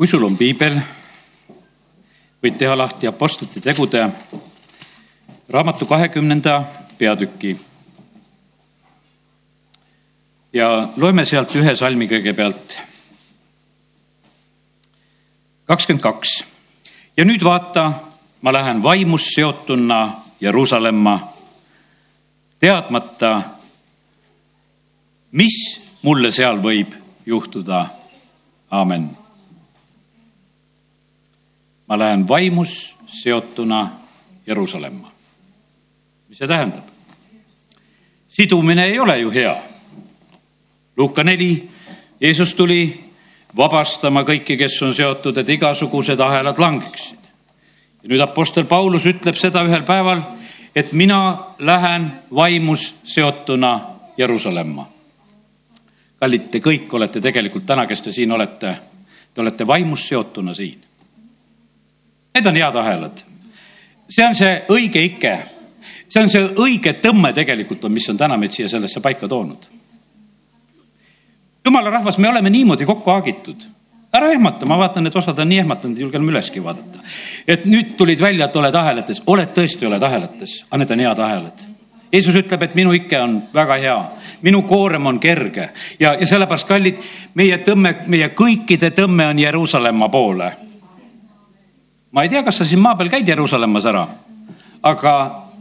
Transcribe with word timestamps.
kui 0.00 0.08
sul 0.08 0.22
on 0.24 0.32
piibel, 0.32 0.78
võid 2.40 2.54
teha 2.56 2.72
lahti 2.72 3.04
Apostlite 3.04 3.60
tegude 3.60 4.06
raamatu 5.52 5.84
kahekümnenda 5.84 6.54
peatüki. 6.98 7.60
ja 10.52 10.88
loeme 10.96 11.24
sealt 11.24 11.52
ühe 11.54 11.76
salmi 11.76 12.08
kõigepealt. 12.08 12.78
kakskümmend 15.68 16.02
kaks. 16.02 16.44
ja 17.16 17.24
nüüd 17.24 17.44
vaata, 17.44 17.92
ma 18.40 18.52
lähen 18.52 18.82
vaimust 18.82 19.34
seotuna 19.34 20.16
Jeruusalemma, 20.40 21.32
teadmata, 22.58 23.42
mis 25.32 25.80
mulle 26.02 26.30
seal 26.30 26.56
võib 26.56 26.96
juhtuda. 27.26 27.86
aamen 28.70 29.19
ma 31.90 31.98
lähen 31.98 32.28
vaimus 32.28 32.96
seotuna 33.06 33.90
Jeruusalemma. 34.46 35.12
mis 36.28 36.38
see 36.38 36.48
tähendab? 36.48 36.84
sidumine 38.28 38.84
ei 38.84 38.98
ole 38.98 39.18
ju 39.18 39.30
hea. 39.30 39.56
Luuka 40.96 41.24
neli, 41.24 41.68
Jeesus 42.20 42.54
tuli 42.54 43.04
vabastama 43.56 44.22
kõiki, 44.22 44.56
kes 44.56 44.82
on 44.82 44.94
seotud, 44.94 45.36
et 45.36 45.48
igasugused 45.48 46.20
ahelad 46.20 46.58
langeksid. 46.58 47.18
ja 48.02 48.08
nüüd 48.08 48.22
Apostel 48.22 48.64
Paulus 48.64 49.06
ütleb 49.06 49.34
seda 49.34 49.64
ühel 49.66 49.82
päeval, 49.82 50.22
et 50.76 50.92
mina 50.92 51.38
lähen 51.58 52.06
vaimus 52.34 52.94
seotuna 53.04 53.80
Jeruusalemma. 54.16 54.86
kallid, 56.20 56.50
te 56.50 56.58
kõik 56.58 56.94
olete 56.94 57.20
tegelikult 57.20 57.66
täna, 57.66 57.86
kes 57.86 58.02
te 58.02 58.12
siin 58.12 58.32
olete, 58.32 58.76
te 59.34 59.40
olete 59.40 59.66
vaimus 59.66 60.08
seotuna 60.08 60.54
siin 60.54 60.89
Need 62.40 62.46
on 62.46 62.56
head 62.56 62.76
ahelad. 62.76 63.22
see 64.08 64.24
on 64.26 64.34
see 64.34 64.62
õige 64.72 65.02
ike. 65.04 65.38
see 66.08 66.22
on 66.22 66.30
see 66.32 66.46
õige 66.56 66.94
tõmme 67.02 67.34
tegelikult 67.36 67.84
on, 67.84 67.92
mis 67.92 68.08
on 68.08 68.16
täna 68.16 68.38
meid 68.40 68.54
siia 68.56 68.68
sellesse 68.68 69.00
paika 69.04 69.28
toonud. 69.28 69.66
jumala 71.64 71.90
rahvas, 71.90 72.16
me 72.18 72.28
oleme 72.28 72.50
niimoodi 72.50 72.86
kokku 72.88 73.10
haagitud 73.10 73.66
ära 74.12 74.30
ehmata, 74.32 74.66
ma 74.66 74.78
vaatan, 74.80 75.06
et 75.06 75.16
osad 75.16 75.38
on 75.38 75.48
nii 75.52 75.58
ehmatanud, 75.58 75.98
julgen 75.98 76.24
üleski 76.28 76.64
vaadata. 76.64 77.04
et 77.48 77.66
nüüd 77.66 77.92
tulid 77.96 78.20
välja, 78.20 78.48
et 78.48 78.56
oled 78.56 78.74
ahelates, 78.74 79.20
oled 79.26 79.52
tõesti, 79.54 79.86
oled 79.86 80.02
ahelates, 80.02 80.64
aga 80.70 80.80
need 80.80 80.96
on 80.96 81.04
head 81.04 81.22
ahelad. 81.26 81.66
Jeesus 82.12 82.40
ütleb, 82.40 82.62
et 82.62 82.74
minu 82.74 82.96
ike 82.96 83.20
on 83.20 83.36
väga 83.54 83.76
hea, 83.84 83.98
minu 84.42 84.62
koorem 84.62 85.06
on 85.06 85.20
kerge 85.20 85.68
ja, 86.00 86.16
ja 86.16 86.26
sellepärast, 86.26 86.66
kallid, 86.72 87.04
meie 87.34 87.60
tõmme, 87.68 87.94
meie 88.06 88.32
kõikide 88.32 88.94
tõmme 88.96 89.28
on 89.28 89.44
Jeruusalemma 89.44 90.08
poole 90.08 90.50
ma 92.12 92.22
ei 92.22 92.28
tea, 92.28 92.42
kas 92.42 92.60
sa 92.60 92.64
siin 92.64 92.80
maa 92.82 92.96
peal 92.98 93.10
käid 93.12 93.28
Jeruusalemmas 93.28 93.86
ära, 93.86 94.06
aga 94.82 95.14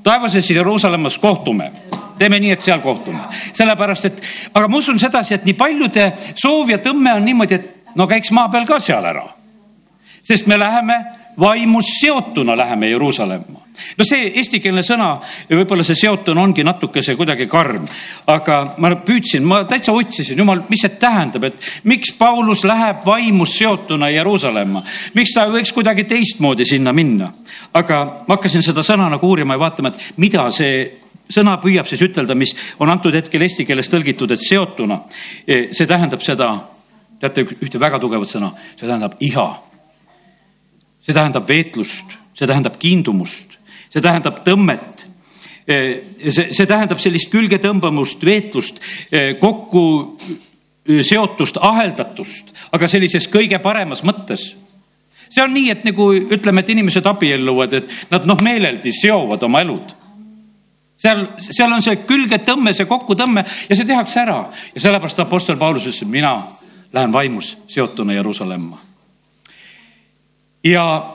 taevases 0.03 0.49
Jeruusalemmas 0.49 1.17
kohtume 1.17 1.71
teeme 2.19 2.39
nii, 2.39 2.51
et 2.51 2.63
seal 2.63 2.81
kohtume, 2.83 3.21
sellepärast 3.31 4.09
et, 4.09 4.21
aga 4.53 4.67
ma 4.67 4.77
usun 4.77 4.99
sedasi, 4.99 5.37
et 5.37 5.45
nii 5.47 5.55
paljude 5.55 6.09
soov 6.35 6.73
ja 6.73 6.79
tõmme 6.83 7.13
on 7.15 7.23
niimoodi, 7.25 7.55
et 7.55 7.95
no 7.95 8.07
käiks 8.11 8.33
maa 8.35 8.49
peal 8.51 8.67
ka 8.67 8.79
seal 8.83 9.05
ära. 9.05 9.23
sest 10.23 10.47
me 10.47 10.59
läheme 10.59 10.97
vaimus 11.39 11.85
seotuna 11.99 12.57
läheme 12.57 12.89
Jeruusalemma. 12.89 13.59
no 13.97 14.03
see 14.03 14.25
eestikeelne 14.35 14.81
sõna, 14.83 15.07
võib-olla 15.49 15.85
see 15.87 15.95
seotuna 15.95 16.41
ongi 16.43 16.65
natukese 16.67 17.15
kuidagi 17.15 17.45
karm, 17.47 17.85
aga 18.27 18.57
ma 18.83 18.91
püüdsin, 19.05 19.45
ma 19.47 19.61
täitsa 19.67 19.93
otsisin, 19.95 20.37
jumal, 20.37 20.65
mis 20.69 20.83
see 20.83 20.97
tähendab, 20.99 21.45
et 21.47 21.69
miks 21.87 22.11
Paulus 22.17 22.65
läheb 22.67 23.05
vaimus 23.05 23.55
seotuna 23.55 24.09
Jeruusalemma, 24.11 24.83
miks 25.15 25.35
ta 25.35 25.45
võiks 25.51 25.71
kuidagi 25.75 26.03
teistmoodi 26.09 26.67
sinna 26.67 26.93
minna. 26.93 27.31
aga 27.73 28.01
ma 28.27 28.35
hakkasin 28.35 28.65
seda 28.65 28.83
sõna 28.83 29.07
nagu 29.09 29.27
uurima 29.27 29.55
ja 29.55 29.63
vaatama, 29.63 29.93
et 29.93 30.19
mida 30.19 30.49
see 30.51 30.83
sõna 31.29 31.55
püüab 31.61 31.87
siis 31.87 32.03
ütelda, 32.03 32.35
mis 32.35 32.55
on 32.79 32.89
antud 32.89 33.15
hetkel 33.15 33.41
eesti 33.45 33.65
keeles 33.65 33.87
tõlgitud, 33.87 34.31
et 34.31 34.43
seotuna. 34.43 35.01
see 35.47 35.87
tähendab 35.87 36.21
seda, 36.25 36.51
teate 37.19 37.47
ühte 37.47 37.79
väga 37.79 37.99
tugevat 37.99 38.27
sõna, 38.27 38.51
see 38.75 38.87
tähendab 38.87 39.15
iha 39.23 39.68
see 41.09 41.17
tähendab 41.17 41.47
veetlust, 41.49 42.11
see 42.37 42.47
tähendab 42.47 42.77
kiindumust, 42.77 43.57
see 43.89 44.01
tähendab 44.01 44.43
tõmmet. 44.45 45.05
see, 45.69 46.47
see 46.53 46.65
tähendab 46.65 47.01
sellist 47.01 47.29
külgetõmbamust, 47.29 48.23
veetlust, 48.25 48.79
kokku 49.41 49.83
seotust, 51.05 51.59
aheldatust, 51.61 52.53
aga 52.73 52.87
sellises 52.89 53.27
kõige 53.29 53.59
paremas 53.61 54.01
mõttes 54.05 54.51
see 55.29 55.43
on 55.43 55.53
nii, 55.53 55.69
et 55.69 55.85
nagu 55.85 56.07
ütleme, 56.09 56.63
et 56.63 56.71
inimesed 56.73 57.05
abielluvad, 57.05 57.75
et 57.77 57.91
nad 58.09 58.25
noh, 58.25 58.41
meeleldi 58.41 58.89
seovad 58.97 59.43
oma 59.45 59.61
elud. 59.61 59.93
seal, 60.97 61.27
seal 61.37 61.69
on 61.69 61.85
see 61.85 62.01
külgetõmme, 62.09 62.73
see 62.73 62.89
kokkutõmme 62.89 63.45
ja 63.45 63.77
see 63.77 63.85
tehakse 63.85 64.23
ära 64.25 64.41
ja 64.73 64.81
sellepärast 64.81 65.21
Apostel 65.21 65.61
Paulus 65.61 65.85
ütles, 65.85 66.01
et 66.01 66.09
mina 66.17 66.33
lähen 66.93 67.13
vaimus 67.13 67.57
seotuna 67.67 68.17
Jeruusalemma 68.17 68.88
ja 70.63 71.13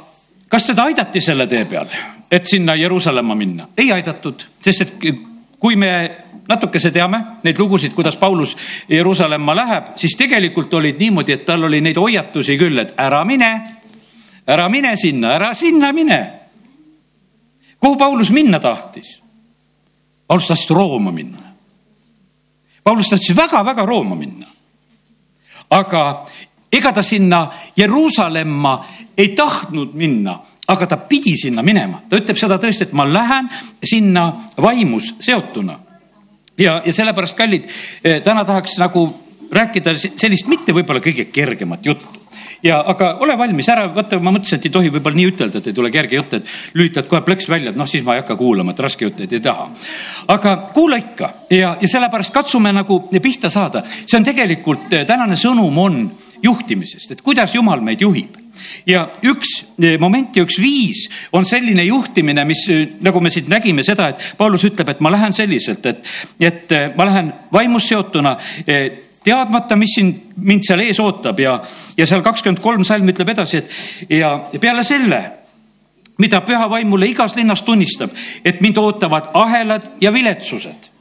kas 0.49 0.67
teda 0.67 0.83
aidati 0.83 1.21
selle 1.21 1.47
tee 1.47 1.65
peal, 1.65 1.89
et 2.31 2.47
sinna 2.47 2.75
Jeruusalemma 2.75 3.35
minna? 3.35 3.69
ei 3.77 3.93
aidatud, 3.93 4.45
sest 4.63 4.81
et 4.81 4.95
kui 5.59 5.77
me 5.77 5.91
natukese 6.49 6.91
teame 6.93 7.21
neid 7.45 7.59
lugusid, 7.59 7.95
kuidas 7.97 8.17
Paulus 8.17 8.57
Jeruusalemma 8.89 9.57
läheb, 9.57 9.93
siis 9.97 10.17
tegelikult 10.17 10.75
olid 10.75 11.01
niimoodi, 11.01 11.33
et 11.33 11.45
tal 11.47 11.65
oli 11.65 11.81
neid 11.81 11.97
hoiatusi 11.97 12.59
küll, 12.61 12.79
et 12.79 12.95
ära 13.01 13.25
mine, 13.25 13.51
ära 14.47 14.69
mine 14.69 14.97
sinna, 15.01 15.35
ära 15.39 15.55
sinna 15.55 15.93
mine. 15.93 16.21
kuhu 17.81 17.97
Paulus 17.97 18.31
minna 18.31 18.61
tahtis? 18.61 19.21
Paulus 20.27 20.49
tahtis 20.49 20.71
Rooma 20.71 21.13
minna. 21.13 21.39
Paulus 22.85 23.09
tahtis 23.09 23.37
väga-väga 23.37 23.87
Rooma 23.87 24.15
minna. 24.15 24.47
aga 25.71 26.27
ega 26.75 26.93
ta 26.93 27.03
sinna 27.03 27.47
Jeruusalemma 27.77 28.75
ei 29.17 29.29
tahtnud 29.39 29.95
minna, 29.95 30.39
aga 30.69 30.87
ta 30.87 30.97
pidi 30.97 31.37
sinna 31.39 31.63
minema. 31.63 32.03
ta 32.09 32.19
ütleb 32.19 32.39
seda 32.39 32.59
tõesti, 32.59 32.89
et 32.89 32.93
ma 32.93 33.07
lähen 33.07 33.49
sinna 33.83 34.33
vaimus 34.61 35.15
seotuna. 35.21 35.79
ja, 36.59 36.83
ja 36.85 36.93
sellepärast, 36.93 37.37
kallid, 37.37 37.71
eh, 38.05 38.23
täna 38.23 38.45
tahaks 38.45 38.79
nagu 38.79 39.07
rääkida 39.53 39.95
sellist 39.99 40.49
mitte 40.49 40.73
võib-olla 40.73 41.01
kõige 41.01 41.31
kergemat 41.31 41.87
juttu 41.87 42.25
ja 42.65 42.81
aga 42.87 43.17
ole 43.21 43.37
valmis 43.39 43.69
ära, 43.69 43.87
vaata, 43.95 44.19
ma 44.23 44.33
mõtlesin, 44.33 44.59
et 44.59 44.69
ei 44.69 44.73
tohi 44.73 44.91
võib-olla 44.95 45.19
nii 45.19 45.31
ütelda, 45.31 45.61
et 45.61 45.69
ei 45.69 45.77
tule 45.77 45.91
kerge 45.93 46.17
jutt, 46.17 46.37
et 46.39 46.53
lülitad 46.79 47.09
kohe 47.11 47.21
plõks 47.27 47.49
välja, 47.51 47.75
et 47.75 47.79
noh, 47.79 47.89
siis 47.91 48.05
ma 48.07 48.17
ei 48.17 48.23
hakka 48.23 48.39
kuulama, 48.41 48.73
et 48.73 48.81
raske 48.81 49.05
jutt 49.05 49.21
ei 49.27 49.41
taha. 49.45 49.69
aga 50.33 50.57
kuula 50.75 50.97
ikka 51.03 51.31
ja, 51.51 51.77
ja 51.81 51.89
sellepärast 51.89 52.33
katsume 52.35 52.73
nagu 52.73 53.01
pihta 53.23 53.51
saada. 53.51 53.85
see 53.85 54.17
on 54.17 54.25
tegelikult, 54.25 54.93
eh, 54.93 55.05
tänane 55.05 55.37
sõnum 55.37 55.79
on 55.79 56.01
juhtimisest, 56.45 57.15
et 57.15 57.23
kuidas 57.25 57.55
Jumal 57.55 57.83
meid 57.85 58.03
juhib 58.05 58.45
ja 58.87 59.05
üks 59.25 59.55
eh, 59.83 59.97
moment 60.01 60.37
ja 60.37 60.45
üks 60.45 60.59
viis 60.63 61.07
on 61.35 61.47
selline 61.49 61.85
juhtimine, 61.87 62.45
mis 62.49 62.65
eh, 62.73 62.85
nagu 63.05 63.21
me 63.23 63.33
siit 63.33 63.49
nägime 63.51 63.85
seda, 63.87 64.11
et 64.13 64.35
Paulus 64.39 64.65
ütleb, 64.67 64.93
et 64.95 65.03
ma 65.05 65.13
lähen 65.15 65.35
selliselt, 65.37 65.87
et, 65.91 66.05
et 66.41 66.73
eh, 66.73 66.91
ma 66.97 67.09
lähen 67.09 67.33
vaimus 67.53 67.89
seotuna 67.91 68.37
teadmata, 69.25 69.77
mis 69.81 69.95
siin 69.97 70.11
mind 70.37 70.67
seal 70.67 70.85
ees 70.85 71.01
ootab 71.01 71.41
ja, 71.41 71.57
ja 71.97 72.07
seal 72.07 72.23
kakskümmend 72.25 72.61
kolm 72.63 72.85
salm 72.85 73.09
ütleb 73.09 73.33
edasi, 73.35 73.63
et 73.63 74.19
ja, 74.21 74.37
peale 74.61 74.85
selle, 74.87 75.23
mida 76.21 76.43
püha 76.47 76.69
vaim 76.71 76.93
mulle 76.93 77.09
igas 77.11 77.35
linnas 77.39 77.65
tunnistab, 77.67 78.13
et 78.45 78.61
mind 78.63 78.79
ootavad 78.83 79.33
ahelad 79.35 79.89
ja 80.01 80.13
viletsused. 80.13 80.93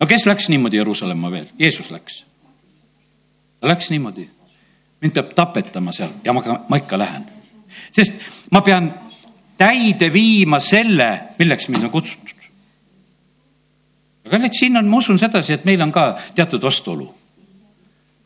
no 0.00 0.06
kes 0.06 0.26
läks 0.30 0.48
niimoodi 0.52 0.78
Jeruusalemma 0.78 1.30
veel? 1.32 1.50
Jeesus 1.58 1.90
läks 1.90 2.22
läks 3.68 3.90
niimoodi. 3.90 4.28
mind 5.00 5.12
peab 5.12 5.34
tapetama 5.34 5.92
seal 5.92 6.10
ja 6.24 6.32
ma, 6.32 6.42
ma 6.68 6.76
ikka 6.76 6.98
lähen. 6.98 7.26
sest 7.90 8.20
ma 8.50 8.60
pean 8.60 8.92
täide 9.56 10.12
viima 10.12 10.60
selle, 10.60 11.20
milleks 11.38 11.68
mind 11.68 11.84
on 11.84 11.90
kutsutud. 11.90 12.32
aga 14.26 14.38
nüüd 14.38 14.56
siin 14.58 14.76
on, 14.76 14.88
ma 14.88 14.98
usun 14.98 15.18
sedasi, 15.18 15.56
et 15.56 15.64
meil 15.64 15.82
on 15.82 15.92
ka 15.92 16.16
teatud 16.34 16.62
vastuolu. 16.62 17.08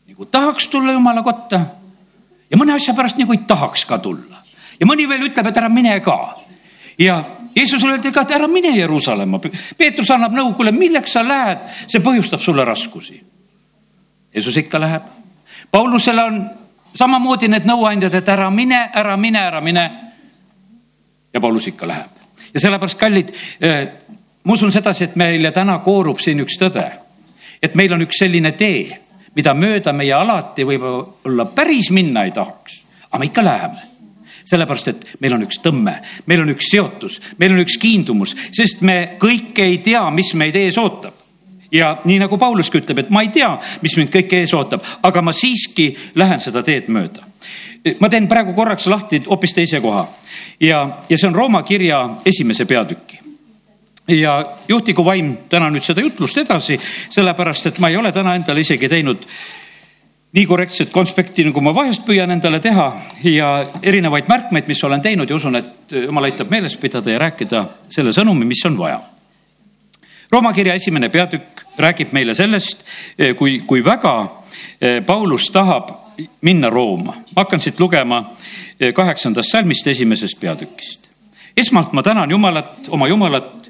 nagu 0.07 0.25
tahaks 0.25 0.67
tulla 0.67 0.91
jumala 0.91 1.23
kotta 1.23 1.61
ja 2.51 2.57
mõne 2.59 2.75
asja 2.75 2.93
pärast 2.93 3.19
nagu 3.21 3.33
ei 3.33 3.43
tahaks 3.47 3.85
ka 3.85 3.99
tulla. 3.99 4.43
ja 4.79 4.87
mõni 4.87 5.07
veel 5.09 5.29
ütleb, 5.29 5.47
et 5.47 5.57
ära 5.57 5.69
mine 5.69 5.99
ka. 5.99 6.17
ja 6.97 7.23
Jeesusele 7.55 7.97
öeldi 7.97 8.13
ka, 8.15 8.21
et 8.23 8.31
ära 8.31 8.47
mine 8.47 8.69
Jeruusalemma. 8.77 9.41
Peetrus 9.77 10.07
annab 10.15 10.31
nõu, 10.31 10.53
kuule, 10.55 10.71
milleks 10.71 11.17
sa 11.17 11.23
lähed, 11.25 11.65
see 11.91 11.99
põhjustab 11.99 12.39
sulle 12.39 12.63
raskusi. 12.63 13.17
Jeesus 14.31 14.55
ikka 14.61 14.79
läheb 14.79 15.09
Paulusele 15.71 16.23
on 16.23 16.39
samamoodi 16.95 17.47
need 17.47 17.67
nõuandjad, 17.69 18.15
et 18.19 18.29
ära 18.29 18.49
mine, 18.49 18.89
ära 18.93 19.17
mine, 19.17 19.39
ära 19.39 19.61
mine. 19.61 19.91
ja 21.33 21.39
Paulus 21.39 21.67
ikka 21.67 21.87
läheb. 21.87 22.17
Ja 22.53 22.59
sellepärast, 22.59 22.97
kallid, 22.99 23.29
eh, 23.61 23.87
ma 24.43 24.53
usun 24.53 24.71
sedasi, 24.71 25.03
et 25.03 25.15
meile 25.15 25.51
täna 25.51 25.77
koorub 25.79 26.19
siin 26.19 26.39
üks 26.43 26.57
tõde, 26.59 26.91
et 27.61 27.75
meil 27.75 27.93
on 27.93 28.01
üks 28.01 28.19
selline 28.19 28.51
tee 28.51 28.99
mida 29.35 29.53
mööda 29.55 29.93
meie 29.95 30.13
alati 30.15 30.65
võib-olla 30.67 31.47
päris 31.55 31.91
minna 31.95 32.25
ei 32.27 32.35
tahaks, 32.35 32.81
aga 33.09 33.21
me 33.21 33.29
ikka 33.29 33.45
läheme. 33.45 33.87
Sellepärast, 34.51 34.87
et 34.89 35.09
meil 35.21 35.35
on 35.37 35.45
üks 35.45 35.61
tõmme, 35.63 35.93
meil 36.27 36.41
on 36.43 36.51
üks 36.51 36.71
seotus, 36.73 37.19
meil 37.39 37.53
on 37.53 37.61
üks 37.61 37.77
kiindumus, 37.79 38.33
sest 38.51 38.81
me 38.83 39.15
kõike 39.21 39.63
ei 39.69 39.77
tea, 39.85 40.01
mis 40.11 40.33
meid 40.35 40.57
ees 40.59 40.79
ootab 40.81 41.20
ja 41.71 41.97
nii 42.03 42.19
nagu 42.19 42.37
Pauluski 42.37 42.81
ütleb, 42.81 43.03
et 43.03 43.09
ma 43.09 43.23
ei 43.25 43.31
tea, 43.33 43.51
mis 43.81 43.95
mind 43.97 44.11
kõike 44.13 44.41
ees 44.43 44.53
ootab, 44.53 44.83
aga 45.03 45.21
ma 45.21 45.33
siiski 45.35 45.91
lähen 46.15 46.39
seda 46.39 46.63
teed 46.63 46.89
mööda. 46.89 47.27
ma 47.99 48.09
teen 48.09 48.27
praegu 48.27 48.53
korraks 48.53 48.87
lahti 48.87 49.23
hoopis 49.27 49.53
teise 49.53 49.81
koha 49.81 50.05
ja, 50.59 50.83
ja 51.09 51.17
see 51.17 51.27
on 51.27 51.35
Rooma 51.35 51.63
kirja 51.63 52.03
esimese 52.25 52.65
peatüki 52.65 53.19
ja 54.07 54.45
juhtigu 54.67 55.05
vaim 55.05 55.37
täna 55.49 55.69
nüüd 55.69 55.85
seda 55.85 56.01
jutlust 56.01 56.37
edasi, 56.37 56.77
sellepärast 57.09 57.71
et 57.71 57.79
ma 57.79 57.89
ei 57.89 57.97
ole 57.97 58.11
täna 58.11 58.35
endale 58.35 58.61
isegi 58.61 58.89
teinud 58.89 59.25
nii 60.31 60.45
korrektset 60.47 60.91
konspekti, 60.91 61.43
nagu 61.43 61.61
ma 61.61 61.73
vahest 61.75 62.05
püüan 62.07 62.31
endale 62.31 62.61
teha 62.63 62.87
ja 63.27 63.49
erinevaid 63.83 64.29
märkmeid, 64.31 64.69
mis 64.71 64.83
olen 64.87 65.01
teinud 65.03 65.29
ja 65.29 65.35
usun, 65.35 65.59
et 65.59 65.95
jumal 66.05 66.29
aitab 66.29 66.51
meeles 66.51 66.77
pidada 66.79 67.11
ja 67.11 67.19
rääkida 67.19 67.65
selle 67.91 68.13
sõnumi, 68.15 68.47
mis 68.47 68.63
on 68.65 68.77
vaja. 68.79 69.01
Rooma 70.31 70.53
kirja 70.53 70.73
esimene 70.73 71.09
peatükk 71.09 71.61
räägib 71.77 72.13
meile 72.15 72.31
sellest, 72.35 72.85
kui, 73.37 73.59
kui 73.67 73.83
väga 73.83 74.13
eh, 74.81 75.01
Paulus 75.05 75.49
tahab 75.51 75.89
minna 76.41 76.69
Rooma. 76.69 77.11
ma 77.35 77.43
hakkan 77.43 77.59
siit 77.59 77.79
lugema 77.79 78.31
eh, 78.79 78.93
kaheksandast 78.93 79.51
salmist 79.51 79.87
esimesest 79.87 80.39
peatükist. 80.39 81.09
esmalt 81.57 81.91
ma 81.93 82.03
tänan 82.03 82.31
Jumalat, 82.31 82.87
oma 82.89 83.07
Jumalat 83.07 83.69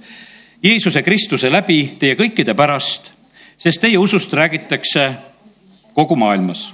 Jeesuse 0.63 1.01
Kristuse 1.01 1.51
läbi 1.51 1.95
teie 1.99 2.15
kõikide 2.15 2.53
pärast, 2.53 3.11
sest 3.57 3.81
teie 3.81 3.97
usust 3.97 4.33
räägitakse 4.33 5.11
kogu 5.93 6.15
maailmas. 6.15 6.73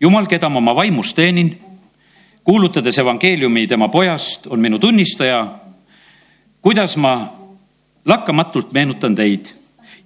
jumal, 0.00 0.26
keda 0.26 0.48
ma 0.48 0.58
oma 0.58 0.74
vaimus 0.74 1.14
teenin, 1.14 1.58
kuulutades 2.44 2.98
evangeeliumi 2.98 3.66
tema 3.66 3.88
pojast, 3.88 4.46
on 4.46 4.60
minu 4.60 4.78
tunnistaja, 4.78 5.54
kuidas 6.60 6.96
ma 6.96 7.39
lakkamatult 8.06 8.72
meenutan 8.72 9.14
teid 9.14 9.52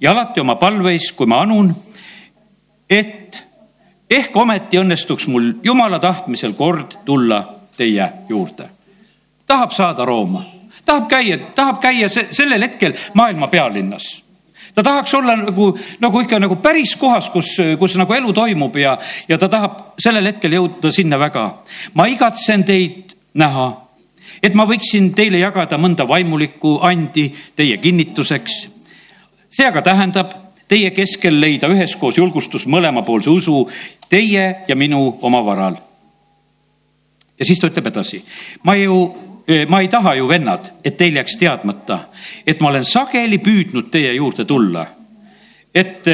ja 0.01 0.11
alati 0.11 0.41
oma 0.41 0.57
palveis, 0.57 1.13
kui 1.13 1.27
ma 1.27 1.41
anun, 1.45 1.71
et 2.91 3.43
ehk 4.11 4.37
ometi 4.37 4.79
õnnestuks 4.79 5.29
mul 5.33 5.53
Jumala 5.63 5.99
tahtmisel 5.99 6.53
kord 6.53 6.99
tulla 7.05 7.45
teie 7.77 8.13
juurde. 8.29 8.69
tahab 9.47 9.71
saada 9.73 10.05
Rooma 10.05 10.45
tahab 10.85 11.09
käia, 11.09 11.39
tahab 11.55 11.81
käia 11.81 12.09
sellel 12.09 12.63
hetkel 12.63 12.93
maailma 13.15 13.49
pealinnas 13.49 14.25
ta 14.75 14.83
tahaks 14.83 15.15
olla 15.15 15.37
nagu, 15.37 15.79
nagu 16.01 16.21
ikka 16.21 16.39
nagu 16.39 16.57
päris 16.57 16.97
kohas, 16.97 17.29
kus, 17.31 17.57
kus 17.79 17.97
nagu 17.97 18.15
elu 18.15 18.33
toimub 18.33 18.77
ja, 18.77 18.99
ja 19.29 19.39
ta 19.39 19.49
tahab 19.49 19.95
sellel 19.99 20.27
hetkel 20.33 20.57
jõuda 20.59 20.93
sinna 20.93 21.19
väga. 21.19 21.45
ma 21.95 22.07
igatsen 22.11 22.65
teid 22.65 23.15
näha, 23.35 23.71
et 24.45 24.55
ma 24.55 24.67
võiksin 24.69 25.13
teile 25.17 25.41
jagada 25.41 25.79
mõnda 25.81 26.05
vaimulikku 26.09 26.77
andi 26.85 27.31
teie 27.57 27.79
kinnituseks. 27.81 28.69
see 29.51 29.67
aga 29.67 29.83
tähendab 29.83 30.33
teie 30.69 30.91
keskel 30.91 31.41
leida 31.41 31.69
üheskoos 31.69 32.19
julgustus 32.19 32.67
mõlemapoolse 32.67 33.31
usu 33.31 33.69
teie 34.09 34.65
ja 34.69 34.77
minu 34.77 35.19
oma 35.23 35.45
varal. 35.45 35.77
ja 37.39 37.45
siis 37.45 37.61
ta 37.61 37.71
ütleb 37.73 37.87
edasi, 37.87 38.25
ma 38.63 38.77
ju 38.77 38.99
ma 39.69 39.81
ei 39.81 39.89
taha 39.89 40.15
ju, 40.15 40.29
vennad, 40.29 40.71
et 40.85 40.97
teil 40.97 41.17
jääks 41.17 41.37
teadmata, 41.37 41.99
et 42.47 42.61
ma 42.61 42.71
olen 42.71 42.85
sageli 42.85 43.39
püüdnud 43.39 43.91
teie 43.93 44.15
juurde 44.15 44.45
tulla. 44.45 44.87
et 45.75 46.05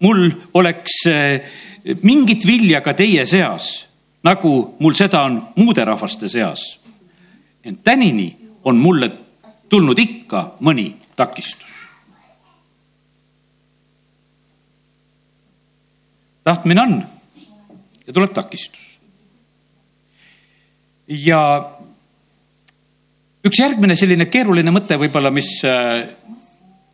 mul 0.00 0.30
oleks 0.54 1.04
mingit 2.02 2.46
vilja 2.46 2.80
ka 2.80 2.94
teie 2.94 3.26
seas, 3.26 3.86
nagu 4.24 4.74
mul 4.80 4.94
seda 4.94 5.22
on 5.22 5.42
muude 5.56 5.84
rahvaste 5.84 6.28
seas. 6.28 6.77
Ent 7.68 7.84
tänini 7.84 8.28
on 8.64 8.76
mulle 8.76 9.10
tulnud 9.68 9.98
ikka 9.98 10.54
mõni 10.60 10.94
takistus. 11.16 11.76
tahtmine 16.44 16.80
on 16.80 17.02
ja 18.06 18.12
tuleb 18.12 18.32
takistus. 18.32 18.86
ja 21.08 21.40
üks 23.44 23.60
järgmine 23.60 23.96
selline 23.96 24.26
keeruline 24.26 24.72
mõte 24.72 24.96
võib-olla, 24.96 25.30
mis 25.30 25.50
äh, 25.68 26.08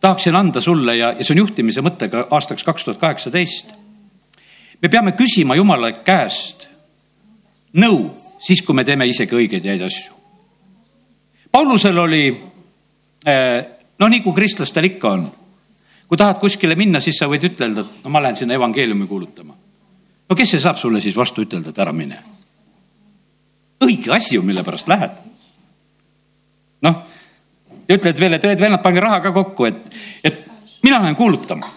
tahaksin 0.00 0.36
anda 0.36 0.60
sulle 0.60 0.96
ja, 0.96 1.12
ja 1.14 1.24
see 1.24 1.36
on 1.36 1.44
juhtimise 1.44 1.82
mõte 1.86 2.10
ka 2.10 2.26
aastaks 2.30 2.66
kaks 2.66 2.84
tuhat 2.84 3.00
kaheksateist. 3.00 3.72
me 4.82 4.88
peame 4.88 5.14
küsima 5.14 5.54
Jumala 5.54 5.92
käest 6.02 6.68
nõu 7.78 8.10
siis, 8.44 8.62
kui 8.62 8.76
me 8.76 8.84
teeme 8.84 9.06
isegi 9.08 9.36
õigeid 9.38 9.64
ja 9.64 9.74
häid 9.74 9.86
asju. 9.86 10.12
Paulusel 11.54 11.98
oli 12.02 12.24
äh, 13.30 13.66
noh, 13.98 14.08
nii 14.10 14.22
kui 14.24 14.34
kristlastel 14.34 14.90
ikka 14.90 15.10
on. 15.14 15.26
kui 16.08 16.18
tahad 16.18 16.38
kuskile 16.42 16.74
minna, 16.76 17.00
siis 17.00 17.16
sa 17.18 17.28
võid 17.30 17.46
ütelda, 17.46 17.80
et 17.80 18.04
no 18.04 18.10
ma 18.10 18.22
lähen 18.22 18.36
sinna 18.36 18.58
evangeeliumi 18.58 19.06
kuulutama. 19.06 19.54
no 20.28 20.36
kes 20.36 20.50
see 20.50 20.60
saab 20.60 20.80
sulle 20.80 21.00
siis 21.00 21.16
vastu 21.16 21.46
ütelda, 21.46 21.70
et 21.70 21.78
ära 21.78 21.92
mine? 21.92 22.18
õige 23.84 24.10
asi 24.16 24.34
ju, 24.34 24.42
mille 24.42 24.64
pärast 24.64 24.88
lähed 24.88 25.22
noh, 26.84 27.00
ja 27.88 27.96
ütled 27.98 28.20
veel, 28.20 28.36
et 28.36 28.44
õed-vennad, 28.44 28.82
pange 28.84 29.02
raha 29.02 29.20
ka 29.24 29.32
kokku, 29.34 29.68
et, 29.68 29.96
et 30.24 30.44
mina 30.84 31.00
lähen 31.00 31.16
kuulutama. 31.16 31.68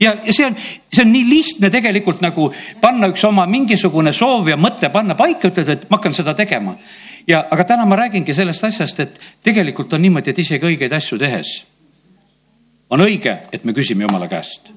ja, 0.00 0.14
ja 0.24 0.32
see 0.32 0.46
on, 0.46 0.56
see 0.92 1.04
on 1.04 1.12
nii 1.12 1.28
lihtne 1.28 1.70
tegelikult 1.72 2.22
nagu 2.24 2.50
panna 2.80 3.10
üks 3.12 3.24
oma 3.28 3.46
mingisugune 3.50 4.12
soov 4.16 4.48
ja 4.52 4.58
mõte 4.60 4.90
panna 4.92 5.16
paika, 5.16 5.52
ütled, 5.52 5.68
et 5.68 5.88
ma 5.90 6.00
hakkan 6.00 6.16
seda 6.16 6.34
tegema. 6.36 6.76
Ja, 7.26 7.44
aga 7.50 7.64
täna 7.64 7.86
ma 7.86 7.96
räägingi 7.96 8.34
sellest 8.34 8.64
asjast, 8.64 9.00
et 9.00 9.20
tegelikult 9.42 9.92
on 9.92 10.02
niimoodi, 10.02 10.30
et 10.30 10.38
isegi 10.38 10.66
õigeid 10.66 10.92
asju 10.96 11.18
tehes 11.18 11.56
on 12.90 13.00
õige, 13.00 13.36
et 13.52 13.64
me 13.64 13.72
küsime 13.72 14.06
Jumala 14.06 14.28
käest 14.28 14.72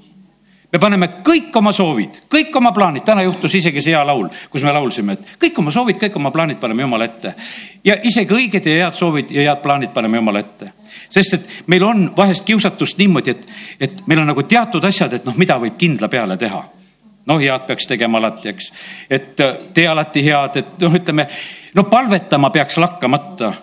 me 0.73 0.79
paneme 0.81 1.07
kõik 1.21 1.53
oma 1.59 1.71
soovid, 1.75 2.23
kõik 2.33 2.55
oma 2.57 2.71
plaanid, 2.73 3.03
täna 3.05 3.21
juhtus 3.27 3.53
isegi 3.59 3.81
see 3.81 3.93
hea 3.93 4.01
laul, 4.05 4.25
kus 4.49 4.63
me 4.65 4.73
laulsime, 4.73 5.13
et 5.13 5.33
kõik 5.45 5.59
oma 5.61 5.71
soovid, 5.71 5.99
kõik 6.01 6.17
oma 6.17 6.31
plaanid 6.33 6.57
paneme 6.61 6.81
Jumala 6.81 7.05
ette. 7.05 7.35
ja 7.83 7.99
isegi 8.03 8.33
õiged 8.33 8.65
ja 8.65 8.87
head 8.87 8.97
soovid 8.97 9.31
ja 9.31 9.45
head 9.45 9.61
plaanid 9.61 9.93
paneme 9.93 10.17
Jumala 10.17 10.39
ette. 10.39 10.71
sest 11.09 11.33
et 11.33 11.49
meil 11.67 11.83
on 11.83 12.07
vahest 12.17 12.45
kiusatust 12.45 12.97
niimoodi, 12.97 13.31
et, 13.31 13.45
et 13.79 14.07
meil 14.07 14.19
on 14.19 14.33
nagu 14.33 14.43
teatud 14.43 14.83
asjad, 14.83 15.13
et 15.13 15.25
noh, 15.25 15.37
mida 15.37 15.59
võib 15.61 15.77
kindla 15.77 16.09
peale 16.09 16.37
teha 16.37 16.63
noh, 17.25 17.39
head 17.39 17.67
peaks 17.67 17.87
tegema 17.87 18.19
alati, 18.19 18.51
eks, 18.51 18.71
et 19.09 19.43
äh, 19.43 19.55
tee 19.73 19.87
alati 19.87 20.23
head, 20.25 20.59
et 20.59 20.83
noh, 20.83 20.97
ütleme 20.99 21.27
no 21.77 21.87
palvetama 21.91 22.51
peaks 22.53 22.77
lakkamata. 22.81 23.53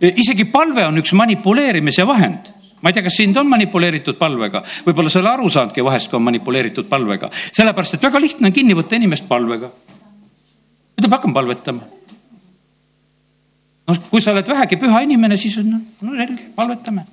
isegi 0.00 0.44
palve 0.52 0.84
on 0.86 0.98
üks 0.98 1.12
manipuleerimise 1.16 2.06
vahend 2.06 2.52
ma 2.82 2.90
ei 2.90 2.94
tea, 2.94 3.06
kas 3.06 3.16
sind 3.16 3.36
on 3.40 3.48
manipuleeritud 3.48 4.18
palvega, 4.20 4.60
võib-olla 4.86 5.10
sa 5.10 5.18
ei 5.18 5.24
ole 5.24 5.30
aru 5.32 5.48
saanudki 5.50 5.84
vahest, 5.84 6.10
kui 6.10 6.18
on 6.18 6.26
manipuleeritud 6.26 6.88
palvega, 6.90 7.30
sellepärast 7.32 7.96
et 7.96 8.04
väga 8.04 8.20
lihtne 8.20 8.50
on 8.50 8.54
kinni 8.54 8.76
võtta 8.76 8.98
inimest 8.98 9.26
palvega. 9.28 9.70
ütleb, 10.98 11.12
hakkan 11.16 11.34
palvetama. 11.34 11.82
noh, 13.88 14.00
kui 14.10 14.20
sa 14.20 14.34
oled 14.34 14.48
vähegi 14.48 14.76
püha 14.76 15.00
inimene, 15.02 15.36
siis 15.40 15.56
on 15.58 15.72
no 15.72 16.16
selge, 16.18 16.50
palvetame. 16.54 17.06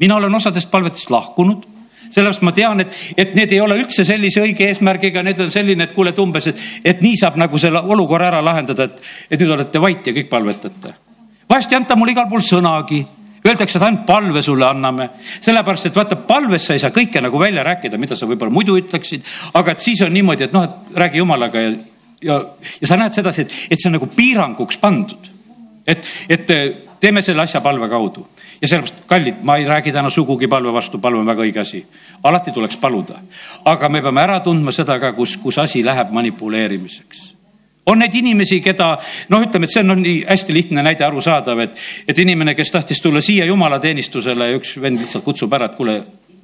mina 0.00 0.16
olen 0.16 0.34
osadest 0.34 0.70
palvetest 0.70 1.10
lahkunud 1.10 1.66
sellepärast 2.10 2.44
ma 2.46 2.54
tean, 2.56 2.80
et, 2.84 2.96
et 3.16 3.34
need 3.38 3.52
ei 3.52 3.60
ole 3.60 3.76
üldse 3.80 4.04
sellise 4.06 4.42
õige 4.44 4.68
eesmärgiga, 4.68 5.22
need 5.26 5.40
on 5.44 5.52
selline, 5.52 5.88
et 5.88 5.94
kuule, 5.96 6.14
et 6.14 6.22
umbes, 6.22 6.48
et, 6.50 6.64
et 6.92 7.04
nii 7.04 7.18
saab 7.20 7.38
nagu 7.40 7.60
selle 7.60 7.82
olukorra 7.82 8.32
ära 8.32 8.42
lahendada, 8.44 8.88
et, 8.88 9.04
et 9.30 9.40
nüüd 9.40 9.54
olete 9.58 9.82
vait 9.82 10.10
ja 10.10 10.16
kõik 10.16 10.32
palvetate. 10.32 10.94
vahest 11.48 11.72
ei 11.72 11.80
anta 11.80 11.96
mulle 11.96 12.16
igal 12.16 12.28
pool 12.30 12.44
sõnagi 12.44 13.04
Öeldakse, 13.46 13.78
et 13.78 13.84
ainult 13.86 14.02
palve 14.06 14.42
sulle 14.42 14.66
anname, 14.66 15.06
sellepärast 15.40 15.88
et 15.88 15.96
vaata, 15.96 16.16
palves 16.26 16.64
sa 16.66 16.74
ei 16.74 16.82
saa 16.82 16.90
kõike 16.94 17.22
nagu 17.22 17.38
välja 17.38 17.62
rääkida, 17.64 18.00
mida 18.00 18.16
sa 18.18 18.26
võib-olla 18.26 18.52
muidu 18.52 18.74
ütleksid, 18.80 19.22
aga 19.54 19.72
et 19.72 19.84
siis 19.84 20.02
on 20.02 20.12
niimoodi, 20.12 20.48
et 20.48 20.56
noh, 20.56 20.66
et 20.66 20.98
räägi 20.98 21.22
jumalaga 21.22 21.62
ja, 21.62 21.70
ja, 22.24 22.40
ja 22.80 22.90
sa 22.90 22.98
näed 22.98 23.14
sedasi, 23.14 23.46
et, 23.46 23.54
et 23.70 23.80
see 23.80 23.92
on 23.92 23.94
nagu 24.00 24.10
piiranguks 24.10 24.80
pandud. 24.82 25.30
et, 25.86 26.10
et 26.28 26.50
teeme 27.00 27.22
selle 27.22 27.42
asja 27.42 27.60
palve 27.60 27.88
kaudu 27.88 28.26
ja 28.60 28.68
sellepärast, 28.68 29.06
kallid, 29.06 29.40
ma 29.42 29.56
ei 29.56 29.66
räägi 29.68 29.92
täna 29.92 30.10
sugugi 30.10 30.48
palve 30.48 30.72
vastu, 30.72 30.98
palve 30.98 31.22
on 31.22 31.26
väga 31.26 31.42
õige 31.46 31.60
asi. 31.60 31.84
alati 32.22 32.52
tuleks 32.52 32.76
paluda, 32.76 33.20
aga 33.64 33.88
me 33.88 34.02
peame 34.02 34.20
ära 34.20 34.40
tundma 34.40 34.72
seda 34.72 34.98
ka, 34.98 35.12
kus, 35.12 35.36
kus 35.36 35.58
asi 35.58 35.84
läheb 35.84 36.10
manipuleerimiseks 36.12 37.38
on 37.88 37.98
neid 38.02 38.14
inimesi, 38.14 38.60
keda 38.60 38.90
noh, 39.32 39.42
ütleme, 39.46 39.64
et 39.64 39.72
see 39.72 39.80
on 39.80 39.92
noh, 39.94 39.96
nii 39.96 40.20
hästi 40.28 40.52
lihtne 40.52 40.84
näide 40.84 41.06
arusaadav, 41.06 41.62
et, 41.64 41.78
et 42.08 42.18
inimene, 42.20 42.52
kes 42.54 42.72
tahtis 42.74 43.00
tulla 43.00 43.22
siia 43.24 43.46
jumalateenistusele 43.48 44.50
ja 44.50 44.58
üks 44.58 44.74
vend 44.82 45.00
lihtsalt 45.00 45.24
kutsub 45.24 45.56
ära, 45.56 45.70
et 45.70 45.78
kuule, 45.78 45.94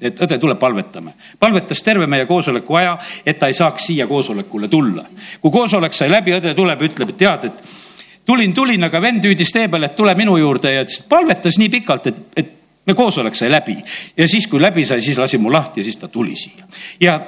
et 0.00 0.22
õde, 0.24 0.38
tule 0.40 0.56
palvetame. 0.60 1.12
palvetas 1.38 1.82
terve 1.84 2.08
meie 2.08 2.24
koosoleku 2.26 2.80
aja, 2.80 2.96
et 3.26 3.38
ta 3.38 3.52
ei 3.52 3.56
saaks 3.56 3.90
siia 3.90 4.06
koosolekule 4.08 4.68
tulla. 4.72 5.04
kui 5.40 5.52
koosolek 5.52 5.92
sai 5.92 6.08
läbi, 6.10 6.32
õde 6.38 6.54
tuleb 6.56 6.88
ütleb, 6.88 7.12
et 7.12 7.20
tead, 7.20 7.44
et 7.50 7.83
tulin, 8.26 8.54
tulin, 8.54 8.84
aga 8.84 9.00
vend 9.00 9.24
hüüdis 9.24 9.52
tee 9.52 9.68
peal, 9.68 9.88
et 9.88 9.96
tule 9.96 10.14
minu 10.18 10.36
juurde 10.40 10.72
ja 10.72 10.84
ütles, 10.84 11.02
palvetas 11.08 11.58
nii 11.60 11.72
pikalt, 11.72 12.06
et, 12.12 12.22
et 12.36 12.54
me 12.86 12.94
koosolek 12.94 13.36
sai 13.36 13.50
läbi 13.52 13.76
ja 14.16 14.28
siis, 14.28 14.46
kui 14.50 14.62
läbi 14.62 14.84
sai, 14.84 15.02
siis 15.04 15.18
lasi 15.18 15.38
mu 15.38 15.52
lahti 15.52 15.80
ja 15.80 15.88
siis 15.88 16.00
ta 16.00 16.08
tuli 16.08 16.36
siia 16.36 16.66
ja 17.00 17.20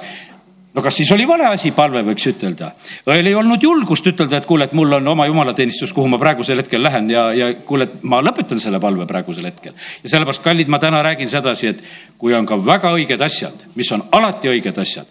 no 0.77 0.83
kas 0.85 0.95
siis 0.95 1.11
oli 1.11 1.25
vale 1.27 1.47
asi, 1.49 1.71
palve 1.73 2.03
võiks 2.05 2.27
ütelda. 2.29 2.71
ei 3.13 3.33
olnud 3.35 3.63
julgust 3.63 4.07
ütelda, 4.07 4.37
et 4.37 4.45
kuule, 4.45 4.67
et 4.67 4.75
mul 4.77 4.99
on 4.99 5.07
oma 5.13 5.25
jumalateenistus, 5.25 5.93
kuhu 5.93 6.07
ma 6.11 6.19
praegusel 6.21 6.61
hetkel 6.61 6.83
lähen 6.83 7.09
ja, 7.09 7.31
ja 7.33 7.47
kuule, 7.65 7.87
et 7.89 8.03
ma 8.03 8.21
lõpetan 8.21 8.61
selle 8.61 8.79
palve 8.79 9.07
praegusel 9.09 9.49
hetkel. 9.49 9.73
ja 10.03 10.09
sellepärast, 10.09 10.43
kallid, 10.45 10.69
ma 10.69 10.79
täna 10.79 11.01
räägin 11.01 11.29
sedasi, 11.33 11.73
et 11.73 11.81
kui 12.17 12.35
on 12.37 12.45
ka 12.45 12.59
väga 12.65 12.93
õiged 12.93 13.25
asjad, 13.25 13.65
mis 13.75 13.91
on 13.91 14.05
alati 14.11 14.53
õiged 14.53 14.77
asjad, 14.83 15.09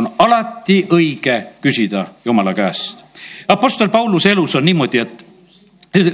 on 0.00 0.08
alati 0.24 0.80
õige 0.88 1.38
küsida 1.60 2.06
Jumala 2.24 2.54
käest. 2.56 3.04
Apostel 3.52 3.92
Pauluse 3.92 4.32
elus 4.32 4.54
on 4.56 4.64
niimoodi, 4.64 4.98
et 4.98 5.21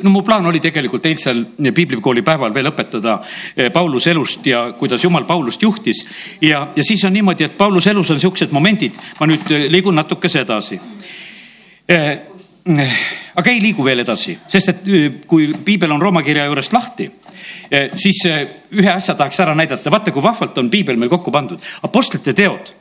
no 0.03 0.11
mu 0.11 0.23
plaan 0.27 0.47
oli 0.47 0.61
tegelikult 0.61 1.07
eilsel 1.07 1.45
piiblikooli 1.75 2.23
päeval 2.27 2.55
veel 2.55 2.71
õpetada 2.73 3.19
eh, 3.57 3.71
Pauluse 3.73 4.11
elust 4.11 4.47
ja 4.47 4.65
kuidas 4.79 5.05
Jumal 5.05 5.25
Paulust 5.25 5.63
juhtis. 5.63 6.05
ja, 6.41 6.69
ja 6.77 6.85
siis 6.85 7.05
on 7.05 7.13
niimoodi, 7.13 7.45
et 7.45 7.59
Pauluse 7.59 7.91
elus 7.91 8.11
on 8.11 8.21
siuksed 8.21 8.53
momendid, 8.53 8.99
ma 9.21 9.31
nüüd 9.31 9.55
eh, 9.55 9.69
liigun 9.71 9.95
natukese 9.95 10.43
edasi. 10.43 10.81
Eh, 11.89 12.19
aga 13.39 13.51
ei 13.51 13.63
liigu 13.63 13.85
veel 13.85 14.03
edasi, 14.03 14.35
sest 14.49 14.69
et 14.69 14.89
kui 15.27 15.47
piibel 15.65 15.95
on 15.95 16.03
Rooma 16.03 16.21
kirja 16.27 16.45
juurest 16.45 16.75
lahti, 16.75 17.07
siis 17.97 18.19
ühe 18.29 18.91
asja 18.93 19.15
tahaks 19.17 19.39
ära 19.41 19.55
näidata, 19.57 19.89
vaata 19.91 20.13
kui 20.13 20.21
vahvalt 20.23 20.59
on 20.61 20.69
piibel 20.69 20.99
meil 21.01 21.09
kokku 21.09 21.33
pandud, 21.33 21.63
Apostlite 21.87 22.35
teod 22.37 22.75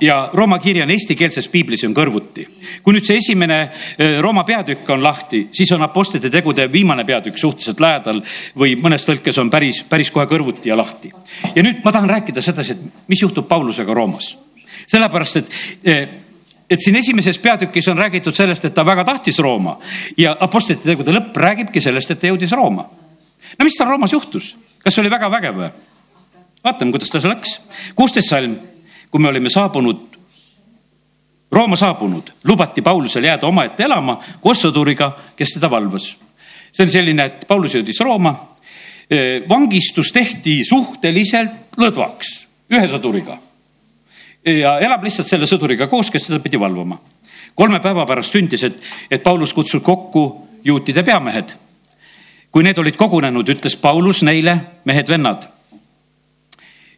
ja 0.00 0.30
Rooma 0.32 0.58
kiri 0.58 0.82
on 0.82 0.90
eestikeelses 0.90 1.48
piiblis 1.52 1.84
on 1.84 1.94
kõrvuti. 1.94 2.46
kui 2.82 2.94
nüüd 2.94 3.04
see 3.04 3.18
esimene 3.20 3.58
äh, 3.60 4.20
Rooma 4.24 4.44
peatükk 4.48 4.88
on 4.90 5.02
lahti, 5.04 5.46
siis 5.52 5.72
on 5.72 5.82
Apostlite 5.82 6.30
tegude 6.30 6.66
viimane 6.72 7.04
peatükk 7.04 7.38
suhteliselt 7.38 7.80
lähedal 7.80 8.22
või 8.58 8.76
mõnes 8.80 9.04
tõlkes 9.08 9.38
on 9.40 9.50
päris, 9.50 9.82
päris 9.88 10.10
kohe 10.10 10.26
kõrvuti 10.26 10.72
ja 10.72 10.76
lahti. 10.76 11.12
ja 11.54 11.62
nüüd 11.62 11.84
ma 11.84 11.92
tahan 11.92 12.10
rääkida 12.10 12.42
sedasi, 12.42 12.72
et 12.72 13.08
mis 13.08 13.22
juhtub 13.22 13.48
Paulusega 13.48 13.94
Roomas. 13.94 14.38
sellepärast, 14.86 15.36
et 15.36 15.48
äh, 15.86 16.08
et 16.70 16.80
siin 16.80 16.96
esimeses 16.96 17.38
peatükis 17.38 17.88
on 17.88 17.98
räägitud 17.98 18.34
sellest, 18.34 18.64
et 18.64 18.74
ta 18.74 18.86
väga 18.86 19.04
tahtis 19.04 19.38
Rooma 19.38 19.78
ja 20.16 20.36
Apostlite 20.40 20.88
tegude 20.88 21.12
lõpp 21.12 21.36
räägibki 21.36 21.80
sellest, 21.80 22.10
et 22.10 22.20
ta 22.20 22.26
jõudis 22.26 22.56
Rooma. 22.56 22.88
no 23.58 23.64
mis 23.64 23.76
seal 23.76 23.88
Roomas 23.88 24.12
juhtus, 24.12 24.56
kas 24.80 24.94
see 24.94 25.04
oli 25.04 25.12
väga 25.12 25.30
vägev 25.30 25.60
või? 25.60 25.72
vaatame, 26.64 26.92
kuidas 26.92 27.10
ta 27.10 27.20
seal 27.20 27.34
läks. 27.34 27.60
kuusteist 27.94 28.32
salm 28.32 28.71
kui 29.12 29.20
me 29.20 29.28
olime 29.28 29.50
saabunud, 29.52 30.08
Rooma 31.52 31.76
saabunud, 31.76 32.30
lubati 32.48 32.82
Paulusel 32.82 33.26
jääda 33.28 33.44
omaette 33.46 33.84
elama 33.84 34.14
koos 34.40 34.62
sõduriga, 34.64 35.10
kes 35.36 35.58
teda 35.58 35.68
valvas. 35.70 36.16
see 36.72 36.84
oli 36.84 36.92
selline, 36.92 37.24
et 37.24 37.44
Paulus 37.48 37.74
jõudis 37.74 38.00
Rooma. 38.00 38.32
vangistus 39.48 40.12
tehti 40.12 40.64
suhteliselt 40.64 41.76
lõdvaks 41.76 42.46
ühe 42.72 42.88
sõduriga. 42.88 43.36
ja 44.44 44.78
elab 44.78 45.04
lihtsalt 45.04 45.28
selle 45.28 45.46
sõduriga 45.46 45.86
koos, 45.88 46.10
kes 46.10 46.26
teda 46.26 46.40
pidi 46.40 46.60
valvama. 46.60 46.98
kolme 47.54 47.80
päeva 47.80 48.06
pärast 48.06 48.32
sündis, 48.32 48.62
et, 48.62 48.80
et 49.10 49.22
Paulus 49.22 49.52
kutsus 49.52 49.82
kokku 49.82 50.48
juutide 50.64 51.02
peamehed. 51.02 51.52
kui 52.50 52.62
need 52.62 52.78
olid 52.78 52.96
kogunenud, 52.96 53.48
ütles 53.48 53.76
Paulus 53.76 54.22
neile, 54.22 54.60
mehed-vennad 54.84 55.52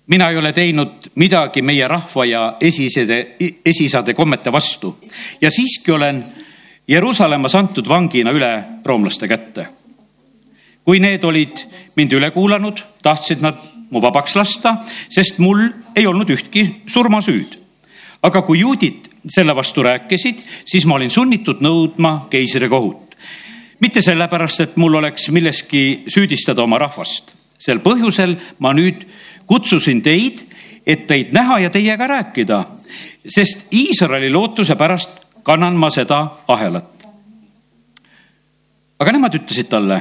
mina 0.06 0.28
ei 0.30 0.36
ole 0.36 0.52
teinud 0.52 1.10
midagi 1.14 1.62
meie 1.62 1.88
rahva 1.88 2.24
ja 2.24 2.42
esisede, 2.60 3.36
esisade 3.64 4.14
kommete 4.14 4.52
vastu 4.52 4.98
ja 5.40 5.50
siiski 5.50 5.92
olen 5.92 6.24
Jeruusalemmas 6.88 7.54
antud 7.54 7.88
vangina 7.88 8.30
üle 8.30 8.64
roomlaste 8.84 9.28
kätte. 9.28 9.66
kui 10.84 11.00
need 11.00 11.24
olid 11.24 11.62
mind 11.96 12.12
üle 12.12 12.28
kuulanud, 12.30 12.82
tahtsid 13.02 13.40
nad 13.40 13.56
mu 13.90 14.02
vabaks 14.02 14.34
lasta, 14.36 14.76
sest 15.08 15.38
mul 15.38 15.62
ei 15.96 16.06
olnud 16.06 16.28
ühtki 16.28 16.66
surmasüüd. 16.86 17.56
aga 18.22 18.42
kui 18.42 18.60
juudid 18.60 19.08
selle 19.28 19.56
vastu 19.56 19.82
rääkisid, 19.82 20.42
siis 20.64 20.84
ma 20.84 20.94
olin 20.94 21.10
sunnitud 21.10 21.64
nõudma 21.64 22.26
keisri 22.30 22.68
kohut. 22.68 23.16
mitte 23.80 24.02
sellepärast, 24.02 24.60
et 24.60 24.76
mul 24.76 24.94
oleks 24.94 25.30
milleski 25.30 26.04
süüdistada 26.08 26.62
oma 26.62 26.78
rahvast. 26.78 27.34
sel 27.58 27.78
põhjusel 27.78 28.36
ma 28.58 28.72
nüüd 28.72 29.06
kutsusin 29.46 30.02
teid, 30.02 30.44
et 30.86 31.06
teid 31.06 31.32
näha 31.32 31.58
ja 31.58 31.70
teiega 31.70 32.06
rääkida, 32.06 32.64
sest 33.28 33.72
Iisraeli 33.72 34.30
lootuse 34.32 34.76
pärast 34.76 35.20
kannan 35.42 35.76
ma 35.76 35.90
seda 35.90 36.26
ahelat. 36.48 36.90
aga 38.98 39.12
nemad 39.12 39.34
ütlesid 39.34 39.68
talle, 39.68 39.98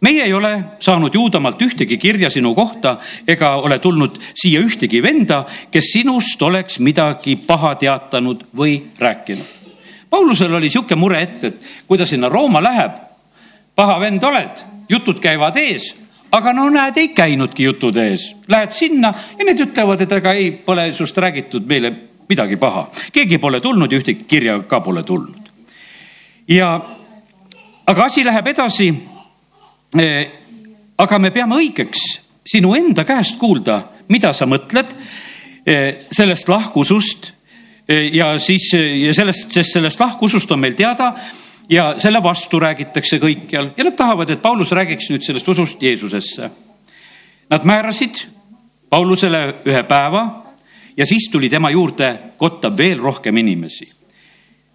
meie 0.00 0.24
ei 0.24 0.32
ole 0.32 0.52
saanud 0.80 1.14
Juudamaalt 1.14 1.62
ühtegi 1.62 1.98
kirja 1.98 2.30
sinu 2.30 2.54
kohta 2.54 2.96
ega 3.28 3.56
ole 3.56 3.78
tulnud 3.78 4.16
siia 4.34 4.60
ühtegi 4.60 5.02
venda, 5.02 5.44
kes 5.70 5.92
sinust 5.92 6.42
oleks 6.42 6.78
midagi 6.78 7.36
paha 7.36 7.74
teatanud 7.74 8.46
või 8.56 8.78
rääkinud. 8.98 9.46
Paulusel 10.10 10.54
oli 10.54 10.70
sihuke 10.70 10.96
mure 10.96 11.22
ette, 11.22 11.46
et 11.46 11.84
kui 11.86 11.98
ta 11.98 12.06
sinna 12.06 12.28
Rooma 12.28 12.62
läheb, 12.62 12.96
paha 13.74 14.00
vend 14.00 14.24
oled, 14.24 14.64
jutud 14.88 15.20
käivad 15.22 15.56
ees 15.56 15.92
aga 16.32 16.52
no 16.52 16.68
näed, 16.70 16.98
ei 17.00 17.08
käinudki 17.14 17.66
jutud 17.66 17.96
ees, 18.00 18.30
lähed 18.48 18.74
sinna 18.74 19.12
ja 19.38 19.46
need 19.46 19.60
ütlevad, 19.66 20.04
et 20.04 20.12
ega 20.12 20.34
ei, 20.38 20.50
pole 20.64 20.90
sinust 20.94 21.18
räägitud 21.18 21.66
meile 21.66 21.92
midagi 22.30 22.56
paha. 22.56 22.88
keegi 23.12 23.38
pole 23.38 23.60
tulnud 23.60 23.92
ja 23.92 23.98
ühtegi 23.98 24.24
kirja 24.28 24.60
ka 24.68 24.80
pole 24.80 25.02
tulnud. 25.02 25.50
ja, 26.48 26.80
aga 27.86 28.04
asi 28.04 28.24
läheb 28.24 28.46
edasi. 28.46 28.92
Eh, 29.98 30.30
aga 30.98 31.18
me 31.18 31.32
peame 31.34 31.56
õigeks 31.58 32.02
sinu 32.46 32.74
enda 32.78 33.02
käest 33.04 33.38
kuulda, 33.38 33.80
mida 34.08 34.30
sa 34.32 34.46
mõtled 34.46 34.92
eh, 35.66 36.06
sellest 36.12 36.48
lahkusust 36.48 37.32
eh, 37.88 38.06
ja 38.14 38.36
siis 38.38 38.68
ja 38.76 39.14
sellest, 39.14 39.50
sest 39.50 39.74
sellest 39.74 40.00
lahkusust 40.00 40.52
on 40.52 40.62
meil 40.62 40.76
teada 40.78 41.10
ja 41.70 41.94
selle 41.98 42.22
vastu 42.22 42.58
räägitakse 42.60 43.20
kõikjal 43.22 43.70
ja 43.76 43.86
nad 43.86 43.96
tahavad, 43.96 44.30
et 44.30 44.42
Paulus 44.42 44.72
räägiks 44.74 45.10
nüüd 45.12 45.24
sellest 45.24 45.48
usust 45.48 45.82
Jeesusesse. 45.82 46.50
Nad 47.50 47.64
määrasid 47.66 48.26
Paulusele 48.90 49.62
ühe 49.70 49.82
päeva 49.86 50.24
ja 50.96 51.06
siis 51.06 51.28
tuli 51.30 51.48
tema 51.48 51.70
juurde 51.70 52.16
kotta 52.38 52.72
veel 52.76 52.98
rohkem 52.98 53.36
inimesi. 53.36 53.86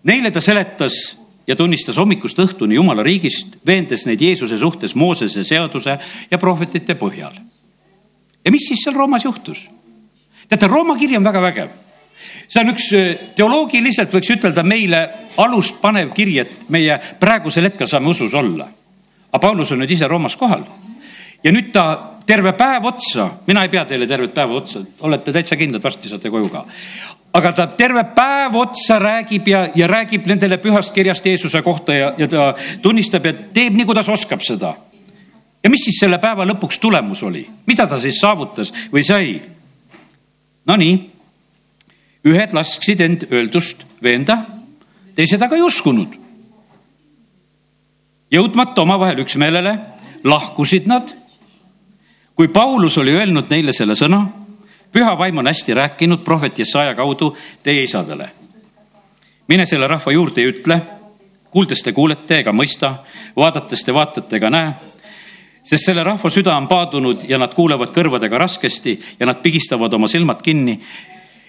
Neile 0.04 0.32
ta 0.32 0.42
seletas 0.42 1.18
ja 1.48 1.56
tunnistas 1.56 1.98
hommikust 1.98 2.40
õhtuni 2.40 2.80
Jumala 2.80 3.04
riigist, 3.04 3.58
veendes 3.68 4.06
neid 4.08 4.22
Jeesuse 4.22 4.58
suhtes 4.58 4.96
Moosese 4.96 5.44
seaduse 5.44 5.98
ja 6.32 6.38
prohvetite 6.38 6.96
põhjal. 6.96 7.34
ja 8.46 8.52
mis 8.52 8.68
siis 8.68 8.84
seal 8.84 8.96
Roomas 8.96 9.26
juhtus? 9.26 9.70
teate, 10.48 10.68
Rooma 10.68 10.96
kiri 10.98 11.18
on 11.18 11.24
väga 11.24 11.42
vägev 11.42 11.85
see 12.48 12.62
on 12.62 12.74
üks 12.74 12.90
äh, 12.96 13.12
teoloogiliselt 13.36 14.14
võiks 14.14 14.32
ütelda 14.36 14.64
meile 14.64 15.04
alust 15.42 15.82
panev 15.82 16.14
kiri, 16.16 16.40
et 16.40 16.70
meie 16.72 16.98
praegusel 17.20 17.68
hetkel 17.70 17.90
saame 17.92 18.10
usus 18.10 18.34
olla. 18.34 18.68
aga 19.32 19.42
Paulus 19.42 19.72
on 19.72 19.84
nüüd 19.84 19.92
ise 19.92 20.08
Roomas 20.08 20.36
kohal 20.40 20.64
ja 21.44 21.52
nüüd 21.52 21.72
ta 21.74 21.86
terve 22.26 22.54
päev 22.58 22.86
otsa, 22.90 23.30
mina 23.48 23.64
ei 23.64 23.70
pea 23.70 23.86
teile 23.86 24.08
tervet 24.08 24.34
päeva 24.34 24.58
otsa, 24.58 24.82
olete 25.06 25.34
täitsa 25.34 25.58
kindlad, 25.60 25.84
varsti 25.84 26.10
saate 26.10 26.32
koju 26.34 26.50
ka. 26.50 26.66
aga 27.36 27.52
ta 27.52 27.68
terve 27.68 28.04
päev 28.16 28.56
otsa 28.56 29.00
räägib 29.00 29.48
ja, 29.48 29.68
ja 29.76 29.88
räägib 29.88 30.26
nendele 30.26 30.58
pühast 30.58 30.94
kirjast 30.94 31.26
Jeesuse 31.26 31.62
kohta 31.62 31.94
ja, 31.94 32.14
ja 32.18 32.28
ta 32.28 32.54
tunnistab, 32.82 33.26
et 33.26 33.54
teeb 33.54 33.76
nii, 33.76 33.86
kuidas 33.86 34.10
oskab 34.10 34.42
seda. 34.42 34.76
ja 35.64 35.70
mis 35.70 35.86
siis 35.86 36.00
selle 36.00 36.18
päeva 36.18 36.46
lõpuks 36.46 36.80
tulemus 36.82 37.24
oli, 37.24 37.46
mida 37.68 37.88
ta 37.88 38.00
siis 38.00 38.20
saavutas 38.22 38.74
või 38.94 39.04
sai? 39.04 39.42
Nonii 40.66 41.15
ühed 42.26 42.54
lasksid 42.54 43.02
end 43.06 43.28
öeldust 43.32 43.86
veenda, 44.04 44.40
teised 45.16 45.42
aga 45.42 45.56
ei 45.56 45.66
uskunud. 45.66 46.22
jõudmata 48.32 48.82
omavahel 48.82 49.22
üksmeelele, 49.24 49.78
lahkusid 50.24 50.88
nad. 50.88 51.14
kui 52.36 52.48
Paulus 52.48 52.98
oli 52.98 53.14
öelnud 53.16 53.50
neile 53.50 53.74
selle 53.74 53.96
sõna, 53.96 54.26
püha 54.92 55.18
vaim 55.18 55.38
on 55.38 55.48
hästi 55.48 55.74
rääkinud 55.74 56.24
prohvet 56.24 56.60
Jesaja 56.60 56.96
kaudu 56.96 57.36
teie 57.64 57.84
isadele. 57.84 58.30
mine 59.48 59.66
selle 59.66 59.88
rahva 59.88 60.12
juurde 60.12 60.42
ja 60.42 60.50
ütle, 60.50 60.82
kuuldes 61.52 61.84
te 61.84 61.92
kuulete 61.92 62.40
ega 62.40 62.52
mõista, 62.52 62.96
vaadates 63.36 63.84
te 63.84 63.94
vaatate 63.94 64.36
ega 64.36 64.50
näe 64.50 64.74
sest 65.66 65.86
selle 65.86 66.04
rahva 66.04 66.30
süda 66.30 66.58
on 66.58 66.68
paadunud 66.68 67.24
ja 67.30 67.38
nad 67.38 67.54
kuulevad 67.54 67.90
kõrvadega 67.90 68.38
raskesti 68.38 69.00
ja 69.20 69.26
nad 69.26 69.42
pigistavad 69.42 69.94
oma 69.94 70.08
silmad 70.08 70.42
kinni 70.42 70.80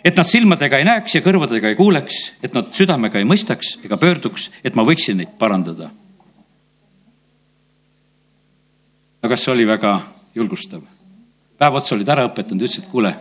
et 0.06 0.14
nad 0.16 0.26
silmadega 0.28 0.78
ei 0.78 0.86
näeks 0.86 1.16
ja 1.16 1.22
kõrvadega 1.24 1.72
ei 1.72 1.78
kuuleks, 1.78 2.18
et 2.44 2.54
nad 2.54 2.68
südamega 2.74 3.18
ei 3.18 3.26
mõistaks 3.26 3.76
ega 3.84 3.98
pöörduks, 3.98 4.50
et 4.62 4.76
ma 4.78 4.84
võiksin 4.86 5.18
neid 5.18 5.32
parandada. 5.38 5.90
no 9.22 9.28
kas 9.28 9.42
see 9.42 9.52
oli 9.52 9.66
väga 9.66 9.96
julgustav? 10.34 10.84
päev 11.58 11.74
otsa 11.80 11.96
olid 11.96 12.08
ära 12.12 12.28
õpetanud, 12.28 12.62
ütlesid, 12.62 12.86
kuule, 12.92 13.14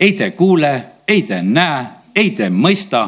ei 0.00 0.16
te 0.18 0.30
kuule, 0.34 0.72
ei 1.06 1.22
te 1.22 1.38
näe, 1.42 1.86
ei 2.14 2.30
te 2.34 2.50
mõista. 2.50 3.06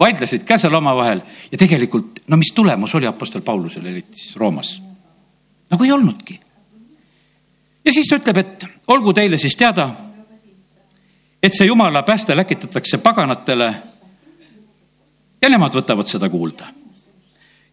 vaidlesid 0.00 0.44
ka 0.44 0.56
seal 0.58 0.74
omavahel 0.74 1.20
ja 1.52 1.58
tegelikult, 1.58 2.22
no 2.28 2.36
mis 2.36 2.52
tulemus 2.54 2.94
oli 2.94 3.06
Apostel 3.06 3.42
Paulusel 3.42 3.86
eriti 3.86 4.16
siis 4.22 4.36
Roomas? 4.36 4.80
nagu 5.70 5.84
ei 5.84 5.92
olnudki. 5.92 6.40
ja 7.84 7.92
siis 7.92 8.08
ta 8.08 8.16
ütleb, 8.16 8.36
et 8.36 8.66
olgu 8.88 9.12
teile 9.12 9.36
siis 9.36 9.56
teada, 9.56 9.90
et 11.44 11.52
see 11.52 11.66
jumala 11.66 12.02
pääste 12.02 12.36
läkitatakse 12.36 12.98
paganatele 13.04 13.74
ja 15.42 15.50
nemad 15.52 15.74
võtavad 15.76 16.08
seda 16.08 16.30
kuulda. 16.32 16.66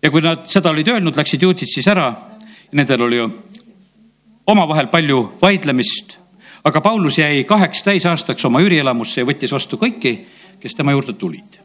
ja 0.03 0.11
kui 0.11 0.21
nad 0.21 0.43
seda 0.49 0.73
olid 0.73 0.87
öelnud, 0.91 1.15
läksid 1.15 1.41
juudid 1.41 1.69
siis 1.71 1.87
ära. 1.87 2.11
Nendel 2.71 3.01
oli 3.05 3.17
ju 3.17 3.29
omavahel 4.47 4.87
palju 4.87 5.31
vaidlemist, 5.41 6.17
aga 6.63 6.81
Paulus 6.81 7.17
jäi 7.17 7.43
kaheks 7.43 7.83
täisaastaks 7.83 8.45
oma 8.45 8.59
üürielamusse 8.59 9.21
ja 9.21 9.27
võttis 9.27 9.51
vastu 9.51 9.77
kõiki, 9.79 10.17
kes 10.59 10.75
tema 10.75 10.91
juurde 10.91 11.13
tulid. 11.13 11.59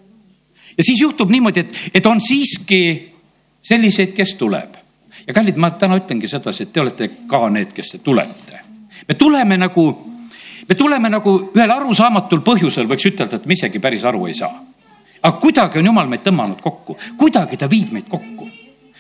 ja 0.79 0.85
siis 0.85 1.01
juhtub 1.01 1.31
niimoodi, 1.31 1.61
et, 1.61 1.79
et 1.95 2.07
on 2.07 2.21
siiski 2.21 3.13
selliseid, 3.63 4.13
kes 4.13 4.35
tuleb. 4.35 4.77
ja 5.27 5.35
kallid, 5.35 5.57
ma 5.57 5.71
täna 5.71 5.99
ütlengi 5.99 6.29
sedasi, 6.29 6.63
et 6.63 6.73
te 6.73 6.81
olete 6.81 7.11
ka 7.27 7.49
need, 7.51 7.73
kes 7.75 7.97
te 7.97 7.99
tulete. 7.99 8.61
me 9.09 9.15
tuleme 9.15 9.57
nagu, 9.57 10.16
me 10.69 10.75
tuleme 10.75 11.11
nagu 11.11 11.37
ühel 11.55 11.71
arusaamatul 11.71 12.43
põhjusel, 12.47 12.89
võiks 12.91 13.11
ütelda, 13.13 13.39
et 13.39 13.47
me 13.47 13.57
isegi 13.57 13.83
päris 13.83 14.05
aru 14.05 14.27
ei 14.27 14.35
saa. 14.35 14.53
Aga 15.23 15.39
kuidagi 15.43 15.81
on 15.81 15.93
jumal 15.93 16.11
meid 16.11 16.25
tõmmanud 16.27 16.61
kokku, 16.63 16.99
kuidagi 17.19 17.59
ta 17.59 17.71
viib 17.71 17.95
meid 17.95 18.09
kokku. 18.09 18.51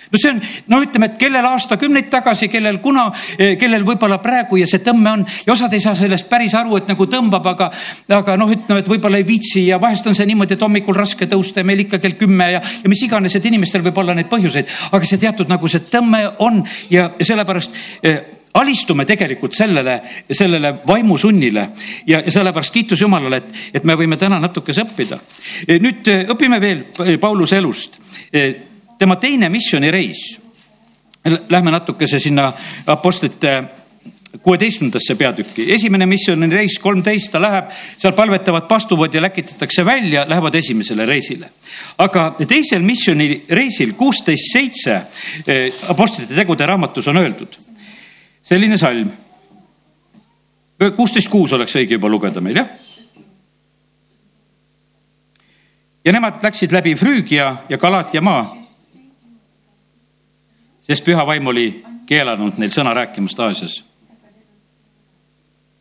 No 0.06 0.18
see 0.22 0.30
on, 0.30 0.40
no 0.70 0.78
ütleme, 0.84 1.08
et 1.10 1.16
kellel 1.18 1.46
aastakümneid 1.48 2.06
tagasi, 2.10 2.46
kellel 2.50 2.78
kuna, 2.82 3.08
eh, 3.38 3.56
kellel 3.58 3.82
võib-olla 3.86 4.20
praegu 4.22 4.60
ja 4.60 4.68
see 4.70 4.78
tõmme 4.86 5.10
on 5.10 5.24
ja 5.26 5.52
osad 5.52 5.74
ei 5.74 5.82
saa 5.82 5.96
sellest 5.98 6.28
päris 6.30 6.54
aru, 6.54 6.76
et 6.78 6.92
nagu 6.92 7.08
tõmbab, 7.10 7.48
aga, 7.50 7.70
aga 8.14 8.36
noh, 8.38 8.52
ütleme, 8.54 8.84
et 8.84 8.90
võib-olla 8.90 9.18
ei 9.18 9.26
viitsi 9.26 9.64
ja 9.66 9.80
vahest 9.82 10.06
on 10.06 10.14
see 10.14 10.28
niimoodi, 10.30 10.54
et 10.54 10.62
hommikul 10.62 10.94
raske 10.94 11.26
tõusta 11.26 11.62
ja 11.62 11.66
meil 11.66 11.82
ikka 11.82 11.98
kell 11.98 12.14
kümme 12.20 12.52
ja, 12.54 12.62
ja 12.62 12.92
mis 12.92 13.02
iganes, 13.02 13.34
et 13.34 13.50
inimestel 13.50 13.82
võib 13.82 13.98
olla 13.98 14.14
neid 14.14 14.30
põhjuseid, 14.30 14.70
aga 14.94 15.10
see 15.10 15.18
teatud 15.26 15.50
nagu 15.50 15.68
see 15.68 15.82
tõmme 15.90 16.22
on 16.46 16.62
ja, 16.92 17.10
sellepärast 17.18 17.74
eh, 18.06 18.35
alistume 18.56 19.04
tegelikult 19.04 19.54
sellele, 19.54 20.00
sellele 20.30 20.74
vaimusunnile 20.86 21.68
ja, 22.06 22.22
sellepärast 22.30 22.72
kiitus 22.74 23.00
Jumalale, 23.00 23.42
et, 23.42 23.62
et 23.74 23.84
me 23.84 23.96
võime 23.98 24.16
täna 24.20 24.40
natukese 24.40 24.86
õppida. 24.86 25.18
nüüd 25.82 26.08
eh, 26.12 26.24
õpime 26.32 26.60
veel 26.60 26.84
Pauluse 27.20 27.58
elust. 27.60 28.00
Tema 28.98 29.16
teine 29.20 29.48
missioonireis. 29.52 30.26
Lähme 31.50 31.72
natukese 31.74 32.20
sinna 32.22 32.52
apostlite 32.86 33.56
kuueteistkümnendasse 34.42 35.14
peatükki. 35.14 35.64
esimene 35.72 36.06
missioonireis 36.06 36.78
kolmteist, 36.78 37.32
ta 37.32 37.40
läheb, 37.40 37.70
seal 37.72 38.12
palvetavad 38.12 38.68
pastuvad 38.68 39.14
ja 39.14 39.22
läkitatakse 39.22 39.84
välja, 39.84 40.24
lähevad 40.28 40.54
esimesele 40.54 41.06
reisile. 41.06 41.50
aga 41.98 42.34
teisel 42.48 42.82
missioonireisil 42.82 43.92
kuusteist 43.92 44.52
seitse 44.52 45.00
apostlite 45.88 46.34
tegude 46.34 46.66
raamatus 46.66 47.08
on 47.08 47.16
öeldud 47.16 47.65
selline 48.46 48.78
salm. 48.78 49.10
kuusteist 50.96 51.28
kuus 51.28 51.52
oleks 51.52 51.74
õige 51.76 51.96
juba 51.96 52.08
lugeda 52.08 52.40
meil, 52.40 52.60
jah? 52.62 52.68
ja 56.04 56.14
nemad 56.14 56.38
läksid 56.42 56.72
läbi 56.72 56.94
Früügia 56.94 57.48
ja 57.68 57.78
Galatia 57.78 58.22
maa. 58.22 58.46
sest 60.86 61.04
püha 61.04 61.26
vaim 61.26 61.46
oli 61.50 61.66
keelanud 62.06 62.60
neil 62.62 62.70
sõna 62.70 62.94
rääkimast 62.94 63.40
Aasias. 63.40 63.82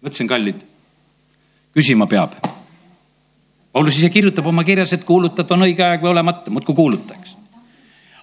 mõtlesin, 0.02 0.28
kallid, 0.28 0.62
küsima 1.74 2.08
peab. 2.08 2.34
Paulus 3.74 3.98
ise 3.98 4.10
kirjutab 4.10 4.46
oma 4.48 4.64
kirjas, 4.64 4.94
et 4.94 5.04
kuulutada 5.04 5.54
on 5.54 5.66
õige 5.68 5.84
aeg 5.84 6.02
või 6.02 6.14
olemata, 6.14 6.52
muudkui 6.52 6.76
kuuluta, 6.76 7.14
eks. 7.14 7.36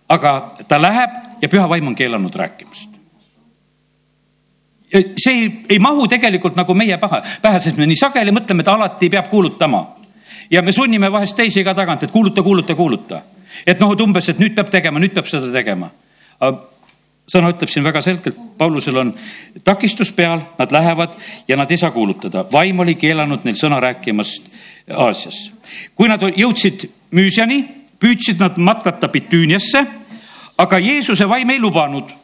aga 0.09 0.57
ta 0.69 0.83
läheb 0.83 1.43
ja 1.43 1.49
püha 1.49 1.69
vaim 1.69 1.87
on 1.87 1.95
keelanud 1.95 2.35
rääkimast 2.35 2.92
see 4.93 5.33
ei, 5.33 5.53
ei 5.69 5.79
mahu 5.79 6.07
tegelikult 6.09 6.57
nagu 6.57 6.75
meie 6.75 6.99
pähe, 7.01 7.23
pähe, 7.43 7.61
sest 7.61 7.79
me 7.81 7.87
nii 7.89 7.99
sageli 7.99 8.35
mõtleme, 8.35 8.65
et 8.65 8.69
alati 8.69 9.11
peab 9.11 9.31
kuulutama. 9.31 9.87
ja 10.51 10.63
me 10.63 10.73
sunnime 10.73 11.13
vahest 11.13 11.37
teisi 11.37 11.65
ka 11.65 11.75
tagant, 11.75 12.03
et 12.03 12.11
kuuluta, 12.11 12.43
kuuluta, 12.43 12.75
kuuluta. 12.75 13.23
et 13.67 13.81
noh, 13.81 13.93
et 13.93 14.01
umbes, 14.01 14.29
et 14.29 14.39
nüüd 14.39 14.55
peab 14.55 14.71
tegema, 14.71 15.01
nüüd 15.01 15.15
peab 15.15 15.27
seda 15.27 15.53
tegema. 15.53 15.91
sõna 17.33 17.53
ütleb 17.55 17.71
siin 17.71 17.85
väga 17.85 18.03
selgelt, 18.03 18.37
Paulusel 18.59 18.97
on 18.97 19.15
takistus 19.65 20.13
peal, 20.13 20.41
nad 20.59 20.73
lähevad 20.73 21.15
ja 21.49 21.57
nad 21.57 21.71
ei 21.71 21.77
saa 21.77 21.91
kuulutada. 21.91 22.45
vaim 22.53 22.81
oli 22.81 22.95
keelanud 22.95 23.45
neil 23.45 23.57
sõna 23.57 23.81
rääkimast 23.81 24.53
Aasias. 24.97 25.53
kui 25.95 26.09
nad 26.09 26.21
jõudsid 26.23 26.89
Müüsiani, 27.13 27.65
püüdsid 28.01 28.41
nad 28.41 28.57
matkata 28.57 29.09
Bitüüniasse, 29.09 29.87
aga 30.59 30.79
Jeesuse 30.79 31.29
vaim 31.29 31.51
ei 31.51 31.61
lubanud 31.61 32.22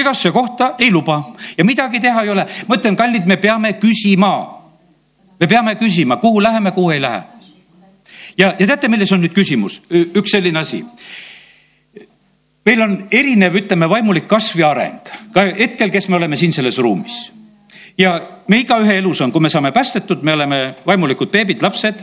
igasse 0.00 0.30
kohta 0.30 0.74
ei 0.78 0.90
luba 0.90 1.22
ja 1.58 1.64
midagi 1.64 2.00
teha 2.00 2.22
ei 2.22 2.30
ole. 2.30 2.46
ma 2.68 2.76
ütlen, 2.76 2.96
kallid, 2.96 3.26
me 3.26 3.36
peame 3.36 3.72
küsima. 3.80 4.32
me 5.40 5.46
peame 5.46 5.74
küsima, 5.74 6.16
kuhu 6.16 6.42
läheme, 6.42 6.70
kuhu 6.70 6.90
ei 6.90 7.00
lähe. 7.00 7.22
ja, 8.38 8.54
ja 8.58 8.66
teate, 8.66 8.88
milles 8.88 9.12
on 9.12 9.22
nüüd 9.24 9.34
küsimus? 9.34 9.80
üks 9.90 10.30
selline 10.30 10.58
asi. 10.58 10.84
meil 12.66 12.82
on 12.82 12.98
erinev, 13.10 13.54
ütleme, 13.62 13.88
vaimulik 13.90 14.26
kasv 14.26 14.60
ja 14.60 14.70
areng 14.70 15.14
ka 15.32 15.48
hetkel, 15.58 15.90
kes 15.90 16.08
me 16.08 16.16
oleme 16.16 16.36
siin 16.36 16.52
selles 16.52 16.78
ruumis. 16.78 17.32
ja 17.98 18.20
me 18.48 18.60
igaühe 18.60 18.98
elus 18.98 19.20
on, 19.20 19.32
kui 19.32 19.40
me 19.40 19.52
saame 19.52 19.72
päästetud, 19.72 20.22
me 20.22 20.32
oleme 20.32 20.74
vaimulikud 20.86 21.30
beebid, 21.30 21.62
lapsed 21.62 22.02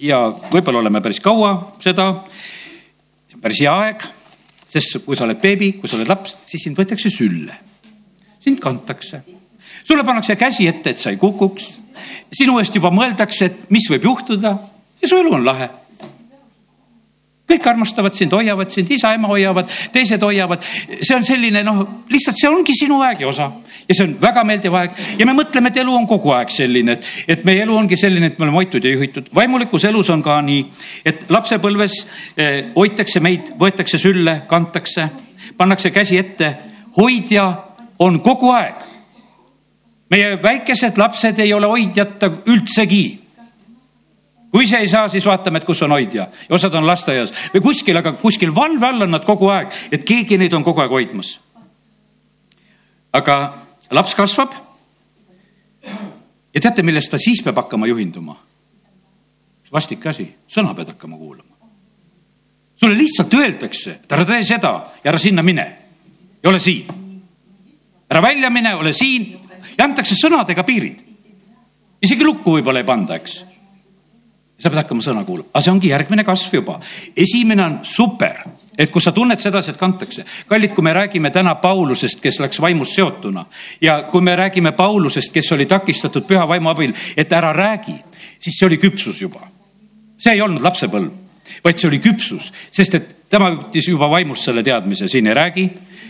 ja 0.00 0.28
võib-olla 0.52 0.84
oleme 0.84 1.00
päris 1.00 1.20
kaua 1.20 1.74
seda. 1.80 2.12
see 3.28 3.36
on 3.36 3.42
päris 3.42 3.60
hea 3.60 3.74
aeg 3.74 4.08
sest 4.68 5.00
kui 5.04 5.16
sa 5.16 5.24
oled 5.24 5.40
beebi, 5.40 5.72
kui 5.80 5.88
sa 5.88 5.96
oled 5.96 6.10
laps, 6.10 6.36
siis 6.46 6.66
sind 6.66 6.78
võetakse 6.78 7.10
sülle. 7.10 7.54
sind 8.40 8.60
kantakse. 8.60 9.22
sulle 9.84 10.04
pannakse 10.04 10.36
käsi 10.36 10.66
ette, 10.68 10.90
et 10.90 10.98
sa 10.98 11.10
ei 11.10 11.16
kukuks. 11.16 11.78
sinu 12.32 12.58
eest 12.58 12.74
juba 12.74 12.90
mõeldakse, 12.90 13.44
et 13.44 13.70
mis 13.70 13.88
võib 13.90 14.04
juhtuda 14.04 14.58
ja 15.02 15.08
su 15.08 15.16
elu 15.16 15.34
on 15.34 15.44
lahe 15.44 15.70
kõik 17.48 17.66
armastavad 17.70 18.16
sind, 18.16 18.32
hoiavad 18.36 18.70
sind, 18.72 18.90
isa-ema 18.92 19.28
hoiavad, 19.30 19.70
teised 19.92 20.22
hoiavad. 20.22 20.64
see 21.00 21.16
on 21.16 21.24
selline 21.24 21.62
noh, 21.64 21.80
lihtsalt 22.10 22.36
see 22.40 22.50
ongi 22.50 22.76
sinu 22.76 23.00
aeg 23.02 23.24
ja 23.24 23.28
osa 23.28 23.50
ja 23.88 23.94
see 23.94 24.04
on 24.04 24.16
väga 24.20 24.44
meeldiv 24.44 24.74
aeg 24.76 24.98
ja 25.18 25.26
me 25.26 25.34
mõtleme, 25.36 25.72
et 25.72 25.80
elu 25.82 25.94
on 25.96 26.06
kogu 26.08 26.32
aeg 26.36 26.52
selline, 26.52 26.98
et, 26.98 27.08
et 27.36 27.46
meie 27.48 27.62
elu 27.64 27.76
ongi 27.76 27.96
selline, 27.96 28.28
et 28.28 28.38
me 28.38 28.46
oleme 28.46 28.60
hoitud 28.60 28.84
ja 28.84 28.92
juhitud. 28.92 29.30
vaimulikus 29.34 29.86
elus 29.88 30.10
on 30.12 30.22
ka 30.22 30.40
nii, 30.44 30.66
et 31.08 31.24
lapsepõlves 31.32 31.96
eh, 32.36 32.58
hoitakse 32.76 33.22
meid, 33.24 33.54
võetakse 33.60 34.00
sülle, 34.00 34.42
kantakse, 34.48 35.08
pannakse 35.56 35.90
käsi 35.90 36.18
ette. 36.18 36.54
hoidja 36.96 37.48
on 37.98 38.20
kogu 38.20 38.52
aeg. 38.52 38.84
meie 40.10 40.36
väikesed 40.42 40.98
lapsed 40.98 41.38
ei 41.38 41.52
ole 41.52 41.66
hoidjata 41.66 42.30
üldsegi 42.46 43.27
kui 44.50 44.66
see 44.66 44.80
ei 44.84 44.88
saa, 44.88 45.08
siis 45.12 45.26
vaatame, 45.28 45.60
et 45.60 45.66
kus 45.68 45.82
on 45.84 45.92
hoidja 45.92 46.28
ja 46.48 46.54
osad 46.56 46.74
on 46.78 46.86
lasteaias 46.88 47.32
või 47.54 47.62
kuskil, 47.68 47.96
aga 48.00 48.14
kuskil 48.20 48.54
valve 48.54 48.86
all 48.86 49.04
on 49.04 49.12
nad 49.16 49.24
kogu 49.26 49.50
aeg, 49.52 49.72
et 49.92 50.06
keegi 50.08 50.38
neid 50.40 50.54
on 50.56 50.64
kogu 50.64 50.80
aeg 50.80 50.92
hoidmas. 50.92 51.38
aga 53.12 53.36
laps 53.90 54.14
kasvab. 54.14 54.54
ja 56.54 56.60
teate, 56.60 56.82
millest 56.82 57.10
ta 57.10 57.18
siis 57.18 57.42
peab 57.42 57.56
hakkama 57.56 57.86
juhinduma? 57.86 58.36
vastik 59.72 60.06
asi, 60.06 60.24
sõna 60.48 60.74
pead 60.74 60.94
hakkama 60.94 61.16
kuulama. 61.16 61.68
sulle 62.76 62.96
lihtsalt 62.96 63.34
öeldakse, 63.34 63.90
et 63.90 64.12
ära 64.12 64.24
tee 64.24 64.44
seda 64.44 64.72
ja 65.04 65.12
ära 65.12 65.18
sinna 65.18 65.42
mine 65.42 65.66
ja 66.42 66.48
ole 66.48 66.58
siin. 66.58 66.86
ära 68.10 68.22
välja 68.22 68.50
mine, 68.50 68.74
ole 68.74 68.92
siin 68.92 69.28
ja 69.76 69.84
antakse 69.84 70.14
sõnadega 70.14 70.64
piirid. 70.64 71.04
isegi 72.02 72.24
lukku 72.24 72.56
võib-olla 72.56 72.80
ei 72.80 72.88
panda, 72.88 73.14
eks 73.14 73.44
sa 74.58 74.70
pead 74.70 74.80
hakkama 74.82 75.04
sõna 75.04 75.22
kuulama, 75.26 75.52
aga 75.52 75.62
see 75.62 75.72
ongi 75.72 75.90
järgmine 75.92 76.24
kasv 76.26 76.56
juba. 76.58 76.78
esimene 77.16 77.64
on 77.64 77.78
super, 77.86 78.42
et 78.78 78.90
kus 78.90 79.06
sa 79.06 79.12
tunned 79.12 79.40
sedasi, 79.40 79.70
et 79.70 79.78
kantakse. 79.78 80.24
kallid, 80.48 80.74
kui 80.74 80.82
me 80.82 80.92
räägime 80.92 81.30
täna 81.30 81.54
Paulusest, 81.54 82.20
kes 82.20 82.40
läks 82.40 82.60
vaimust 82.60 82.94
seotuna 82.94 83.46
ja 83.80 84.02
kui 84.10 84.20
me 84.20 84.36
räägime 84.36 84.72
Paulusest, 84.72 85.32
kes 85.32 85.52
oli 85.52 85.66
takistatud 85.66 86.26
püha 86.26 86.48
vaimu 86.48 86.68
abil, 86.68 86.92
et 87.16 87.32
ära 87.32 87.52
räägi, 87.52 87.94
siis 88.38 88.58
see 88.58 88.66
oli 88.66 88.78
küpsus 88.78 89.22
juba. 89.22 89.48
see 90.18 90.34
ei 90.34 90.42
olnud 90.42 90.62
lapsepõlv, 90.62 91.10
vaid 91.64 91.78
see 91.78 91.88
oli 91.88 92.00
küpsus, 92.02 92.52
sest 92.70 92.94
et 92.94 93.14
tema 93.30 93.50
võttis 93.54 93.88
juba 93.88 94.10
vaimust 94.10 94.42
selle 94.42 94.62
teadmise, 94.62 95.08
siin 95.08 95.26
ei 95.26 95.34
räägi, 95.34 95.68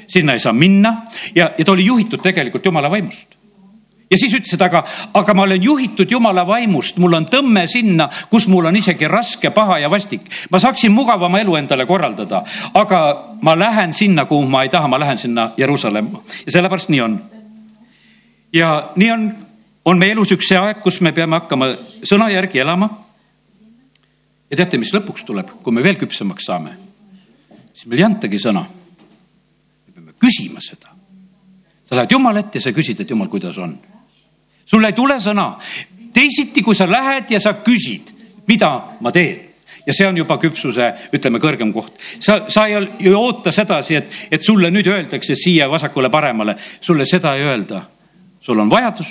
sinna 0.08 0.32
ei 0.32 0.40
saa 0.40 0.52
minna 0.52 1.02
ja, 1.34 1.52
ja 1.58 1.64
ta 1.64 1.72
oli 1.72 1.84
juhitud 1.84 2.22
tegelikult 2.22 2.64
jumala 2.64 2.90
vaimust 2.90 3.37
ja 4.10 4.18
siis 4.18 4.32
ütles, 4.34 4.52
et 4.54 4.62
aga, 4.62 4.82
aga 5.14 5.34
ma 5.36 5.44
olen 5.44 5.62
juhitud 5.62 6.10
jumala 6.10 6.44
vaimust, 6.46 6.98
mul 7.02 7.18
on 7.18 7.26
tõmme 7.28 7.66
sinna, 7.68 8.08
kus 8.30 8.48
mul 8.48 8.70
on 8.70 8.76
isegi 8.76 9.08
raske, 9.08 9.50
paha 9.54 9.78
ja 9.82 9.90
vastik. 9.90 10.24
ma 10.50 10.58
saaksin 10.58 10.92
mugavama 10.92 11.40
elu 11.40 11.56
endale 11.56 11.86
korraldada, 11.86 12.42
aga 12.74 13.00
ma 13.42 13.56
lähen 13.58 13.92
sinna, 13.92 14.24
kuhu 14.24 14.48
ma 14.48 14.62
ei 14.62 14.72
taha, 14.72 14.88
ma 14.88 15.00
lähen 15.00 15.18
sinna 15.18 15.50
Jeruusalemma 15.56 16.22
ja 16.46 16.52
sellepärast 16.52 16.88
nii 16.88 17.00
on. 17.00 17.20
ja 18.52 18.92
nii 18.96 19.10
on, 19.10 19.30
on 19.84 19.98
meie 19.98 20.12
elus 20.12 20.32
üks 20.32 20.48
see 20.48 20.58
aeg, 20.58 20.80
kus 20.82 21.00
me 21.00 21.12
peame 21.12 21.40
hakkama 21.40 21.72
sõna 22.02 22.30
järgi 22.32 22.64
elama. 22.64 22.90
ja 24.50 24.56
teate, 24.56 24.78
mis 24.78 24.94
lõpuks 24.94 25.24
tuleb, 25.24 25.58
kui 25.62 25.72
me 25.72 25.82
veel 25.82 26.00
küpsemaks 26.00 26.48
saame? 26.48 26.76
siis 27.72 27.86
meil 27.86 28.00
ei 28.00 28.08
antagi 28.08 28.40
sõna. 28.40 28.64
me 28.64 29.92
peame 29.92 30.16
küsima 30.16 30.64
seda 30.64 30.96
sa 31.88 31.96
lähed 31.96 32.12
Jumala 32.12 32.42
ette 32.44 32.60
ja 32.60 32.66
sa 32.68 32.72
küsid, 32.76 33.00
et 33.00 33.10
Jumal, 33.10 33.30
kuidas 33.32 33.56
on. 33.58 33.72
Sul 34.68 34.84
ei 34.84 34.92
tule 34.92 35.16
sõna 35.20 35.54
teisiti, 36.12 36.62
kui 36.62 36.74
sa 36.74 36.88
lähed 36.90 37.30
ja 37.30 37.40
sa 37.40 37.54
küsid, 37.64 38.12
mida 38.48 38.72
ma 39.00 39.12
teen 39.12 39.48
ja 39.88 39.94
see 39.96 40.06
on 40.08 40.18
juba 40.20 40.36
küpsuse, 40.40 40.90
ütleme, 41.16 41.40
kõrgem 41.40 41.70
koht. 41.72 41.96
sa, 42.20 42.42
sa 42.52 42.66
ei, 42.68 42.76
ei 43.00 43.14
oota 43.14 43.52
sedasi, 43.54 43.96
et, 43.96 44.18
et 44.30 44.44
sulle 44.44 44.70
nüüd 44.74 44.86
öeldakse 44.90 45.36
siia 45.38 45.68
vasakule-paremale, 45.70 46.56
sulle 46.80 47.06
seda 47.08 47.34
ei 47.36 47.46
öelda. 47.48 47.82
sul 48.40 48.58
on 48.58 48.70
vajadus 48.70 49.08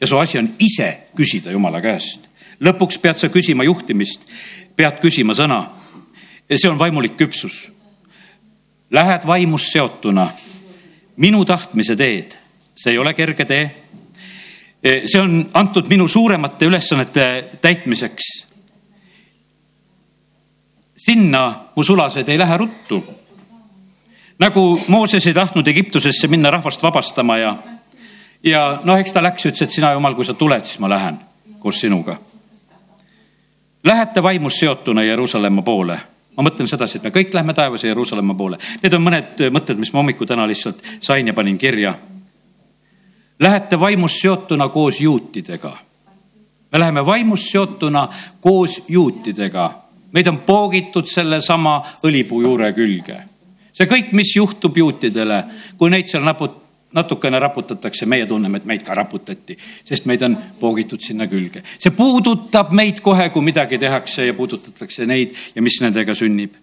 ja 0.00 0.06
su 0.06 0.18
asi 0.18 0.38
on 0.38 0.48
ise 0.58 1.08
küsida 1.16 1.50
Jumala 1.50 1.80
käest. 1.80 2.28
lõpuks 2.60 2.98
pead 3.02 3.18
sa 3.18 3.28
küsima 3.28 3.64
juhtimist, 3.64 4.26
pead 4.76 4.98
küsima 5.02 5.34
sõna. 5.38 5.66
see 6.54 6.70
on 6.70 6.78
vaimulik 6.78 7.16
küpsus. 7.16 7.70
Lähed 8.90 9.26
vaimust 9.26 9.72
seotuna 9.72 10.26
minu 11.16 11.44
tahtmise 11.44 11.96
teed, 11.96 12.34
see 12.74 12.92
ei 12.92 12.98
ole 12.98 13.14
kerge 13.14 13.44
tee. 13.44 13.70
See 14.82 15.20
on 15.20 15.50
antud 15.54 15.86
minu 15.88 16.08
suuremate 16.08 16.66
ülesannete 16.66 17.26
täitmiseks 17.60 18.30
sinna 21.04 21.60
mu 21.76 21.82
sulased 21.82 22.28
ei 22.28 22.38
lähe 22.38 22.56
ruttu. 22.56 23.04
nagu 24.38 24.80
Mooses 24.88 25.26
ei 25.26 25.34
tahtnud 25.34 25.66
Egiptusesse 25.66 26.28
minna 26.28 26.50
rahvast 26.50 26.82
vabastama 26.82 27.38
ja, 27.38 27.56
ja 28.42 28.80
noh, 28.84 28.98
eks 28.98 29.12
ta 29.12 29.22
läks 29.22 29.44
ja 29.44 29.50
ütles, 29.50 29.62
et 29.62 29.70
sina, 29.70 29.92
jumal, 29.92 30.14
kui 30.14 30.24
sa 30.24 30.34
tuled, 30.34 30.64
siis 30.64 30.78
ma 30.82 30.90
lähen 30.90 31.18
koos 31.58 31.80
sinuga. 31.80 32.16
Lähete 33.84 34.22
vaimus 34.22 34.58
seotuna 34.58 35.02
Jeruusalemma 35.02 35.62
poole 35.62 35.98
ma 36.36 36.46
mõtlen 36.46 36.68
sedasi, 36.68 36.96
et 36.96 37.04
me 37.04 37.10
kõik 37.12 37.34
lähme 37.34 37.52
taevase 37.54 37.90
Jeruusalemma 37.90 38.34
poole. 38.34 38.56
Need 38.82 38.94
on 38.96 39.02
mõned 39.04 39.42
mõtted, 39.52 39.76
mis 39.78 39.92
ma 39.92 40.00
hommikul 40.00 40.26
täna 40.26 40.46
lihtsalt 40.48 40.78
sain 41.04 41.26
ja 41.26 41.34
panin 41.36 41.58
kirja. 41.58 41.92
Lähete 43.42 43.80
vaimus 43.80 44.20
seotuna 44.20 44.68
koos 44.68 45.00
juutidega. 45.00 45.76
me 46.72 46.78
läheme 46.78 47.06
vaimus 47.06 47.50
seotuna 47.50 48.08
koos 48.40 48.82
juutidega 48.88 49.82
meid 50.12 50.26
on 50.26 50.40
poogitud 50.46 51.08
sellesama 51.08 51.78
õlipuu 52.06 52.42
juure 52.44 52.72
külge. 52.76 53.20
see 53.72 53.88
kõik, 53.88 54.10
mis 54.12 54.34
juhtub 54.36 54.76
juutidele, 54.76 55.44
kui 55.78 55.90
neid 55.90 56.10
seal 56.10 56.24
naput-, 56.24 56.58
natukene 56.92 57.38
raputatakse, 57.40 58.06
meie 58.06 58.26
tunneme, 58.28 58.60
et 58.60 58.68
meid 58.68 58.82
ka 58.84 58.94
raputati, 58.94 59.56
sest 59.84 60.06
meid 60.06 60.22
on 60.22 60.36
poogitud 60.60 61.00
sinna 61.00 61.26
külge. 61.26 61.62
see 61.78 61.94
puudutab 61.96 62.72
meid 62.72 63.00
kohe, 63.00 63.30
kui 63.30 63.42
midagi 63.42 63.78
tehakse 63.78 64.26
ja 64.26 64.34
puudutatakse 64.34 65.06
neid 65.06 65.34
ja 65.54 65.62
mis 65.62 65.80
nendega 65.80 66.14
sünnib 66.14 66.61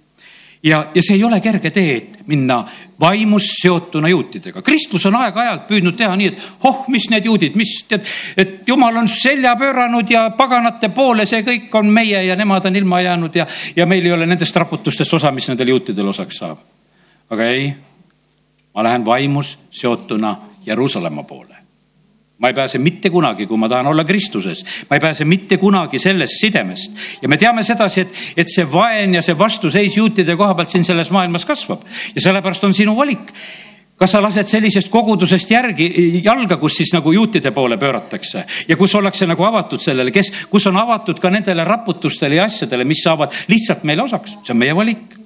ja, 0.64 0.86
ja 0.96 1.04
see 1.04 1.16
ei 1.16 1.24
ole 1.24 1.40
kerge 1.42 1.72
tee, 1.72 1.96
et 1.96 2.28
minna 2.28 2.64
vaimus 3.00 3.48
seotuna 3.62 4.10
juutidega. 4.10 4.62
kristlus 4.62 5.06
on 5.06 5.16
aeg-ajalt 5.16 5.68
püüdnud 5.68 5.98
teha 5.98 6.16
nii, 6.20 6.32
et 6.32 6.66
oh, 6.68 6.84
mis 6.92 7.10
need 7.10 7.26
juudid, 7.26 7.56
mis 7.60 7.76
tead, 7.88 8.08
et 8.38 8.68
jumal 8.68 8.98
on 9.02 9.08
selja 9.08 9.56
pööranud 9.60 10.10
ja 10.12 10.30
paganate 10.38 10.92
poole, 10.96 11.26
see 11.30 11.44
kõik 11.48 11.76
on 11.80 11.92
meie 11.94 12.24
ja 12.28 12.36
nemad 12.40 12.66
on 12.66 12.76
ilma 12.76 13.02
jäänud 13.02 13.40
ja, 13.40 13.48
ja 13.76 13.86
meil 13.90 14.06
ei 14.06 14.16
ole 14.18 14.28
nendest 14.30 14.56
raputustest 14.56 15.14
osa, 15.20 15.32
mis 15.32 15.48
nendel 15.52 15.76
juutidel 15.76 16.12
osaks 16.12 16.44
saab. 16.44 16.66
aga 17.30 17.46
ei, 17.46 17.72
ma 18.76 18.84
lähen 18.84 19.06
vaimus 19.06 19.58
seotuna 19.72 20.36
Jeruusalemma 20.66 21.24
poole 21.24 21.59
ma 22.40 22.48
ei 22.48 22.54
pääse 22.54 22.78
mitte 22.80 23.10
kunagi, 23.10 23.46
kui 23.46 23.58
ma 23.60 23.70
tahan 23.70 23.88
olla 23.92 24.04
Kristuses, 24.04 24.64
ma 24.90 24.96
ei 24.96 25.04
pääse 25.04 25.26
mitte 25.26 25.58
kunagi 25.58 26.00
sellest 26.00 26.40
sidemest. 26.40 26.92
ja 27.22 27.28
me 27.28 27.38
teame 27.38 27.64
sedasi, 27.64 28.02
et, 28.02 28.14
et 28.38 28.52
see 28.52 28.68
vaen 28.72 29.14
ja 29.14 29.22
see 29.22 29.38
vastuseis 29.38 29.98
juutide 29.98 30.36
koha 30.40 30.56
pealt 30.56 30.72
siin 30.72 30.88
selles 30.88 31.12
maailmas 31.12 31.46
kasvab. 31.46 31.84
Ja 32.16 32.22
sellepärast 32.22 32.64
on 32.64 32.74
sinu 32.74 32.96
valik. 32.96 33.34
Kas 34.00 34.14
sa 34.16 34.22
lased 34.24 34.48
sellisest 34.48 34.88
kogudusest 34.88 35.50
järgi, 35.52 35.90
jalga, 36.24 36.56
kus 36.58 36.78
siis 36.80 36.94
nagu 36.96 37.12
juutide 37.12 37.52
poole 37.52 37.76
pööratakse? 37.78 38.46
Ja 38.68 38.78
kus 38.80 38.96
ollakse 38.96 39.28
nagu 39.28 39.44
avatud 39.44 39.84
sellele, 39.84 40.14
kes, 40.16 40.32
kus 40.48 40.70
on 40.72 40.80
avatud 40.80 41.20
ka 41.20 41.30
nendele 41.30 41.68
raputustele 41.68 42.40
ja 42.40 42.48
asjadele, 42.48 42.88
mis 42.88 43.04
saavad 43.04 43.36
lihtsalt 43.52 43.84
meile 43.84 44.08
osaks, 44.08 44.40
see 44.40 44.56
on 44.56 44.64
meie 44.64 44.76
valik 44.78 45.19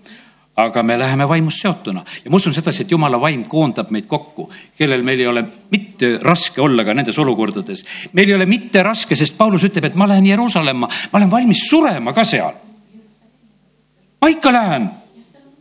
aga 0.55 0.83
me 0.83 0.97
läheme 0.99 1.25
vaimust 1.29 1.61
seotuna 1.61 2.03
ja 2.23 2.31
ma 2.31 2.37
usun 2.37 2.53
sedasi, 2.53 2.83
et 2.83 2.91
jumala 2.91 3.17
vaim 3.21 3.43
koondab 3.49 3.89
meid 3.91 4.05
kokku, 4.09 4.49
kellel 4.77 5.01
meil 5.03 5.19
ei 5.23 5.27
ole 5.27 5.43
mitte 5.71 6.17
raske 6.21 6.61
olla 6.61 6.85
ka 6.85 6.93
nendes 6.93 7.17
olukordades. 7.17 7.85
meil 8.13 8.29
ei 8.29 8.35
ole 8.35 8.45
mitte 8.45 8.83
raske, 8.83 9.15
sest 9.15 9.37
Paulus 9.37 9.63
ütleb, 9.65 9.89
et 9.89 9.95
ma 9.95 10.07
lähen 10.07 10.25
Jeruusalemma, 10.25 10.87
ma 10.87 11.19
olen 11.19 11.31
valmis 11.31 11.65
surema 11.69 12.13
ka 12.13 12.25
seal. 12.25 12.53
ma 14.21 14.29
ikka 14.29 14.53
lähen, 14.53 14.83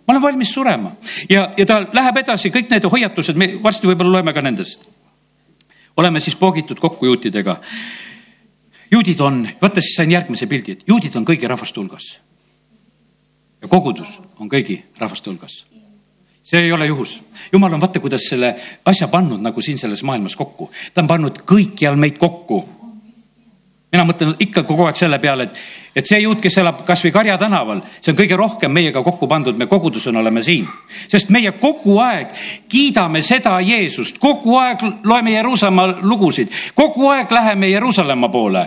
ma 0.07 0.15
olen 0.15 0.23
valmis 0.23 0.53
surema 0.53 0.93
ja, 1.29 1.53
ja 1.57 1.67
ta 1.67 1.81
läheb 1.93 2.17
edasi, 2.25 2.53
kõik 2.53 2.69
need 2.71 2.85
hoiatused, 2.85 3.37
me 3.37 3.55
varsti 3.63 3.89
võib-olla 3.89 4.19
loeme 4.19 4.33
ka 4.33 4.43
nendest. 4.45 4.85
oleme 5.97 6.21
siis 6.21 6.37
poogitud 6.37 6.81
kokku 6.81 7.07
juutidega. 7.07 7.57
juudid 8.91 9.21
on, 9.21 9.49
vaata 9.63 9.81
siis 9.81 9.97
sain 9.97 10.13
järgmise 10.13 10.47
pildi, 10.47 10.73
et 10.73 10.85
juudid 10.89 11.17
on 11.17 11.25
kõigi 11.25 11.49
rahvaste 11.49 11.81
hulgas 11.81 12.13
ja 13.63 13.69
kogudus 13.69 14.19
on 14.41 14.51
kõigi 14.51 14.83
rahvaste 14.99 15.31
hulgas. 15.31 15.65
see 16.43 16.61
ei 16.61 16.73
ole 16.73 16.87
juhus. 16.87 17.23
jumal 17.53 17.75
on 17.75 17.81
vaata, 17.81 18.01
kuidas 18.01 18.29
selle 18.29 18.55
asja 18.85 19.09
pannud 19.09 19.41
nagu 19.41 19.61
siin 19.61 19.79
selles 19.79 20.03
maailmas 20.03 20.37
kokku. 20.37 20.71
ta 20.95 21.01
on 21.01 21.09
pannud 21.09 21.39
kõikjal 21.47 21.97
meid 21.97 22.19
kokku. 22.19 22.65
mina 23.93 24.05
mõtlen 24.05 24.35
ikka 24.39 24.63
kogu 24.63 24.85
aeg 24.85 24.97
selle 24.97 25.19
peale, 25.19 25.43
et, 25.43 25.57
et 25.97 26.07
see 26.07 26.21
juut, 26.21 26.41
kes 26.41 26.59
elab 26.59 26.85
kasvõi 26.85 27.13
Karja 27.13 27.39
tänaval, 27.39 27.83
see 28.01 28.13
on 28.13 28.19
kõige 28.19 28.37
rohkem 28.37 28.73
meiega 28.73 29.03
kokku 29.03 29.29
pandud, 29.29 29.59
me 29.59 29.67
kogudusena 29.67 30.19
oleme 30.19 30.43
siin. 30.43 30.69
sest 31.09 31.31
meie 31.31 31.53
kogu 31.53 31.99
aeg 31.99 32.35
kiidame 32.69 33.23
seda 33.23 33.61
Jeesust, 33.61 34.19
kogu 34.19 34.57
aeg 34.59 34.83
loeme 35.05 35.39
Jeruusalemma 35.39 35.87
lugusid, 36.03 36.51
kogu 36.75 37.09
aeg 37.09 37.31
läheme 37.31 37.69
Jeruusalemma 37.69 38.29
poole 38.29 38.67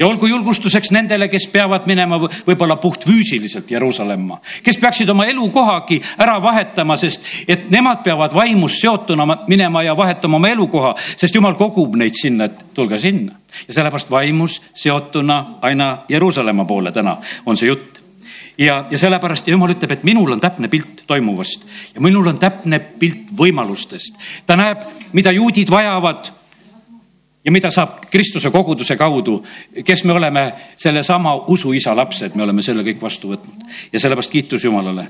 ja 0.00 0.06
olgu 0.06 0.26
julgustuseks 0.26 0.90
nendele, 0.96 1.28
kes 1.28 1.46
peavad 1.52 1.86
minema 1.86 2.18
võib-olla 2.20 2.76
puhtfüüsiliselt 2.80 3.70
Jeruusalemma, 3.70 4.40
kes 4.64 4.80
peaksid 4.80 5.12
oma 5.12 5.26
elukohagi 5.28 6.00
ära 6.18 6.38
vahetama, 6.42 6.96
sest 7.00 7.26
et 7.48 7.68
nemad 7.70 8.02
peavad 8.04 8.34
vaimus 8.34 8.80
seotuna 8.80 9.26
minema 9.46 9.84
ja 9.84 9.96
vahetama 9.96 10.40
oma 10.40 10.48
elukoha, 10.48 10.94
sest 10.96 11.36
jumal 11.36 11.58
kogub 11.60 12.00
neid 12.00 12.16
sinna, 12.16 12.48
et 12.48 12.72
tulge 12.74 12.98
sinna. 12.98 13.36
ja 13.68 13.74
sellepärast 13.74 14.10
vaimus 14.10 14.62
seotuna 14.74 15.58
aina 15.62 15.98
Jeruusalemma 16.08 16.64
poole 16.64 16.92
täna 16.92 17.16
on 17.46 17.56
see 17.56 17.68
jutt 17.68 18.00
ja, 18.58 18.84
ja 18.90 18.98
sellepärast 18.98 19.48
jumal 19.48 19.74
ütleb, 19.74 19.90
et 19.90 20.04
minul 20.04 20.32
on 20.32 20.40
täpne 20.40 20.68
pilt 20.68 21.04
toimuvast 21.06 21.66
ja 21.94 22.00
minul 22.00 22.26
on 22.30 22.38
täpne 22.38 22.78
pilt 22.78 23.32
võimalustest. 23.36 24.16
ta 24.46 24.56
näeb, 24.56 24.86
mida 25.12 25.32
juudid 25.32 25.70
vajavad 25.70 26.39
ja 27.44 27.52
mida 27.52 27.70
saab 27.70 28.04
Kristuse 28.10 28.50
koguduse 28.50 28.96
kaudu, 28.96 29.40
kes 29.84 30.04
me 30.04 30.12
oleme 30.12 30.52
sellesama 30.76 31.34
usuisa 31.48 31.94
lapsed, 31.96 32.34
me 32.34 32.42
oleme 32.42 32.62
selle 32.62 32.84
kõik 32.84 33.00
vastu 33.02 33.32
võtnud 33.32 33.64
ja 33.92 34.00
sellepärast 34.00 34.32
kiitus 34.32 34.64
Jumalale. 34.64 35.06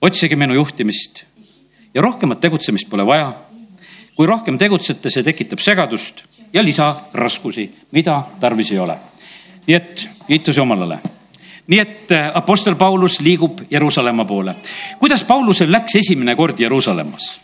otsige 0.00 0.36
minu 0.36 0.54
juhtimist 0.54 1.24
ja 1.94 2.02
rohkemat 2.02 2.40
tegutsemist 2.40 2.88
pole 2.90 3.06
vaja. 3.06 3.32
kui 4.16 4.26
rohkem 4.26 4.58
tegutsete, 4.58 5.10
see 5.10 5.22
tekitab 5.22 5.58
segadust 5.58 6.22
ja 6.52 6.64
lisaraskusi, 6.64 7.70
mida 7.92 8.22
tarvis 8.40 8.72
ei 8.72 8.78
ole. 8.78 8.96
nii 9.66 9.76
et 9.76 10.08
kiitus 10.26 10.56
Jumalale 10.56 10.98
nii 11.66 11.78
et 11.78 12.12
äh, 12.12 12.30
Apostel 12.34 12.74
Paulus 12.74 13.20
liigub 13.20 13.60
Jeruusalemma 13.70 14.24
poole. 14.24 14.54
kuidas 14.98 15.24
Paulusel 15.24 15.72
läks 15.72 15.96
esimene 15.96 16.36
kord 16.36 16.60
Jeruusalemmas? 16.60 17.40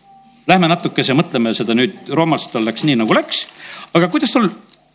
Lähme 0.49 0.69
natukese, 0.69 1.13
mõtleme 1.13 1.53
seda 1.55 1.75
nüüd, 1.77 2.09
Roomas 2.09 2.47
tal 2.49 2.65
läks 2.65 2.87
nii 2.89 2.97
nagu 2.97 3.15
läks, 3.15 3.47
aga 3.95 4.09
kuidas 4.09 4.33
tal 4.33 4.49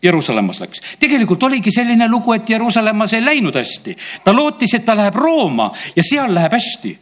Jeruusalemmas 0.04 0.60
läks. 0.60 0.80
tegelikult 1.00 1.42
oligi 1.42 1.70
selline 1.70 2.08
lugu, 2.08 2.32
et 2.32 2.50
Jeruusalemmas 2.50 3.12
ei 3.12 3.24
läinud 3.24 3.56
hästi. 3.56 3.96
ta 4.24 4.36
lootis, 4.36 4.74
et 4.74 4.84
ta 4.84 4.96
läheb 4.96 5.14
Rooma 5.14 5.72
ja 5.96 6.02
seal 6.02 6.34
läheb 6.34 6.52
hästi. 6.52 6.98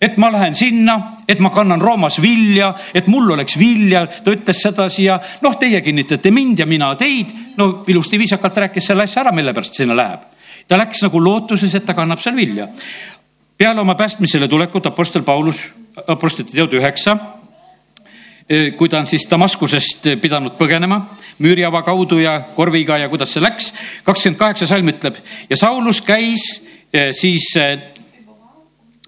et 0.00 0.16
ma 0.16 0.32
lähen 0.32 0.54
sinna, 0.54 1.16
et 1.28 1.38
ma 1.38 1.50
kannan 1.50 1.80
Roomas 1.80 2.20
vilja, 2.22 2.74
et 2.94 3.06
mul 3.06 3.30
oleks 3.30 3.58
vilja, 3.58 4.06
ta 4.06 4.30
ütles 4.30 4.62
sedasi 4.62 5.04
ja 5.04 5.20
noh, 5.40 5.56
teie 5.58 5.80
kinnitate 5.80 6.30
mind 6.30 6.58
ja 6.58 6.66
mina 6.66 6.94
teid. 6.94 7.32
no 7.56 7.84
ilusti 7.86 8.18
viisakalt 8.18 8.56
rääkis 8.56 8.86
selle 8.86 9.02
asja 9.02 9.22
ära, 9.22 9.32
mille 9.32 9.54
pärast 9.54 9.74
sinna 9.74 9.96
läheb. 9.96 10.20
ta 10.68 10.78
läks 10.78 11.02
nagu 11.02 11.24
lootuses, 11.24 11.74
et 11.74 11.84
ta 11.84 11.94
kannab 11.94 12.20
seal 12.20 12.36
vilja. 12.36 12.68
peale 13.56 13.80
oma 13.80 13.94
päästmisele 13.94 14.48
tulekut 14.48 14.86
Apostel 14.86 15.22
Paulus, 15.22 15.64
Apostlite 16.06 16.52
teod 16.52 16.72
üheksa 16.72 17.16
kui 18.76 18.88
ta 18.88 18.98
on 18.98 19.06
siis 19.06 19.24
Damaskusest 19.30 20.06
pidanud 20.20 20.52
põgenema 20.58 21.00
müüriava 21.38 21.82
kaudu 21.82 22.18
ja 22.18 22.40
korviga 22.54 22.98
ja 22.98 23.08
kuidas 23.08 23.32
see 23.32 23.42
läks. 23.42 23.72
kakskümmend 24.04 24.38
kaheksa 24.38 24.66
salm 24.66 24.88
ütleb 24.88 25.16
ja 25.50 25.56
Saulus 25.56 26.02
käis 26.02 26.62
siis 27.16 27.54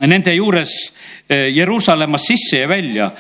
nende 0.01 0.35
juures 0.35 0.95
Jeruusalemmas 1.29 2.27
sisse 2.27 2.59
ja 2.59 2.69
välja 2.69 3.11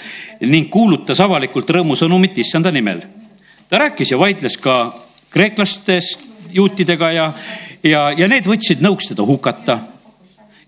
ning 0.41 0.71
kuulutas 0.71 1.21
avalikult 1.21 1.71
rõõmusõnumit 1.71 2.39
issanda 2.39 2.71
nimel. 2.71 3.01
ta 3.69 3.79
rääkis 3.79 4.11
ja 4.11 4.19
vaidles 4.19 4.57
ka 4.57 4.95
kreeklastest 5.31 6.21
juutidega 6.51 7.11
ja, 7.13 7.33
ja, 7.83 8.11
ja 8.17 8.29
need 8.29 8.47
võtsid 8.47 8.83
nõuks 8.85 9.09
teda 9.09 9.23
hukata. 9.23 9.79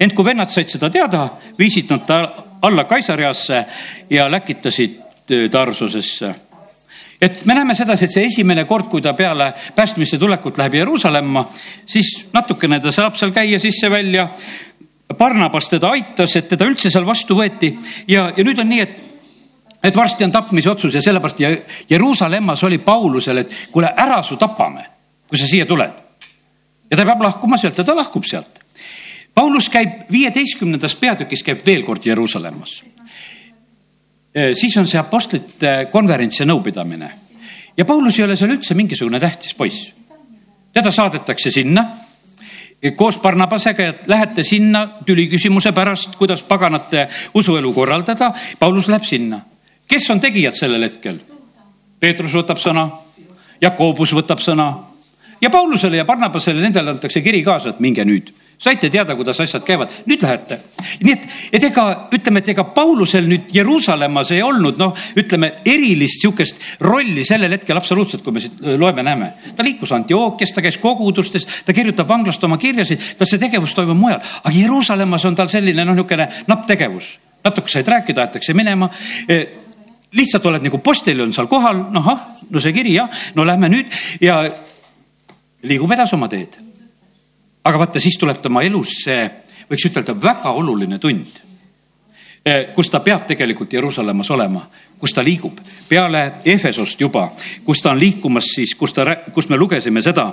ent 0.01 0.15
kui 0.15 0.25
vennad 0.25 0.51
said 0.51 0.69
seda 0.69 0.91
teada, 0.91 1.29
viisid 1.59 1.91
nad 1.91 2.07
ta 2.07 2.29
alla 2.63 2.85
Kaisariasse 2.85 3.65
ja 4.11 4.31
läkitasid 4.31 5.03
Tarsusesse 5.51 6.46
et 7.21 7.45
me 7.47 7.55
näeme 7.55 7.75
sedasi, 7.75 8.05
et 8.05 8.13
see 8.13 8.27
esimene 8.29 8.65
kord, 8.69 8.89
kui 8.91 9.03
ta 9.03 9.15
peale 9.17 9.53
päästmisse 9.75 10.19
tulekut 10.19 10.59
läheb 10.59 10.75
Jeruusalemma, 10.81 11.47
siis 11.87 12.29
natukene 12.33 12.81
ta 12.81 12.93
saab 12.93 13.17
seal 13.17 13.33
käia 13.37 13.59
sisse-välja. 13.63 14.29
Barnabas 15.19 15.69
teda 15.71 15.93
aitas, 15.95 16.35
et 16.37 16.49
teda 16.51 16.67
üldse 16.67 16.91
seal 16.91 17.07
vastu 17.07 17.37
võeti 17.39 17.71
ja, 18.11 18.27
ja 18.37 18.45
nüüd 18.45 18.59
on 18.59 18.69
nii, 18.69 18.81
et 18.83 19.03
et 19.87 19.97
varsti 19.97 20.25
on 20.25 20.33
tapmise 20.35 20.71
otsus 20.71 20.95
ja 20.95 21.03
sellepärast 21.03 21.39
Jeruusalemmas 21.91 22.65
oli 22.67 22.79
Paulusel, 22.83 23.39
et 23.39 23.53
kuule, 23.71 23.93
ära 23.97 24.19
su 24.27 24.35
tapame, 24.37 24.83
kui 25.29 25.39
sa 25.39 25.47
siia 25.47 25.67
tuled. 25.67 26.03
ja 26.91 26.97
ta 26.97 27.05
peab 27.05 27.23
lahkuma 27.23 27.57
sealt 27.57 27.79
ja 27.79 27.85
ta 27.85 27.95
lahkub 27.97 28.25
sealt. 28.27 28.59
Paulus 29.35 29.69
käib 29.69 30.11
viieteistkümnendas 30.11 30.97
peatükis 30.97 31.43
käib 31.47 31.63
veel 31.67 31.85
kord 31.87 32.07
Jeruusalemmas 32.07 32.83
siis 34.55 34.77
on 34.77 34.87
see 34.87 34.99
apostlite 35.01 35.89
konverents 35.93 36.41
ja 36.41 36.47
nõupidamine. 36.47 37.11
ja 37.77 37.85
Paulus 37.85 38.19
ei 38.19 38.25
ole 38.25 38.37
seal 38.37 38.51
üldse 38.51 38.75
mingisugune 38.75 39.21
tähtis 39.21 39.55
poiss. 39.55 39.93
teda 40.73 40.91
saadetakse 40.91 41.51
sinna 41.51 41.87
koos 42.97 43.19
Barnabasega 43.19 43.83
ja 43.83 43.95
lähete 44.07 44.43
sinna 44.43 44.89
tüliküsimuse 45.07 45.73
pärast, 45.73 46.17
kuidas 46.17 46.43
paganate 46.43 47.09
usuelu 47.35 47.73
korraldada. 47.73 48.33
Paulus 48.59 48.89
läheb 48.89 49.05
sinna. 49.05 49.41
kes 49.89 50.11
on 50.11 50.21
tegijad 50.21 50.55
sellel 50.55 50.83
hetkel? 50.83 51.19
Peetrus 52.01 52.35
võtab 52.35 52.59
sõna, 52.59 52.91
Jakobus 53.61 54.13
võtab 54.13 54.41
sõna 54.43 54.75
ja 55.41 55.51
Paulusele 55.51 55.97
ja 55.97 56.05
Barnabasele, 56.05 56.61
nendele 56.61 56.91
antakse 56.91 57.21
kiri 57.21 57.43
kaasa, 57.43 57.69
et 57.69 57.81
minge 57.81 58.05
nüüd 58.05 58.33
saite 58.59 58.89
teada, 58.91 59.15
kuidas 59.17 59.41
asjad 59.41 59.65
käivad, 59.65 59.93
nüüd 60.09 60.23
lähete. 60.25 60.59
nii 61.05 61.13
et, 61.13 61.27
et 61.53 61.65
ega 61.69 61.85
ütleme, 62.15 62.41
et 62.41 62.49
ega 62.55 62.65
Paulusel 62.77 63.29
nüüd 63.29 63.51
Jeruusalemmas 63.53 64.31
ei 64.33 64.43
olnud 64.43 64.81
noh, 64.81 64.97
ütleme 65.19 65.53
erilist 65.65 66.23
sihukest 66.25 66.65
rolli 66.81 67.25
sellel 67.25 67.53
hetkel 67.53 67.77
absoluutselt, 67.77 68.25
kui 68.25 68.33
me 68.33 68.41
siit 68.41 68.63
loeme, 68.81 69.05
näeme. 69.05 69.33
ta 69.57 69.65
liikus 69.65 69.93
Antiookias, 69.93 70.55
ta 70.57 70.65
käis 70.65 70.81
kogudustes, 70.81 71.47
ta 71.67 71.77
kirjutab 71.77 72.09
vanglast 72.09 72.45
oma 72.49 72.59
kirjasid, 72.59 73.03
tal 73.19 73.29
see 73.29 73.43
tegevus 73.43 73.77
toimub 73.77 74.01
mujal, 74.01 74.25
aga 74.43 74.57
Jeruusalemmas 74.57 75.29
on 75.29 75.37
tal 75.37 75.53
selline 75.53 75.85
noh, 75.85 75.97
niisugune 75.97 76.29
napp 76.49 76.67
tegevus. 76.67 77.17
natuke 77.45 77.71
said 77.71 77.89
rääkida, 77.89 78.25
aetakse 78.25 78.55
minema 78.59 78.89
e, 79.29 79.37
lihtsalt 80.17 80.47
oled 80.49 80.65
nagu 80.65 80.81
postiljon 80.83 81.33
seal 81.33 81.47
kohal, 81.47 81.85
noh, 81.93 82.09
ah, 82.09 82.25
no 82.51 82.63
see 82.63 82.73
kiri 82.75 82.97
jah, 82.97 83.11
no 83.37 83.45
lähme 83.47 83.69
nüüd 83.71 83.93
ja 84.21 84.41
liigub 85.63 85.93
edasi 85.93 86.17
oma 86.17 86.31
teed 86.33 86.66
aga 87.67 87.79
vaata, 87.79 88.01
siis 88.03 88.19
tuleb 88.21 88.39
tema 88.43 88.63
elus 88.67 89.03
see, 89.05 89.27
võiks 89.67 89.89
ütelda, 89.89 90.15
väga 90.23 90.53
oluline 90.55 90.99
tund 91.03 91.41
eh, 92.47 92.69
kus 92.75 92.91
ta 92.93 93.01
peab 93.05 93.27
tegelikult 93.27 93.75
Jeruusalemmas 93.75 94.31
olema, 94.35 94.63
kus 94.99 95.15
ta 95.17 95.25
liigub 95.27 95.59
peale 95.89 96.25
Efesost 96.47 97.01
juba, 97.01 97.27
kus 97.65 97.83
ta 97.83 97.93
on 97.95 98.01
liikumas 98.01 98.53
siis, 98.55 98.77
kus 98.79 98.95
ta, 98.95 99.07
kus 99.35 99.51
me 99.51 99.59
lugesime 99.59 100.03
seda, 100.05 100.29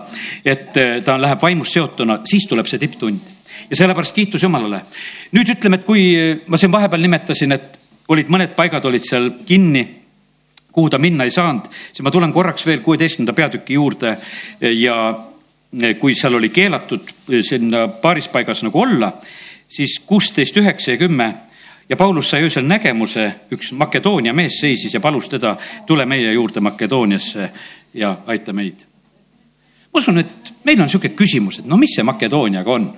et 0.45 0.77
eh, 0.77 0.99
ta 1.05 1.17
läheb 1.21 1.41
vaimust 1.41 1.79
seotuna, 1.79 2.21
siis 2.29 2.45
tuleb 2.49 2.69
see 2.69 2.81
tipptund. 2.81 3.33
ja 3.69 3.75
sellepärast 3.75 4.15
kiitus 4.15 4.43
Jumalale. 4.43 4.81
nüüd 5.31 5.49
ütleme, 5.57 5.81
et 5.81 5.85
kui 5.85 6.05
ma 6.47 6.57
siin 6.57 6.71
vahepeal 6.71 7.01
nimetasin, 7.01 7.51
et 7.51 7.79
olid 8.09 8.29
mõned 8.29 8.55
paigad 8.55 8.85
olid 8.85 9.05
seal 9.07 9.29
kinni, 9.45 9.83
kuhu 10.73 10.89
ta 10.89 10.97
minna 10.97 11.23
ei 11.23 11.31
saanud, 11.31 11.69
siis 11.71 12.01
ma 12.01 12.11
tulen 12.11 12.33
korraks 12.33 12.65
veel 12.65 12.81
kuueteistkümnenda 12.81 13.33
peatüki 13.33 13.77
juurde 13.77 14.17
ja 14.59 14.97
kui 15.99 16.15
seal 16.15 16.35
oli 16.37 16.49
keelatud 16.53 17.09
sinna 17.41 17.87
paaris 17.87 18.27
paigas 18.29 18.63
nagu 18.63 18.81
olla, 18.81 19.11
siis 19.69 19.99
kuusteist, 20.05 20.57
üheksa 20.57 20.93
ja 20.93 20.97
kümme 21.01 21.33
ja 21.89 21.97
Paulus 21.97 22.29
sai 22.29 22.43
öösel 22.43 22.65
nägemuse, 22.67 23.25
üks 23.51 23.71
Makedoonia 23.77 24.33
mees 24.33 24.59
seisis 24.61 24.93
ja 24.93 25.01
palus 25.01 25.29
teda, 25.29 25.55
tule 25.87 26.05
meie 26.05 26.33
juurde 26.33 26.61
Makedooniasse 26.61 27.49
ja 27.93 28.17
aita 28.27 28.53
meid. 28.53 28.85
ma 29.93 29.99
usun, 29.99 30.17
et 30.17 30.53
meil 30.63 30.79
on 30.79 30.87
niisugune 30.87 31.13
küsimus, 31.13 31.59
et 31.59 31.65
no 31.65 31.77
mis 31.77 31.95
see 31.95 32.03
Makedooniaga 32.03 32.71
on? 32.71 32.93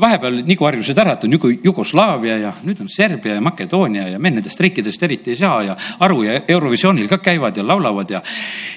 vahepeal 0.00 0.40
nagu 0.44 0.66
harjusid 0.66 0.98
ära, 0.98 1.14
et 1.14 1.24
on 1.24 1.32
Jugo, 1.32 1.48
Jugoslaavia 1.64 2.38
ja 2.38 2.52
nüüd 2.66 2.80
on 2.82 2.88
Serbia 2.90 3.36
ja 3.36 3.40
Makedoonia 3.40 4.08
ja 4.08 4.18
me 4.18 4.30
nendest 4.30 4.60
riikidest 4.60 5.02
eriti 5.02 5.30
ei 5.30 5.36
saa 5.36 5.62
ja 5.62 5.76
aru 6.00 6.22
ja 6.26 6.40
Eurovisioonil 6.48 7.08
ka 7.08 7.18
käivad 7.18 7.56
ja 7.56 7.66
laulavad 7.66 8.10
ja, 8.10 8.22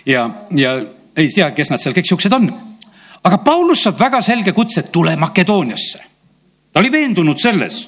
ja, 0.06 0.30
ja 0.56 0.76
ei 1.18 1.28
tea, 1.28 1.52
kes 1.52 1.72
nad 1.74 1.82
seal 1.82 1.98
kõik 1.98 2.12
siuksed 2.12 2.34
on 2.38 2.52
aga 3.24 3.38
Paulus 3.44 3.84
saab 3.84 4.00
väga 4.00 4.22
selge 4.22 4.54
kutse, 4.56 4.84
tule 4.92 5.16
Makedooniasse. 5.16 6.00
ta 6.74 6.80
oli 6.80 6.92
veendunud 6.92 7.40
selles 7.40 7.88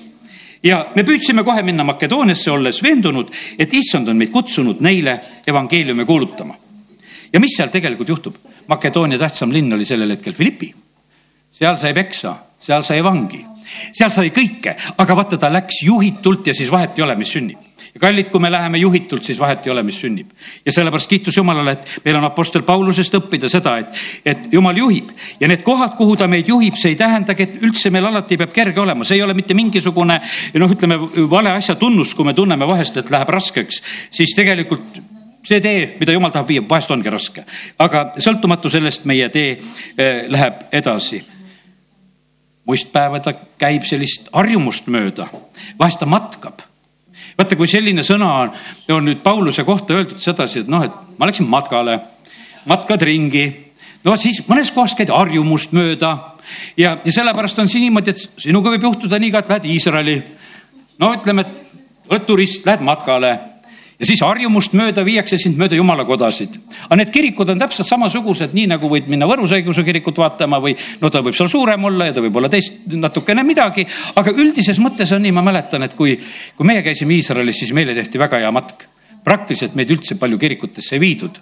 ja 0.64 0.86
me 0.96 1.04
püüdsime 1.04 1.44
kohe 1.44 1.64
minna 1.64 1.84
Makedooniasse, 1.84 2.52
olles 2.52 2.84
veendunud, 2.84 3.32
et 3.58 3.74
issand 3.74 4.10
on 4.10 4.18
meid 4.18 4.32
kutsunud 4.32 4.82
neile 4.82 5.20
evangeeliumi 5.48 6.06
kuulutama. 6.06 6.56
ja 7.34 7.40
mis 7.40 7.56
seal 7.58 7.70
tegelikult 7.70 8.10
juhtub? 8.10 8.36
Makedoonia 8.68 9.20
tähtsam 9.20 9.52
linn 9.52 9.74
oli 9.74 9.86
sellel 9.86 10.10
hetkel 10.10 10.34
Philippi. 10.34 10.74
seal 11.52 11.78
sai 11.78 11.94
peksa, 11.94 12.36
seal 12.60 12.84
sai 12.84 13.04
vangi, 13.04 13.46
seal 13.92 14.10
sai 14.10 14.30
kõike, 14.30 14.76
aga 14.98 15.16
vaata, 15.16 15.38
ta 15.38 15.54
läks 15.54 15.84
juhitult 15.84 16.48
ja 16.48 16.54
siis 16.54 16.72
vahet 16.72 16.98
ei 16.98 17.04
ole, 17.04 17.16
mis 17.16 17.32
sünnib 17.32 17.71
ja 17.94 18.00
kallid, 18.00 18.30
kui 18.32 18.40
me 18.40 18.52
läheme 18.52 18.78
juhitult, 18.78 19.24
siis 19.24 19.40
vahet 19.40 19.66
ei 19.66 19.72
ole, 19.72 19.84
mis 19.84 20.00
sünnib. 20.00 20.30
ja 20.66 20.72
sellepärast 20.72 21.10
kiitus 21.10 21.38
Jumalale, 21.38 21.72
et 21.72 22.00
meil 22.06 22.16
on 22.16 22.24
Apostel 22.24 22.64
Paulusest 22.64 23.16
õppida 23.20 23.50
seda, 23.50 23.78
et, 23.78 24.02
et 24.26 24.48
Jumal 24.54 24.78
juhib. 24.78 25.12
Ja 25.40 25.48
need 25.52 25.64
kohad, 25.68 25.96
kuhu 25.98 26.16
ta 26.18 26.28
meid 26.28 26.48
juhib, 26.48 26.78
see 26.80 26.94
ei 26.94 27.00
tähendagi, 27.00 27.44
et 27.44 27.66
üldse 27.68 27.92
meil 27.92 28.08
alati 28.08 28.38
peab 28.40 28.54
kerge 28.56 28.82
olema, 28.82 29.08
see 29.08 29.20
ei 29.20 29.26
ole 29.26 29.36
mitte 29.38 29.58
mingisugune 29.58 30.20
noh, 30.54 30.76
ütleme 30.78 31.00
vale 31.32 31.52
asja 31.58 31.76
tunnus, 31.76 32.16
kui 32.16 32.28
me 32.28 32.36
tunneme 32.38 32.68
vahest, 32.68 32.98
et 33.02 33.12
läheb 33.12 33.30
raskeks, 33.30 33.82
siis 34.12 34.36
tegelikult 34.38 35.02
see 35.44 35.60
tee, 35.62 35.86
mida 36.00 36.14
jumal 36.14 36.32
tahab 36.32 36.50
viia, 36.50 36.64
vahest 36.70 36.92
ongi 36.94 37.12
raske, 37.12 37.46
aga 37.82 38.12
sõltumatu 38.22 38.70
sellest 38.70 39.08
meie 39.10 39.30
tee 39.34 39.56
eh, 39.58 40.26
läheb 40.30 40.68
edasi. 40.72 41.22
Muistpäeva 42.70 43.20
ta 43.20 43.34
käib 43.60 43.84
sellist 43.90 44.30
harjumust 44.32 44.86
mööda, 44.94 45.26
vahest 45.80 46.00
ta 46.00 46.06
matkab 46.06 46.62
vaata, 47.42 47.58
kui 47.58 47.70
selline 47.70 48.06
sõna 48.06 48.30
on, 48.44 48.54
on 48.96 49.08
nüüd 49.10 49.22
Pauluse 49.26 49.66
kohta 49.68 49.98
öeldud 49.98 50.22
sedasi, 50.22 50.64
et 50.64 50.72
noh, 50.72 50.86
et 50.86 51.18
ma 51.20 51.30
läksin 51.30 51.50
matkale, 51.50 52.00
matkad 52.70 53.02
ringi. 53.08 53.46
no 54.04 54.16
siis 54.18 54.44
mõnes 54.48 54.72
kohas 54.74 54.96
käid 54.98 55.10
harjumust 55.14 55.74
mööda 55.78 56.12
ja, 56.78 56.98
ja 57.04 57.12
sellepärast 57.12 57.60
on 57.60 57.70
siin 57.70 57.88
niimoodi, 57.88 58.14
et 58.14 58.42
sinuga 58.46 58.74
võib 58.74 58.90
juhtuda 58.90 59.20
nii 59.20 59.32
ka, 59.34 59.42
et 59.42 59.50
lähed 59.50 59.70
Iisraeli. 59.76 60.18
no 61.00 61.14
ütleme, 61.18 61.46
et 61.46 62.10
oled 62.12 62.28
turist, 62.28 62.66
lähed 62.66 62.86
matkale 62.86 63.38
ja 64.02 64.08
siis 64.10 64.22
harjumust 64.26 64.74
mööda 64.78 65.04
viiakse 65.06 65.38
sind 65.38 65.60
mööda 65.62 65.78
jumalakodasid. 65.78 66.56
aga 66.88 66.98
need 66.98 67.12
kirikud 67.14 67.50
on 67.54 67.60
täpselt 67.62 67.88
samasugused, 67.88 68.56
nii 68.58 68.72
nagu 68.74 68.90
võid 68.90 69.10
minna 69.12 69.28
Võrus 69.30 69.54
õigeusu 69.54 69.86
kirikut 69.86 70.18
vaatama 70.18 70.58
või 70.64 70.74
no 71.02 71.12
ta 71.14 71.22
võib 71.22 71.38
seal 71.38 71.52
suurem 71.52 71.86
olla 71.86 72.10
ja 72.10 72.16
ta 72.18 72.24
võib 72.26 72.40
olla 72.42 72.50
teist 72.50 72.88
natukene 72.90 73.46
midagi, 73.46 73.86
aga 74.18 74.34
üldises 74.34 74.82
mõttes 74.82 75.14
on 75.14 75.22
nii, 75.22 75.36
ma 75.38 75.46
mäletan, 75.46 75.86
et 75.86 75.94
kui, 75.98 76.18
kui 76.58 76.68
meie 76.68 76.82
käisime 76.82 77.14
Iisraelis, 77.20 77.62
siis 77.62 77.76
meile 77.78 77.94
tehti 77.98 78.20
väga 78.22 78.42
hea 78.42 78.52
matk. 78.52 78.88
praktiliselt 79.24 79.76
meid 79.78 79.92
üldse 79.94 80.16
palju 80.18 80.38
kirikutesse 80.38 80.96
ei 80.96 81.00
viidud. 81.00 81.38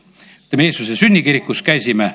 ütleme, 0.48 0.68
Jeesuse 0.68 0.96
sünnikirikus 1.00 1.62
käisime 1.64 2.12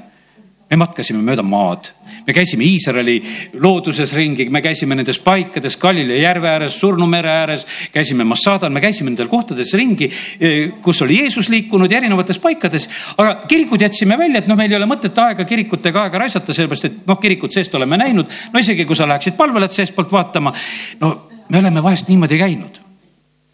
me 0.70 0.76
matkasime 0.76 1.22
mööda 1.22 1.42
maad, 1.42 1.88
me 2.26 2.32
käisime 2.32 2.64
Iisraeli 2.64 3.16
looduses 3.60 4.12
ringi, 4.16 4.46
me 4.50 4.62
käisime 4.64 4.96
nendes 4.96 5.18
paikades 5.22 5.76
Galilei 5.80 6.22
järve 6.22 6.48
ääres, 6.48 6.78
Surnu 6.80 7.06
mere 7.06 7.30
ääres, 7.30 7.66
käisime 7.92 8.24
Massadal, 8.24 8.72
me 8.72 8.80
käisime 8.80 9.10
nendel 9.10 9.28
kohtades 9.28 9.74
ringi, 9.76 10.08
eh, 10.40 10.72
kus 10.82 11.02
oli 11.02 11.18
Jeesus 11.20 11.48
liikunud 11.52 11.90
ja 11.90 11.98
erinevates 11.98 12.38
paikades. 12.38 12.88
aga 13.16 13.34
kirikud 13.48 13.80
jätsime 13.80 14.18
välja, 14.18 14.38
et 14.38 14.48
noh, 14.48 14.56
meil 14.56 14.72
ei 14.72 14.76
ole 14.76 14.88
mõtet 14.88 15.18
aega 15.18 15.44
kirikutega 15.44 16.02
aega 16.02 16.18
raisata, 16.18 16.54
sellepärast 16.54 16.84
et 16.84 17.06
noh, 17.06 17.20
kirikut 17.20 17.52
seest 17.52 17.74
oleme 17.74 17.96
näinud. 17.96 18.26
no 18.52 18.58
isegi 18.58 18.84
kui 18.84 18.96
sa 18.96 19.08
läheksid 19.08 19.36
palvelat 19.36 19.72
seestpoolt 19.72 20.12
vaatama, 20.12 20.52
no 21.00 21.14
me 21.48 21.58
oleme 21.58 21.82
vahest 21.82 22.08
niimoodi 22.08 22.38
käinud. 22.38 22.80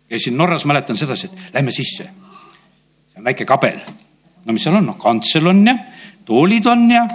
käisin 0.09 0.37
Norras, 0.37 0.65
mäletan 0.65 0.97
sedasi, 0.97 1.27
et 1.27 1.55
lähme 1.55 1.73
sisse. 1.73 2.05
see 2.05 3.19
on 3.19 3.25
väike 3.25 3.45
kabel. 3.45 3.81
no 4.45 4.53
mis 4.53 4.63
seal 4.63 4.77
on, 4.77 4.87
noh 4.87 4.99
kantsel 4.99 5.47
on 5.47 5.67
ja 5.67 5.77
toolid 6.25 6.67
on 6.67 6.91
ja, 6.91 7.07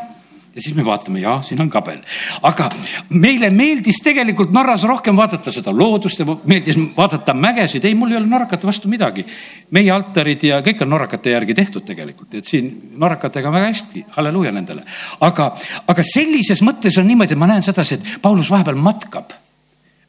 ja 0.56 0.62
siis 0.62 0.76
me 0.76 0.86
vaatame, 0.88 1.20
jah, 1.20 1.42
siin 1.44 1.60
on 1.62 1.70
kabel. 1.70 2.00
aga 2.48 2.70
meile 3.10 3.50
meeldis 3.52 4.00
tegelikult 4.04 4.54
Norras 4.56 4.86
rohkem 4.88 5.18
vaadata 5.18 5.52
seda 5.52 5.74
loodust 5.76 6.20
ja 6.20 6.26
meeldis 6.48 6.80
vaadata 6.96 7.34
mägesid. 7.36 7.86
ei, 7.86 7.96
mul 7.96 8.12
ei 8.12 8.18
ole 8.18 8.28
norrakate 8.32 8.68
vastu 8.68 8.88
midagi. 8.88 9.26
meie 9.72 9.92
altarid 9.92 10.44
ja 10.44 10.62
kõik 10.66 10.82
on 10.86 10.94
norrakate 10.96 11.36
järgi 11.36 11.54
tehtud 11.54 11.86
tegelikult, 11.86 12.34
et 12.34 12.46
siin 12.46 12.72
norrakatega 12.96 13.52
väga 13.52 13.72
hästi, 13.74 14.06
halleluuja 14.18 14.52
nendele. 14.56 14.84
aga, 15.20 15.52
aga 15.88 16.04
sellises 16.14 16.64
mõttes 16.64 17.00
on 17.00 17.08
niimoodi, 17.08 17.36
ma 17.36 17.52
näen 17.52 17.64
sedasi, 17.64 18.00
et 18.00 18.18
Paulus 18.22 18.52
vahepeal 18.52 18.80
matkab. 18.80 19.34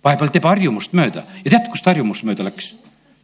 vahepeal 0.05 0.31
teeb 0.31 0.45
harjumust 0.45 0.93
mööda 0.95 1.27
ja 1.45 1.51
teate, 1.51 1.71
kust 1.71 1.87
harjumust 1.87 2.23
mööda 2.23 2.47
läks? 2.47 2.75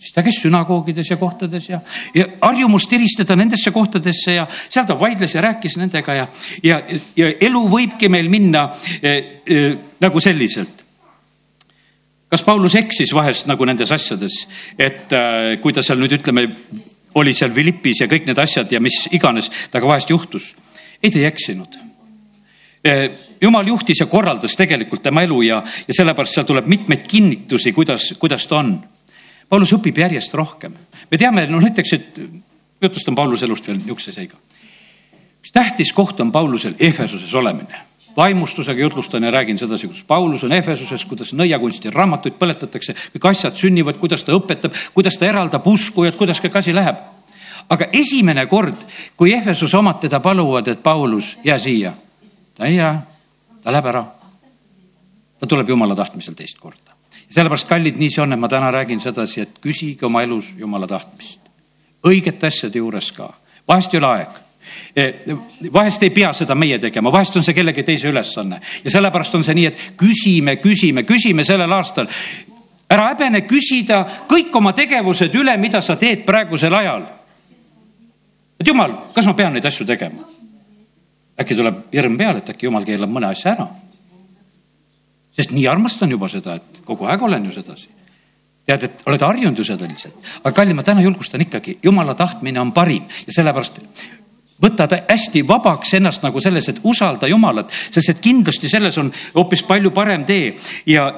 Siis 0.03 0.15
ta 0.15 0.25
käis 0.27 0.41
sünagoogides 0.43 1.13
ja 1.13 1.17
kohtades 1.17 1.69
ja, 1.71 1.79
ja 2.15 2.27
harjumust 2.41 2.93
eristada 2.93 3.37
nendesse 3.39 3.71
kohtadesse 3.71 4.35
ja 4.35 4.47
seal 4.51 4.87
ta 4.89 4.97
vaidles 4.99 5.37
ja 5.37 5.45
rääkis 5.45 5.79
nendega 5.79 6.17
ja, 6.19 6.29
ja, 6.67 6.81
ja 7.17 7.31
elu 7.49 7.63
võibki 7.71 8.11
meil 8.11 8.31
minna 8.33 8.67
eh, 8.99 9.43
eh, 9.47 9.69
nagu 10.03 10.21
selliselt. 10.21 10.83
kas 12.33 12.43
Paulus 12.43 12.75
eksis 12.75 13.13
vahest 13.15 13.47
nagu 13.47 13.65
nendes 13.69 13.91
asjades, 13.93 14.39
et 14.79 15.13
äh, 15.13 15.61
kui 15.61 15.73
ta 15.73 15.83
seal 15.85 16.01
nüüd 16.01 16.17
ütleme, 16.17 16.49
oli 17.21 17.35
seal 17.37 17.53
Philippis 17.53 18.01
ja 18.01 18.09
kõik 18.09 18.27
need 18.27 18.41
asjad 18.41 18.73
ja 18.73 18.81
mis 18.81 19.05
iganes 19.13 19.51
temaga 19.71 19.95
vahest 19.95 20.11
juhtus. 20.11 20.55
ei, 21.03 21.11
ta 21.11 21.19
ei 21.19 21.29
eksinud 21.29 21.93
Eh, 22.85 23.13
jumal 23.41 23.67
juhtis 23.67 24.01
ja 24.01 24.09
korraldas 24.11 24.57
tegelikult 24.59 25.05
tema 25.07 25.23
elu 25.23 25.37
ja, 25.47 25.61
ja 25.87 25.95
sellepärast 25.95 26.35
seal 26.35 26.47
tuleb 26.49 26.67
mitmeid 26.67 27.05
kinnitusi, 27.07 27.71
kuidas, 27.73 28.09
kuidas 28.19 28.47
ta 28.51 28.59
on. 28.59 28.73
Paulus 29.53 29.75
õpib 29.77 29.99
järjest 30.01 30.35
rohkem. 30.35 30.73
me 31.11 31.19
teame, 31.21 31.47
no 31.47 31.61
näiteks, 31.61 31.93
et 31.93 32.21
jutustan 32.83 33.15
Pauluse 33.15 33.45
elust 33.45 33.67
veel 33.69 33.79
niisuguse 33.79 34.13
seiga. 34.13 34.37
üks 35.43 35.53
tähtis 35.53 35.93
koht 35.93 36.21
on 36.21 36.33
Paulusel 36.33 36.75
Ehvesuses 36.81 37.35
olemine. 37.35 37.81
vaimustusega 38.17 38.81
jutlustan 38.81 39.23
ja 39.23 39.31
räägin 39.31 39.59
sedasi, 39.59 39.87
kuidas 39.87 40.05
Paulus 40.05 40.45
on 40.45 40.53
Ehvesuses, 40.53 41.05
kuidas 41.05 41.33
nõiakunsti 41.33 41.91
raamatuid 41.91 42.35
põletatakse, 42.39 42.95
kõik 43.17 43.29
asjad 43.31 43.57
sünnivad, 43.57 43.97
kuidas 43.97 44.25
ta 44.25 44.33
õpetab, 44.33 44.73
kuidas 44.95 45.19
ta 45.19 45.27
eraldab 45.27 45.67
uskujad, 45.67 46.17
kuidas 46.17 46.41
kõik 46.41 46.57
asi 46.59 46.75
läheb. 46.75 46.97
aga 47.69 47.87
esimene 47.93 48.47
kord, 48.47 48.77
kui 49.17 49.33
Ehvesuse 49.33 49.77
omad 49.77 50.01
teda 50.01 50.21
paluvad, 50.21 50.69
et 50.69 50.83
Paulus, 50.83 51.39
jää 51.45 51.59
siia 51.59 51.93
ta 52.55 52.67
ei 52.67 52.77
jää, 52.77 53.07
ta 53.63 53.73
läheb 53.73 53.87
ära. 53.87 54.05
ta 55.41 55.47
tuleb 55.47 55.69
jumala 55.69 55.95
tahtmisel 55.95 56.35
teist 56.35 56.59
korda. 56.59 56.92
Sellepärast, 57.33 57.69
kallid, 57.69 57.99
nii 58.01 58.11
see 58.13 58.23
on, 58.25 58.35
et 58.35 58.41
ma 58.41 58.51
täna 58.51 58.71
räägin 58.75 59.01
sedasi, 59.01 59.47
et 59.47 59.61
küsige 59.63 60.07
oma 60.07 60.23
elus 60.23 60.53
jumala 60.59 60.89
tahtmist. 60.91 61.41
õigete 62.07 62.47
asjade 62.47 62.79
juures 62.79 63.13
ka, 63.15 63.29
vahest 63.69 63.95
ei 63.95 64.01
ole 64.01 64.09
aeg 64.11 64.41
e, 64.97 65.07
vahest 65.73 66.03
ei 66.03 66.11
pea 66.11 66.33
seda 66.35 66.55
meie 66.59 66.79
tegema, 66.83 67.13
vahest 67.13 67.37
on 67.39 67.47
see 67.47 67.55
kellegi 67.55 67.85
teise 67.87 68.11
ülesanne 68.11 68.61
ja 68.85 68.91
sellepärast 68.91 69.35
on 69.39 69.45
see 69.47 69.55
nii, 69.59 69.67
et 69.71 69.85
küsime, 69.99 70.57
küsime, 70.63 71.07
küsime 71.09 71.45
sellel 71.45 71.73
aastal. 71.73 72.11
ära 72.91 73.09
häbene 73.13 73.47
küsida 73.49 74.03
kõik 74.29 74.55
oma 74.57 74.75
tegevused 74.77 75.35
üle, 75.35 75.57
mida 75.57 75.81
sa 75.81 75.97
teed 75.97 76.27
praegusel 76.27 76.75
ajal. 76.75 77.07
et 78.61 78.67
jumal, 78.67 78.99
kas 79.15 79.27
ma 79.27 79.35
pean 79.35 79.53
neid 79.53 79.67
asju 79.67 79.87
tegema? 79.87 80.27
äkki 81.41 81.57
tuleb 81.57 81.87
hirm 81.93 82.19
peale, 82.19 82.43
et 82.43 82.51
äkki 82.55 82.67
jumal 82.67 82.85
keelab 82.85 83.11
mõne 83.11 83.33
asja 83.33 83.55
ära. 83.55 83.69
Sest 85.37 85.53
nii 85.57 85.67
armastan 85.69 86.11
juba 86.11 86.29
seda, 86.29 86.57
et 86.59 86.81
kogu 86.85 87.09
aeg 87.09 87.23
olen 87.23 87.45
ju 87.49 87.53
sedasi. 87.55 87.89
tead, 88.67 88.85
et 88.87 89.01
oled 89.11 89.23
harjunud 89.23 89.59
ju 89.59 89.65
seda 89.67 89.87
lihtsalt, 89.89 90.15
aga 90.45 90.55
kallim, 90.55 90.77
ma 90.79 90.85
täna 90.87 91.03
julgustan 91.03 91.43
ikkagi, 91.43 91.79
jumala 91.83 92.15
tahtmine 92.15 92.61
on 92.61 92.71
parim 92.73 93.03
ja 93.27 93.33
sellepärast 93.35 93.81
võta 94.63 94.87
ta 94.87 95.01
hästi 95.09 95.43
vabaks 95.49 95.95
ennast 95.99 96.23
nagu 96.23 96.41
selles, 96.41 96.69
et 96.69 96.79
usalda 96.85 97.27
Jumalat, 97.27 97.71
sest 97.71 98.09
et 98.11 98.21
kindlasti 98.23 98.71
selles 98.71 98.99
on 98.99 99.11
hoopis 99.35 99.65
palju 99.67 99.91
parem 99.91 100.25
tee 100.25 100.53
ja 100.87 101.09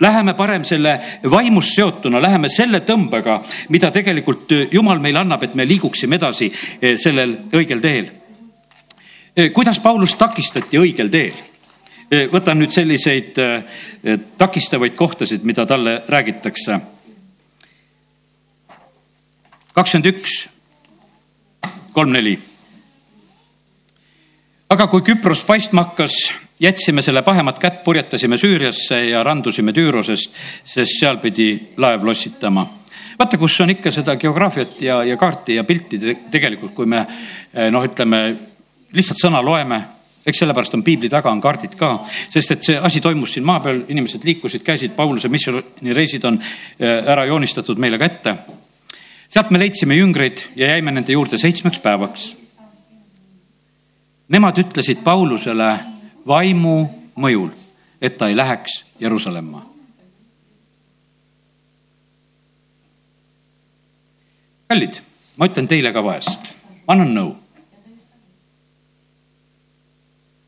läheme 0.00 0.34
parem 0.34 0.64
selle 0.64 0.98
vaimust 1.30 1.72
seotuna, 1.78 2.20
läheme 2.20 2.50
selle 2.52 2.82
tõmbega, 2.84 3.38
mida 3.72 3.90
tegelikult 3.90 4.52
Jumal 4.72 5.00
meile 5.00 5.22
annab, 5.22 5.42
et 5.42 5.54
me 5.54 5.64
liiguksime 5.64 6.20
edasi 6.20 6.50
eh, 6.52 6.98
sellel 7.00 7.38
õigel 7.54 7.80
teel 7.80 8.12
Eh, 9.36 9.50
kuidas 9.50 9.80
Paulust 9.82 10.14
takistati 10.18 10.78
õigel 10.78 11.08
teel? 11.10 11.34
Eh, 12.14 12.28
võtan 12.30 12.60
nüüd 12.60 12.70
selliseid 12.70 13.38
eh, 13.42 14.18
takistavaid 14.38 14.94
kohtasid, 14.94 15.42
mida 15.42 15.64
talle 15.66 16.02
räägitakse. 16.08 16.80
kakskümmend 19.74 20.06
üks, 20.06 20.34
kolm, 21.92 22.12
neli. 22.14 22.36
aga 24.70 24.86
kui 24.86 25.02
Küpros 25.02 25.42
paistma 25.42 25.82
hakkas, 25.88 26.14
jätsime 26.60 27.02
selle 27.02 27.22
pahemat 27.26 27.58
kätt, 27.58 27.82
purjetasime 27.84 28.38
Süüriasse 28.38 29.00
ja 29.08 29.22
randusime 29.26 29.72
Tüürosest, 29.72 30.38
sest 30.64 31.00
seal 31.00 31.18
pidi 31.18 31.48
laev 31.76 32.06
lossitama 32.06 32.66
vaata, 33.18 33.38
kus 33.38 33.58
on 33.60 33.74
ikka 33.74 33.90
seda 33.90 34.14
geograafiat 34.16 34.78
ja, 34.82 35.02
ja 35.04 35.16
kaarti 35.16 35.58
ja 35.58 35.64
pilti 35.64 35.98
tegelikult, 36.30 36.74
kui 36.74 36.86
me 36.86 37.02
noh, 37.70 37.90
ütleme 37.90 38.22
lihtsalt 38.94 39.26
sõna 39.26 39.42
loeme, 39.42 39.82
eks 40.26 40.38
sellepärast 40.38 40.74
on 40.74 40.82
piibli 40.82 41.08
taga 41.12 41.30
on 41.32 41.40
kaardid 41.40 41.76
ka, 41.78 41.98
sest 42.08 42.54
et 42.54 42.68
see 42.68 42.76
asi 42.78 43.00
toimus 43.04 43.34
siin 43.36 43.46
maa 43.46 43.60
peal, 43.64 43.82
inimesed 43.88 44.24
liikusid, 44.24 44.64
käisid, 44.64 44.94
Pauluse 44.96 45.28
missioonireisid 45.28 46.24
on 46.24 46.38
äh, 46.40 47.04
ära 47.12 47.26
joonistatud 47.28 47.78
meile 47.78 47.98
ka 47.98 48.08
ette. 48.08 48.36
sealt 49.28 49.50
me 49.50 49.58
leidsime 49.58 49.96
jüngreid 49.98 50.46
ja 50.56 50.68
jäime 50.68 50.92
nende 50.94 51.12
juurde 51.12 51.38
seitsmeks 51.38 51.80
päevaks. 51.82 52.32
Nemad 54.28 54.58
ütlesid 54.58 55.02
Paulusele 55.04 55.78
vaimu 56.26 56.88
mõjul, 57.16 57.50
et 58.00 58.18
ta 58.18 58.28
ei 58.28 58.36
läheks 58.36 58.84
Jeruusalemma. 59.00 59.74
kallid, 64.68 64.96
ma 65.36 65.46
ütlen 65.46 65.68
teile 65.70 65.92
ka 65.94 66.02
vahest, 66.02 66.48
annan 66.90 67.12
nõu 67.14 67.43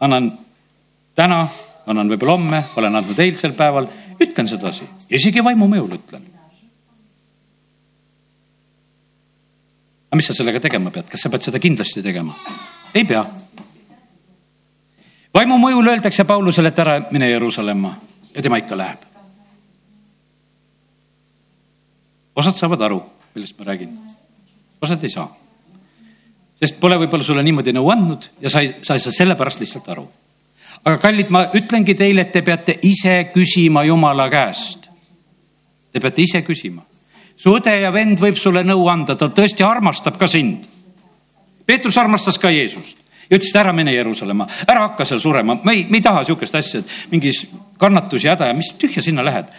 annan 0.00 0.30
täna, 1.14 1.46
annan 1.86 2.10
võib-olla 2.10 2.36
homme, 2.36 2.62
olen 2.76 2.98
andnud 3.00 3.18
eilsel 3.18 3.54
päeval, 3.56 3.88
ütlen 4.20 4.48
sedasi, 4.48 4.88
isegi 5.10 5.44
vaimu 5.44 5.68
mõjul 5.70 5.98
ütlen. 5.98 6.32
aga 10.06 10.16
mis 10.16 10.28
sa 10.30 10.34
sellega 10.36 10.60
tegema 10.64 10.90
pead, 10.90 11.10
kas 11.12 11.20
sa 11.20 11.28
pead 11.28 11.44
seda 11.44 11.58
kindlasti 11.60 12.02
tegema? 12.02 12.34
ei 12.94 13.04
pea. 13.04 13.24
vaimu 15.34 15.58
mõjul 15.60 15.92
öeldakse 15.92 16.24
Paulusele, 16.24 16.68
et 16.68 16.78
ära 16.78 17.00
mine 17.10 17.30
Jeruusalemma 17.30 17.96
ja 18.34 18.42
tema 18.42 18.56
ikka 18.56 18.76
läheb. 18.76 18.98
osad 22.36 22.56
saavad 22.56 22.80
aru, 22.80 23.02
millest 23.34 23.58
ma 23.58 23.64
räägin, 23.72 23.98
osad 24.80 25.04
ei 25.04 25.10
saa 25.10 25.45
sest 26.60 26.80
pole 26.80 26.98
võib-olla 27.00 27.24
sulle 27.24 27.44
niimoodi 27.44 27.74
nõu 27.76 27.90
andnud 27.92 28.30
ja 28.40 28.52
sa 28.52 28.62
ei, 28.64 28.72
sa 28.82 28.96
ei 28.96 29.04
saa 29.04 29.14
sellepärast 29.14 29.60
lihtsalt 29.60 29.88
aru. 29.92 30.06
aga 30.84 30.98
kallid, 31.02 31.30
ma 31.30 31.46
ütlengi 31.58 31.94
teile, 31.98 32.24
et 32.24 32.32
te 32.32 32.42
peate 32.42 32.78
ise 32.86 33.30
küsima 33.34 33.84
Jumala 33.84 34.28
käest. 34.32 34.86
Te 35.92 36.00
peate 36.00 36.22
ise 36.22 36.42
küsima. 36.46 36.82
su 37.36 37.52
õde 37.52 37.74
ja 37.80 37.90
vend 37.92 38.20
võib 38.20 38.38
sulle 38.40 38.64
nõu 38.64 38.88
anda, 38.88 39.16
ta 39.16 39.28
tõesti 39.28 39.64
armastab 39.64 40.16
ka 40.18 40.28
sind. 40.28 40.64
Peetrus 41.66 41.96
armastas 41.96 42.38
ka 42.38 42.50
Jeesust 42.50 43.02
ja 43.28 43.36
ütles, 43.36 43.50
et 43.50 43.60
ära 43.60 43.72
mine 43.74 43.92
Jeruusalemma, 43.92 44.46
ära 44.68 44.86
hakka 44.86 45.04
seal 45.04 45.20
surema, 45.20 45.58
me 45.64 45.72
ei, 45.74 45.86
me 45.90 45.98
ei 45.98 46.04
taha 46.04 46.22
sihukest 46.24 46.54
asja, 46.54 46.80
et 46.80 46.92
mingis 47.10 47.46
kannatus 47.80 48.24
ja 48.24 48.36
häda 48.36 48.52
ja 48.52 48.54
mis 48.54 48.70
tühja 48.78 49.02
sinna 49.02 49.24
lähed. 49.26 49.50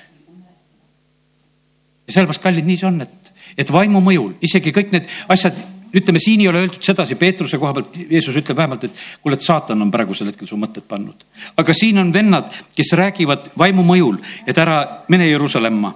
ja 2.08 2.14
sellepärast, 2.16 2.42
kallid, 2.42 2.66
nii 2.66 2.78
see 2.80 2.88
on, 2.88 3.02
et, 3.04 3.34
et 3.60 3.74
vaimu 3.74 4.00
mõjul 4.02 4.38
isegi 4.42 4.72
kõik 4.72 4.94
need 4.96 5.10
asjad 5.28 5.60
ütleme, 5.94 6.20
siin 6.20 6.42
ei 6.42 6.48
ole 6.48 6.62
öeldud 6.64 6.84
sedasi 6.84 7.16
Peetruse 7.16 7.58
koha 7.58 7.74
pealt, 7.74 7.96
Jeesus 8.10 8.36
ütleb 8.36 8.58
vähemalt, 8.58 8.84
et 8.88 9.04
kuule, 9.22 9.38
et 9.38 9.46
saatan 9.46 9.82
on 9.82 9.92
praegusel 9.92 10.30
hetkel 10.32 10.50
su 10.50 10.58
mõtted 10.60 10.86
pannud. 10.88 11.24
aga 11.58 11.74
siin 11.74 12.00
on 12.02 12.12
vennad, 12.14 12.52
kes 12.76 12.94
räägivad 12.98 13.52
vaimu 13.58 13.86
mõjul, 13.88 14.20
et 14.48 14.58
ära 14.58 15.04
mine 15.08 15.30
Jeruusalemma. 15.30 15.94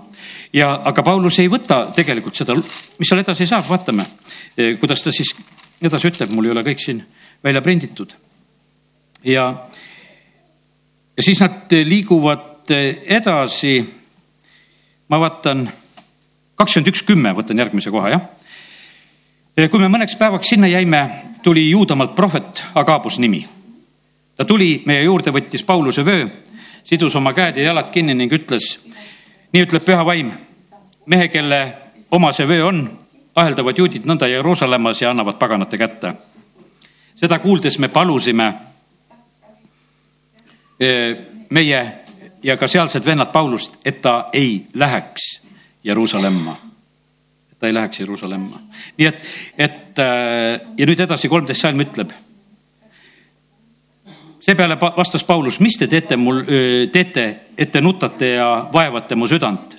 ja, 0.53 0.81
aga 0.85 1.03
Paulus 1.03 1.39
ei 1.39 1.49
võta 1.49 1.85
tegelikult 1.95 2.35
seda, 2.35 2.55
mis 2.55 3.09
seal 3.09 3.19
edasi 3.19 3.47
saab, 3.47 3.67
vaatame, 3.69 4.05
eh, 4.57 4.77
kuidas 4.79 5.03
ta 5.03 5.11
siis 5.11 5.33
edasi 5.81 6.07
ütleb, 6.07 6.31
mul 6.35 6.45
ei 6.45 6.51
ole 6.51 6.63
kõik 6.63 6.79
siin 6.79 7.03
välja 7.43 7.61
prinditud. 7.61 8.13
ja, 9.23 9.63
ja 11.17 11.23
siis 11.23 11.39
nad 11.39 11.71
liiguvad 11.71 12.71
eh, 12.71 13.03
edasi. 13.07 13.85
ma 15.09 15.19
vaatan 15.19 15.69
kakskümmend 16.55 16.87
üks, 16.87 17.01
kümme, 17.03 17.33
võtan 17.35 17.57
järgmise 17.57 17.91
koha, 17.91 18.09
jah 18.09 18.29
kui 19.55 19.79
me 19.79 19.89
mõneks 19.91 20.15
päevaks 20.15 20.47
sinna 20.53 20.67
jäime, 20.67 21.09
tuli 21.43 21.69
Juudamaalt 21.69 22.15
prohvet 22.15 22.63
Agabus 22.75 23.19
nimi. 23.19 23.47
ta 24.35 24.45
tuli 24.45 24.81
meie 24.85 25.03
juurde, 25.03 25.31
võttis 25.31 25.63
Pauluse 25.63 26.05
vöö, 26.05 26.27
sidus 26.83 27.15
oma 27.15 27.33
käed 27.33 27.57
ja 27.57 27.63
jalad 27.63 27.91
kinni 27.91 28.13
ning 28.13 28.31
ütles, 28.33 28.79
nii 29.53 29.65
ütleb 29.65 29.83
püha 29.85 30.05
vaim, 30.05 30.31
mehe, 31.05 31.27
kelle 31.27 31.73
oma 32.11 32.31
see 32.31 32.47
vöö 32.47 32.65
on, 32.65 32.81
aheldavad 33.35 33.77
juudid 33.77 34.07
nõnda 34.07 34.27
Jeruusalemmas 34.27 35.01
ja 35.01 35.09
annavad 35.09 35.37
paganate 35.37 35.77
kätte. 35.77 36.13
seda 37.15 37.39
kuuldes 37.39 37.77
me 37.79 37.87
palusime 37.87 38.53
e, 40.79 41.15
meie 41.49 41.85
ja 42.43 42.57
ka 42.57 42.67
sealsed 42.67 43.05
vennad 43.05 43.31
Paulust, 43.31 43.77
et 43.85 44.01
ta 44.01 44.29
ei 44.33 44.65
läheks 44.73 45.41
Jeruusalemma 45.83 46.70
ta 47.61 47.69
ei 47.69 47.73
läheks 47.77 48.01
Jeruusalemma. 48.01 48.59
nii 48.97 49.07
et, 49.07 49.27
et 49.57 49.99
äh, 50.01 50.61
ja 50.77 50.89
nüüd 50.89 51.05
edasi 51.05 51.29
kolmteist 51.29 51.61
salm 51.61 51.85
ütleb. 51.85 52.11
seepeale 54.41 54.79
vastas 54.81 55.23
Paulus, 55.23 55.59
mis 55.61 55.77
te 55.77 55.87
teete 55.87 56.17
mul, 56.17 56.41
teete, 56.91 57.27
et 57.57 57.71
te 57.71 57.81
nutate 57.81 58.33
ja 58.33 58.49
vaevate 58.73 59.15
mu 59.15 59.29
südant 59.29 59.77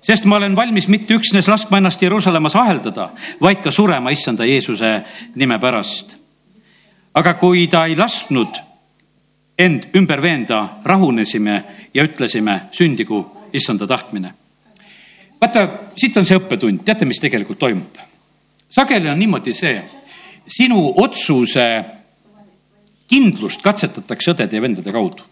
sest 0.00 0.24
ma 0.24 0.38
olen 0.40 0.56
valmis 0.56 0.88
mitte 0.88 1.14
üksnes 1.14 1.48
laskma 1.48 1.78
ennast 1.78 2.02
Jeruusalemmas 2.02 2.56
aheldada, 2.56 3.10
vaid 3.40 3.60
ka 3.60 3.70
surema 3.70 4.10
issanda 4.10 4.48
Jeesuse 4.48 5.02
nime 5.36 5.58
pärast. 5.60 6.16
aga 7.14 7.34
kui 7.34 7.66
ta 7.66 7.86
ei 7.86 7.96
lasknud 7.96 8.60
end 9.58 9.90
ümber 9.96 10.22
veenda, 10.22 10.80
rahunesime 10.84 11.64
ja 11.94 12.04
ütlesime, 12.04 12.60
sündigu 12.72 13.24
issanda 13.52 13.86
tahtmine. 13.86 14.34
Vaata, 15.40 15.66
siit 15.96 16.16
on 16.16 16.26
see 16.26 16.38
õppetund, 16.38 16.84
teate, 16.84 17.08
mis 17.08 17.20
tegelikult 17.22 17.58
toimub? 17.58 17.98
sageli 18.70 19.10
on 19.10 19.18
niimoodi 19.18 19.54
see, 19.54 19.80
sinu 20.46 20.92
otsuse 21.02 21.64
kindlust 23.10 23.62
katsetatakse 23.62 24.30
õdede 24.34 24.56
ja 24.56 24.62
vendade 24.62 24.92
kaudu. 24.94 25.26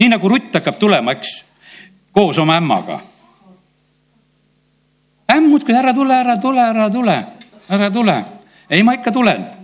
nii 0.00 0.08
nagu 0.08 0.28
Rutt 0.28 0.54
hakkab 0.54 0.78
tulema, 0.78 1.12
eks, 1.12 1.44
koos 2.12 2.38
oma 2.38 2.56
ämmaga. 2.56 3.00
ämm 5.32 5.50
muudkui 5.50 5.74
ära 5.74 5.94
tule, 5.94 6.14
ära 6.14 6.36
tule, 6.40 6.60
ära 6.60 6.90
tule, 6.90 7.24
ära 7.68 7.90
tule. 7.90 8.24
ei, 8.70 8.82
ma 8.82 8.94
ikka 8.94 9.12
tulen 9.12 9.57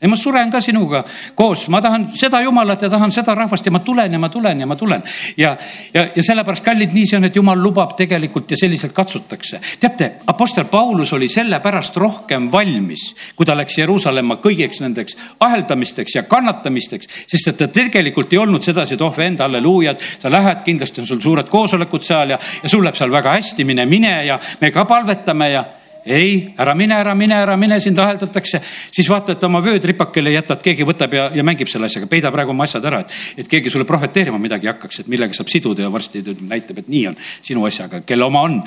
ei, 0.00 0.08
ma 0.08 0.16
suren 0.16 0.50
ka 0.50 0.60
sinuga 0.62 1.00
koos, 1.34 1.64
ma 1.74 1.80
tahan 1.82 2.04
seda 2.14 2.38
jumalat 2.44 2.84
ja 2.86 2.90
tahan 2.90 3.10
seda 3.10 3.34
rahvast 3.34 3.66
ja 3.66 3.72
ma 3.74 3.80
tulen 3.82 4.12
ja 4.12 4.18
ma 4.18 4.28
tulen 4.30 4.60
ja 4.60 4.66
ma 4.66 4.76
tulen. 4.78 5.02
ja, 5.36 5.56
ja, 5.94 6.04
ja 6.14 6.22
sellepärast, 6.22 6.62
kallid, 6.64 6.92
nii 6.94 7.06
see 7.06 7.18
on, 7.18 7.26
et 7.26 7.36
jumal 7.36 7.58
lubab 7.58 7.96
tegelikult 7.98 8.50
ja 8.54 8.56
selliselt 8.60 8.94
katsutakse. 8.94 9.58
teate, 9.80 10.10
Apostel 10.26 10.68
Paulus 10.70 11.12
oli 11.12 11.28
sellepärast 11.28 11.96
rohkem 11.96 12.46
valmis, 12.52 13.08
kui 13.34 13.46
ta 13.46 13.56
läks 13.58 13.78
Jeruusalemma 13.78 14.38
kõigeks 14.44 14.84
nendeks 14.84 15.18
aheldamisteks 15.40 16.14
ja 16.14 16.22
kannatamisteks, 16.30 17.10
sest 17.26 17.50
et 17.52 17.58
ta 17.58 17.68
tegelikult 17.68 18.32
ei 18.32 18.38
olnud 18.38 18.62
sedasi, 18.62 18.94
et 18.94 19.02
oh 19.02 19.16
vend, 19.16 19.42
halleluujad, 19.42 19.98
sa 20.22 20.30
lähed, 20.30 20.62
kindlasti 20.62 21.02
on 21.02 21.10
sul 21.10 21.24
suured 21.24 21.50
koosolekud 21.50 22.06
seal 22.06 22.36
ja, 22.36 22.38
ja 22.38 22.70
sul 22.70 22.86
läheb 22.86 22.94
seal 22.94 23.10
väga 23.10 23.34
hästi, 23.34 23.66
mine, 23.66 23.86
mine 23.90 24.14
ja 24.30 24.38
me 24.60 24.70
ka 24.70 24.86
palvetame 24.86 25.50
ja 25.56 25.66
ei, 26.04 26.54
ära 26.58 26.74
mine, 26.74 26.94
ära 26.94 27.14
mine, 27.14 27.34
ära 27.42 27.56
mine, 27.56 27.80
sind 27.80 27.98
aheldatakse, 27.98 28.60
siis 28.64 29.08
vaata, 29.10 29.34
et 29.34 29.44
oma 29.44 29.60
vöötripakele 29.64 30.32
jätad, 30.32 30.62
keegi 30.64 30.86
võtab 30.88 31.14
ja, 31.14 31.26
ja 31.34 31.44
mängib 31.46 31.70
selle 31.70 31.88
asjaga, 31.90 32.08
peida 32.10 32.32
praegu 32.34 32.54
oma 32.54 32.66
asjad 32.68 32.86
ära, 32.88 33.02
et, 33.04 33.18
et 33.42 33.50
keegi 33.50 33.72
sulle 33.72 33.86
prohveteerima 33.88 34.40
midagi 34.40 34.70
hakkaks, 34.70 35.02
et 35.02 35.12
millega 35.12 35.36
saab 35.36 35.50
siduda 35.52 35.84
ja 35.84 35.92
varsti 35.92 36.22
näitab, 36.48 36.82
et 36.82 36.88
nii 36.92 37.04
on 37.10 37.20
sinu 37.42 37.66
asjaga, 37.68 38.02
kelle 38.06 38.26
oma 38.28 38.44
on. 38.48 38.58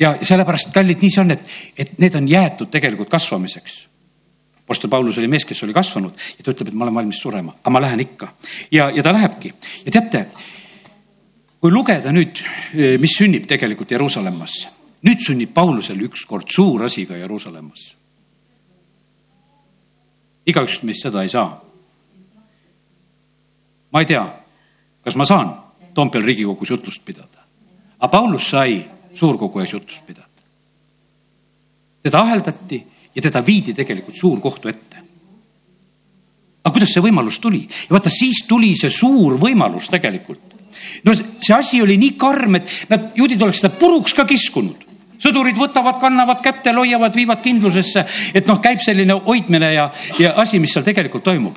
ja 0.00 0.16
sellepärast, 0.22 0.72
kallid, 0.74 1.00
nii 1.02 1.14
see 1.14 1.22
on, 1.22 1.34
et, 1.36 1.56
et 1.78 1.96
need 2.02 2.18
on 2.18 2.28
jäetud 2.28 2.72
tegelikult 2.72 3.10
kasvamiseks. 3.12 3.82
Apostel 4.62 4.90
Paulus 4.90 5.18
oli 5.18 5.28
mees, 5.28 5.44
kes 5.44 5.62
oli 5.66 5.74
kasvanud 5.74 6.14
ja 6.38 6.44
ta 6.44 6.52
ütleb, 6.54 6.70
et 6.70 6.76
ma 6.78 6.86
olen 6.86 7.02
valmis 7.02 7.18
surema, 7.20 7.52
aga 7.60 7.70
ma 7.74 7.80
lähen 7.82 8.00
ikka 8.00 8.30
ja, 8.72 8.88
ja 8.94 9.02
ta 9.02 9.12
lähebki 9.12 9.50
ja 9.84 9.92
teate, 9.92 10.26
kui 11.60 11.70
lugeda 11.74 12.14
nüüd, 12.14 12.40
mis 13.02 13.18
sünnib 13.18 13.44
tegelikult 13.50 13.90
Jeruusalemmas 13.92 14.62
nüüd 15.02 15.22
sünnib 15.22 15.54
Paulusel 15.54 16.00
ükskord 16.06 16.46
suur 16.48 16.80
asi 16.86 17.06
ka 17.06 17.16
Jeruusalemmas. 17.16 17.94
igaüks 20.46 20.82
meist 20.82 21.02
seda 21.02 21.22
ei 21.22 21.28
saa. 21.28 21.62
ma 23.92 24.00
ei 24.00 24.06
tea, 24.06 24.24
kas 25.04 25.16
ma 25.16 25.24
saan 25.24 25.56
Toompeal 25.94 26.24
Riigikogus 26.24 26.70
jutlust 26.70 27.04
pidada, 27.04 27.44
aga 27.98 28.10
Paulus 28.10 28.50
sai 28.50 28.84
suurkogu 29.14 29.60
ees 29.60 29.72
jutlust 29.72 30.06
pidada. 30.06 30.42
teda 32.02 32.18
aheldati 32.18 32.86
ja 33.14 33.22
teda 33.22 33.46
viidi 33.46 33.74
tegelikult 33.74 34.16
suurkohtu 34.16 34.68
ette. 34.68 34.96
aga 36.64 36.72
kuidas 36.72 36.94
see 36.94 37.02
võimalus 37.02 37.40
tuli? 37.40 37.66
ja 37.66 37.90
vaata, 37.90 38.10
siis 38.10 38.46
tuli 38.48 38.76
see 38.76 38.90
suur 38.90 39.38
võimalus 39.38 39.90
tegelikult 39.90 40.54
no 41.04 41.14
see 41.14 41.54
asi 41.54 41.82
oli 41.82 41.98
nii 41.98 42.16
karm, 42.16 42.54
et 42.56 42.70
nad, 42.88 43.10
juudid 43.16 43.42
oleks 43.42 43.60
seda 43.60 43.74
puruks 43.76 44.14
ka 44.14 44.24
kiskunud 44.24 44.81
sõdurid 45.22 45.58
võtavad, 45.58 46.00
kannavad 46.00 46.42
kätte, 46.42 46.72
hoiavad, 46.74 47.14
viivad 47.14 47.42
kindlusesse, 47.42 48.04
et 48.34 48.46
noh, 48.50 48.60
käib 48.62 48.82
selline 48.82 49.16
hoidmine 49.26 49.72
ja, 49.74 49.88
ja 50.18 50.34
asi, 50.42 50.58
mis 50.58 50.74
seal 50.74 50.84
tegelikult 50.84 51.24
toimub. 51.24 51.56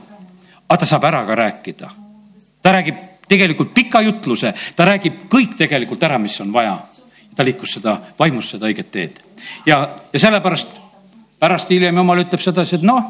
aga 0.70 0.80
ta 0.82 0.86
saab 0.86 1.04
ära 1.04 1.26
ka 1.26 1.36
rääkida. 1.36 1.90
ta 2.62 2.72
räägib 2.72 2.96
tegelikult 3.28 3.74
pika 3.74 4.02
jutluse, 4.02 4.54
ta 4.76 4.86
räägib 4.86 5.26
kõik 5.30 5.58
tegelikult 5.58 6.04
ära, 6.04 6.20
mis 6.20 6.40
on 6.42 6.54
vaja. 6.54 6.80
ta 7.36 7.44
liikus 7.44 7.78
seda, 7.80 7.98
vaimus 8.20 8.50
seda 8.50 8.66
õiget 8.66 8.92
teed 8.92 9.22
ja, 9.66 9.90
ja 10.14 10.20
sellepärast 10.20 10.68
pärast 11.40 11.70
hiljem 11.70 11.98
jumal 11.98 12.24
ütleb 12.24 12.42
sedasi, 12.42 12.80
et 12.80 12.86
noh, 12.88 13.04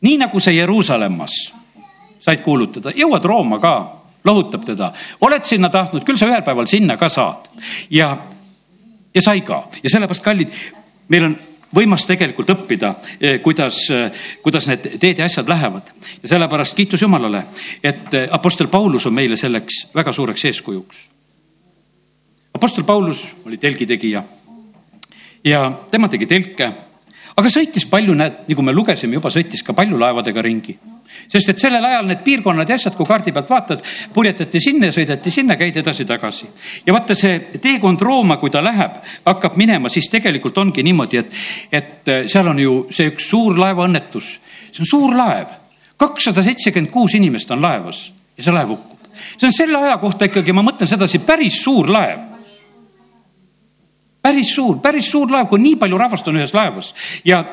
nii 0.00 0.16
nagu 0.18 0.40
see 0.40 0.56
Jeruusalemmas 0.56 1.36
said 2.18 2.42
kuulutada, 2.42 2.92
jõuad 2.96 3.24
Rooma 3.24 3.60
ka, 3.62 3.74
lohutab 4.26 4.64
teda, 4.66 4.90
oled 5.24 5.44
sinna 5.46 5.70
tahtnud, 5.72 6.04
küll 6.06 6.18
sa 6.18 6.26
ühel 6.26 6.42
päeval 6.46 6.66
sinna 6.66 6.96
ka 6.98 7.08
saad 7.12 7.46
ja 7.94 8.10
ja 9.18 9.24
sai 9.24 9.42
ka 9.46 9.64
ja 9.82 9.90
sellepärast, 9.90 10.24
kallid, 10.24 10.54
meil 11.10 11.28
on 11.28 11.36
võimas 11.74 12.06
tegelikult 12.08 12.50
õppida, 12.54 12.94
eh, 13.20 13.38
kuidas, 13.44 13.82
eh, 13.90 14.24
kuidas 14.42 14.68
need 14.70 14.86
teed 15.00 15.18
ja 15.18 15.26
asjad 15.26 15.48
lähevad. 15.48 15.90
ja 16.22 16.28
sellepärast 16.28 16.76
kiitus 16.76 17.02
Jumalale, 17.02 17.44
et 17.82 18.14
eh, 18.14 18.28
Apostel 18.30 18.68
Paulus 18.68 19.06
on 19.06 19.14
meile 19.14 19.36
selleks 19.36 19.88
väga 19.94 20.12
suureks 20.12 20.44
eeskujuks. 20.44 20.96
Apostel 22.54 22.84
Paulus 22.84 23.34
oli 23.46 23.56
telgitegija 23.56 24.22
ja 25.44 25.72
tema 25.90 26.08
tegi 26.08 26.26
telke, 26.26 26.72
aga 27.36 27.48
sõitis 27.48 27.86
palju, 27.86 28.14
näed, 28.14 28.44
nagu 28.48 28.62
me 28.62 28.72
lugesime 28.72 29.14
juba, 29.14 29.30
sõitis 29.30 29.62
ka 29.62 29.72
palju 29.72 29.98
laevadega 29.98 30.42
ringi 30.42 30.78
sest 31.28 31.48
et 31.52 31.60
sellel 31.60 31.84
ajal 31.84 32.06
need 32.08 32.20
piirkonnad 32.24 32.68
ja 32.68 32.76
asjad, 32.78 32.94
kui 32.96 33.06
kaardi 33.08 33.32
pealt 33.32 33.50
vaatad, 33.50 33.84
purjetati 34.14 34.60
sinna 34.60 34.90
ja 34.90 34.94
sõideti 34.94 35.32
sinna, 35.32 35.56
käidi 35.60 35.82
edasi-tagasi. 35.82 36.46
ja 36.86 36.92
vaata 36.92 37.16
see 37.18 37.38
teekond 37.62 38.02
Rooma, 38.04 38.36
kui 38.36 38.50
ta 38.50 38.62
läheb, 38.64 39.00
hakkab 39.26 39.56
minema, 39.56 39.88
siis 39.88 40.08
tegelikult 40.12 40.58
ongi 40.58 40.82
niimoodi, 40.82 41.22
et, 41.22 41.40
et 41.72 42.12
äh, 42.12 42.26
seal 42.26 42.48
on 42.48 42.60
ju 42.60 42.78
see 42.90 43.12
üks 43.12 43.30
suur 43.30 43.58
laevaõnnetus. 43.58 44.38
see 44.70 44.84
on 44.84 44.92
suur 44.92 45.16
laev, 45.16 45.52
kakssada 45.96 46.42
seitsekümmend 46.46 46.92
kuus 46.92 47.14
inimest 47.18 47.50
on 47.50 47.62
laevas 47.62 48.08
ja 48.36 48.44
see 48.44 48.54
laev 48.54 48.74
hukkub. 48.76 49.12
see 49.36 49.46
on 49.48 49.56
selle 49.56 49.84
aja 49.84 49.98
kohta 49.98 50.28
ikkagi, 50.28 50.52
ma 50.52 50.66
mõtlen 50.66 50.90
sedasi, 50.90 51.24
päris 51.26 51.62
suur 51.62 51.90
laev 51.90 52.28
päris 54.22 54.54
suur, 54.54 54.78
päris 54.82 55.10
suur 55.10 55.30
laev, 55.30 55.48
kui 55.48 55.60
nii 55.62 55.76
palju 55.80 55.98
rahvast 55.98 56.28
on 56.28 56.36
ühes 56.40 56.52
laevas 56.56 56.92
ja 57.24 57.44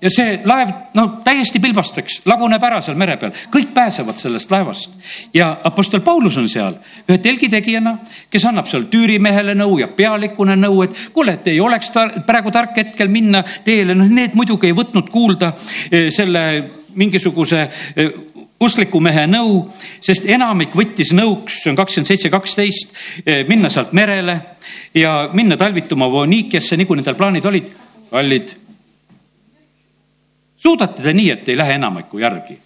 ja 0.00 0.10
see 0.12 0.40
laev, 0.44 0.70
no 0.94 1.06
täiesti 1.24 1.60
pilbasteks, 1.62 2.20
laguneb 2.28 2.62
ära 2.68 2.80
seal 2.84 2.98
mere 3.00 3.16
peal, 3.20 3.32
kõik 3.52 3.72
pääsevad 3.74 4.18
sellest 4.20 4.50
laevast. 4.52 4.90
ja 5.34 5.56
Apostel 5.64 6.00
Paulus 6.04 6.36
on 6.36 6.48
seal 6.48 6.76
ühe 7.08 7.18
telgitegijana, 7.22 7.96
kes 8.30 8.44
annab 8.44 8.68
seal 8.68 8.88
tüürimehele 8.92 9.56
nõu 9.56 9.78
ja 9.80 9.88
pealikuna 9.88 10.56
nõu, 10.56 10.82
et 10.84 11.08
kuule, 11.12 11.36
et 11.38 11.48
ei 11.52 11.60
oleks 11.60 11.90
tar 11.94 12.12
praegu 12.26 12.52
tark 12.52 12.76
hetkel 12.76 13.08
minna 13.08 13.42
teele, 13.64 13.94
noh, 13.94 14.08
need 14.08 14.36
muidugi 14.36 14.70
ei 14.70 14.76
võtnud 14.76 15.10
kuulda 15.12 15.52
eh, 15.90 16.10
selle 16.14 16.42
mingisuguse 16.96 17.62
eh, 17.96 18.12
uskliku 18.60 19.00
mehe 19.04 19.26
nõu, 19.28 19.64
sest 20.00 20.28
enamik 20.28 20.76
võttis 20.76 21.12
nõuks, 21.16 21.62
see 21.62 21.72
on 21.72 21.76
kakskümmend 21.76 22.12
seitse, 22.12 22.32
kaksteist, 22.32 22.92
eh, 23.24 23.42
minna 23.48 23.72
sealt 23.72 23.96
merele 23.96 24.38
ja 24.96 25.26
minna 25.32 25.56
talvituma 25.56 26.08
Voonikiasse, 26.12 26.76
nagu 26.76 26.96
nendel 26.96 27.16
plaanid 27.16 27.48
olid. 27.48 27.74
kallid 28.10 28.54
suudate 30.56 31.02
te 31.02 31.12
nii, 31.12 31.30
et 31.30 31.48
ei 31.48 31.56
lähe 31.56 31.74
enamiku 31.74 32.18
järgi? 32.18 32.58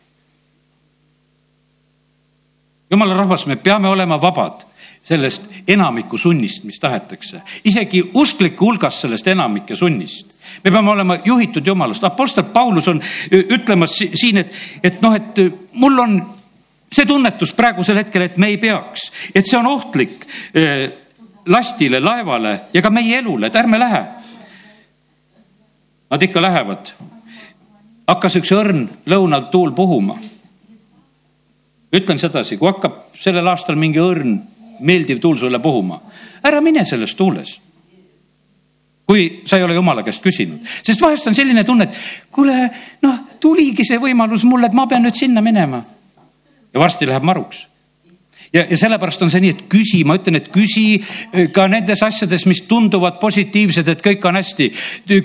jumala 2.91 3.14
rahvas, 3.14 3.47
me 3.47 3.57
peame 3.57 3.88
olema 3.88 4.20
vabad 4.20 4.66
sellest 5.03 5.47
enamiku 5.68 6.18
sunnist, 6.18 6.64
mis 6.64 6.80
tahetakse, 6.80 7.41
isegi 7.64 8.03
uskliku 8.14 8.66
hulgas 8.66 9.01
sellest 9.01 9.26
enamike 9.26 9.76
sunnist. 9.76 10.34
me 10.64 10.70
peame 10.70 10.91
olema 10.91 11.18
juhitud 11.24 11.66
jumalast, 11.66 12.05
Apostel 12.05 12.45
Paulus 12.45 12.88
on 12.88 13.01
ütlemas 13.30 13.97
siin, 14.14 14.38
et, 14.38 14.55
et 14.82 15.03
noh, 15.03 15.14
et 15.14 15.41
mul 15.72 15.99
on 15.99 16.20
see 16.93 17.07
tunnetus 17.07 17.53
praegusel 17.55 18.03
hetkel, 18.03 18.26
et 18.26 18.36
me 18.36 18.51
ei 18.51 18.59
peaks, 18.59 19.11
et 19.34 19.47
see 19.47 19.59
on 19.59 19.70
ohtlik 19.70 20.26
lastile, 21.47 22.01
laevale 22.01 22.57
ja 22.74 22.82
ka 22.82 22.91
meie 22.91 23.18
elule, 23.22 23.47
et 23.47 23.57
ärme 23.57 23.78
lähe. 23.78 24.03
Nad 26.11 26.22
ikka 26.26 26.43
lähevad 26.43 26.91
hakkas 28.11 28.37
üks 28.41 28.53
õrn 28.55 28.87
lõunatuul 29.09 29.73
puhuma. 29.77 30.19
ütlen 31.95 32.19
sedasi, 32.19 32.57
kui 32.57 32.71
hakkab 32.71 33.11
sellel 33.19 33.47
aastal 33.51 33.79
mingi 33.79 33.99
õrn 34.03 34.39
meeldiv 34.81 35.19
tuul 35.21 35.39
sulle 35.39 35.59
puhuma, 35.59 36.01
ära 36.43 36.61
mine 36.61 36.85
selles 36.85 37.15
tuules. 37.15 37.59
kui 39.07 39.43
sa 39.45 39.57
ei 39.59 39.65
ole 39.67 39.75
jumala 39.75 40.03
käest 40.07 40.23
küsinud, 40.23 40.61
sest 40.63 41.01
vahest 41.01 41.27
on 41.27 41.35
selline 41.35 41.65
tunne, 41.65 41.85
et 41.85 42.31
kuule, 42.31 42.55
noh, 43.03 43.17
tuligi 43.41 43.85
see 43.85 43.99
võimalus 43.99 44.45
mulle, 44.47 44.71
et 44.71 44.77
ma 44.79 44.87
pean 44.87 45.03
nüüd 45.03 45.19
sinna 45.19 45.43
minema. 45.43 45.83
ja 46.75 46.81
varsti 46.81 47.07
läheb 47.07 47.27
maruks 47.27 47.70
ja, 48.53 48.65
ja 48.71 48.79
sellepärast 48.79 49.23
on 49.23 49.31
see 49.33 49.43
nii, 49.45 49.53
et 49.55 49.63
küsi, 49.71 50.03
ma 50.07 50.17
ütlen, 50.19 50.41
et 50.41 50.49
küsi 50.53 50.85
eh, 50.99 51.49
ka 51.55 51.67
nendes 51.71 52.03
asjades, 52.05 52.47
mis 52.51 52.63
tunduvad 52.69 53.21
positiivsed, 53.23 53.89
et 53.89 54.03
kõik 54.05 54.27
on 54.29 54.39
hästi. 54.39 54.71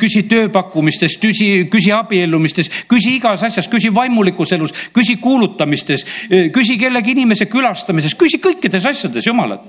küsi 0.02 0.26
tööpakkumistest, 0.30 1.20
küsi, 1.22 1.50
küsi 1.72 1.94
abiellumistest, 1.96 2.84
küsi 2.92 3.16
igas 3.20 3.44
asjas, 3.48 3.70
küsi 3.72 3.94
vaimulikus 3.96 4.54
elus, 4.58 4.74
küsi 4.94 5.18
kuulutamistes, 5.22 6.06
eh, 6.30 6.50
küsi 6.54 6.78
kellegi 6.82 7.16
inimese 7.18 7.50
külastamises, 7.52 8.16
küsi 8.16 8.42
kõikides 8.44 8.86
asjades 8.86 9.26
Jumalat. 9.26 9.64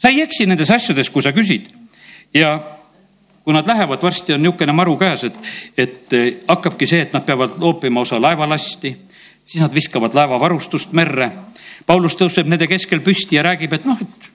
sa 0.00 0.08
ei 0.08 0.22
eksi 0.22 0.46
nendes 0.46 0.70
asjades, 0.70 1.10
kui 1.10 1.22
sa 1.22 1.32
küsid 1.32 1.66
ja 2.34 2.60
kui 3.44 3.52
nad 3.52 3.66
lähevad, 3.66 4.02
varsti 4.02 4.32
on 4.32 4.42
niisugune 4.42 4.72
maru 4.72 4.96
käes, 4.96 5.24
et, 5.24 5.36
et 5.76 6.12
eh, 6.12 6.34
hakkabki 6.48 6.86
see, 6.86 7.00
et 7.02 7.12
nad 7.12 7.24
peavad 7.24 7.58
loopima 7.58 8.00
osa 8.00 8.20
laevalasti 8.20 8.96
siis 9.50 9.62
nad 9.62 9.74
viskavad 9.74 10.14
laevavarustust 10.14 10.92
merre. 10.92 11.30
Paulus 11.86 12.16
tõuseb 12.16 12.48
nende 12.48 12.66
keskel 12.70 13.00
püsti 13.00 13.36
ja 13.36 13.42
räägib, 13.42 13.72
et 13.72 13.86
noh, 13.88 13.98
et 14.00 14.30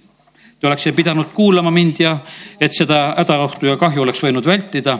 te 0.59 0.67
oleks 0.67 0.87
pidanud 0.95 1.31
kuulama 1.33 1.71
mind 1.71 1.99
ja 1.99 2.17
et 2.59 2.73
seda 2.73 3.13
hädaohtu 3.17 3.69
ja 3.69 3.77
kahju 3.77 4.01
oleks 4.01 4.23
võinud 4.23 4.45
vältida. 4.45 4.99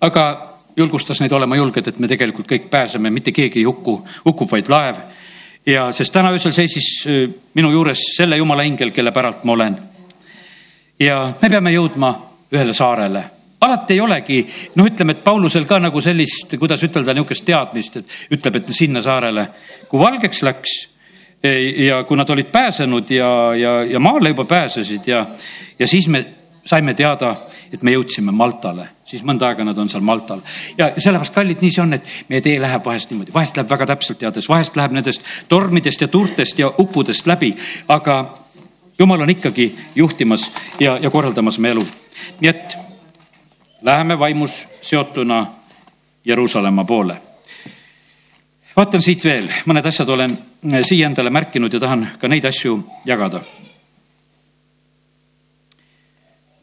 aga 0.00 0.54
julgustas 0.76 1.20
neid 1.20 1.32
olema 1.32 1.56
julged, 1.56 1.86
et 1.86 1.98
me 1.98 2.08
tegelikult 2.08 2.48
kõik 2.48 2.70
pääseme, 2.70 3.10
mitte 3.10 3.32
keegi 3.32 3.60
ei 3.60 3.64
hukku, 3.64 4.00
hukkub 4.24 4.50
vaid 4.50 4.68
laev. 4.68 4.96
ja 5.66 5.92
sest 5.92 6.12
täna 6.12 6.30
öösel 6.32 6.52
seisis 6.52 7.06
äh, 7.06 7.28
minu 7.54 7.70
juures 7.70 8.00
selle 8.16 8.36
jumala 8.36 8.62
ingel, 8.62 8.90
kelle 8.90 9.12
päralt 9.12 9.44
ma 9.44 9.52
olen. 9.52 9.78
ja 11.00 11.32
me 11.42 11.48
peame 11.48 11.72
jõudma 11.72 12.14
ühele 12.52 12.74
saarele 12.74 13.24
alati 13.60 13.92
ei 13.92 14.00
olegi, 14.00 14.46
noh, 14.76 14.86
ütleme, 14.88 15.12
et 15.12 15.24
Paulusel 15.24 15.66
ka 15.68 15.78
nagu 15.78 16.00
sellist, 16.00 16.54
kuidas 16.58 16.80
ütelda, 16.82 17.12
niisugust 17.12 17.44
teadmist, 17.44 17.96
et 17.96 18.14
ütleb, 18.32 18.56
et 18.56 18.72
sinna 18.72 19.02
saarele. 19.04 19.48
kui 19.88 20.00
valgeks 20.00 20.42
läks 20.42 20.89
ja 21.86 22.02
kui 22.04 22.16
nad 22.16 22.30
olid 22.30 22.50
pääsenud 22.52 23.10
ja, 23.10 23.54
ja, 23.56 23.84
ja 23.84 24.00
maale 24.00 24.28
juba 24.28 24.44
pääsesid 24.44 25.06
ja, 25.06 25.26
ja 25.78 25.86
siis 25.88 26.08
me 26.08 26.26
saime 26.64 26.94
teada, 26.94 27.34
et 27.72 27.82
me 27.82 27.94
jõudsime 27.94 28.32
Maltale, 28.36 28.86
siis 29.08 29.22
mõnda 29.26 29.48
aega 29.48 29.64
nad 29.64 29.78
on 29.78 29.88
seal 29.88 30.04
Maltal. 30.04 30.42
ja 30.78 30.90
sellepärast, 30.96 31.34
kallid, 31.34 31.62
nii 31.62 31.72
see 31.72 31.82
on, 31.82 31.96
et 31.96 32.10
meie 32.28 32.44
tee 32.44 32.60
läheb 32.60 32.84
vahest 32.84 33.10
niimoodi, 33.10 33.32
vahest 33.34 33.56
läheb 33.56 33.70
väga 33.70 33.88
täpselt 33.94 34.20
teades, 34.20 34.48
vahest 34.48 34.76
läheb 34.76 34.92
nendest 34.96 35.24
tormidest 35.48 36.04
ja 36.04 36.08
tuurtest 36.08 36.58
ja 36.58 36.68
uppudest 36.78 37.26
läbi, 37.26 37.54
aga 37.88 38.18
jumal 38.98 39.24
on 39.24 39.32
ikkagi 39.32 39.70
juhtimas 39.94 40.50
ja, 40.80 40.98
ja 41.02 41.10
korraldamas 41.10 41.58
me 41.58 41.72
elu. 41.72 41.86
nii 42.40 42.50
et 42.50 42.76
läheme 43.82 44.18
vaimus 44.18 44.68
seotuna 44.82 45.46
Jeruusalemma 46.24 46.84
poole. 46.84 47.16
vaatan 48.76 49.02
siit 49.02 49.24
veel, 49.24 49.48
mõned 49.66 49.88
asjad 49.88 50.08
olen 50.08 50.38
siia 50.60 51.08
endale 51.08 51.30
märkinud 51.30 51.72
ja 51.72 51.80
tahan 51.80 52.06
ka 52.18 52.28
neid 52.28 52.44
asju 52.44 52.76
jagada. 53.04 53.40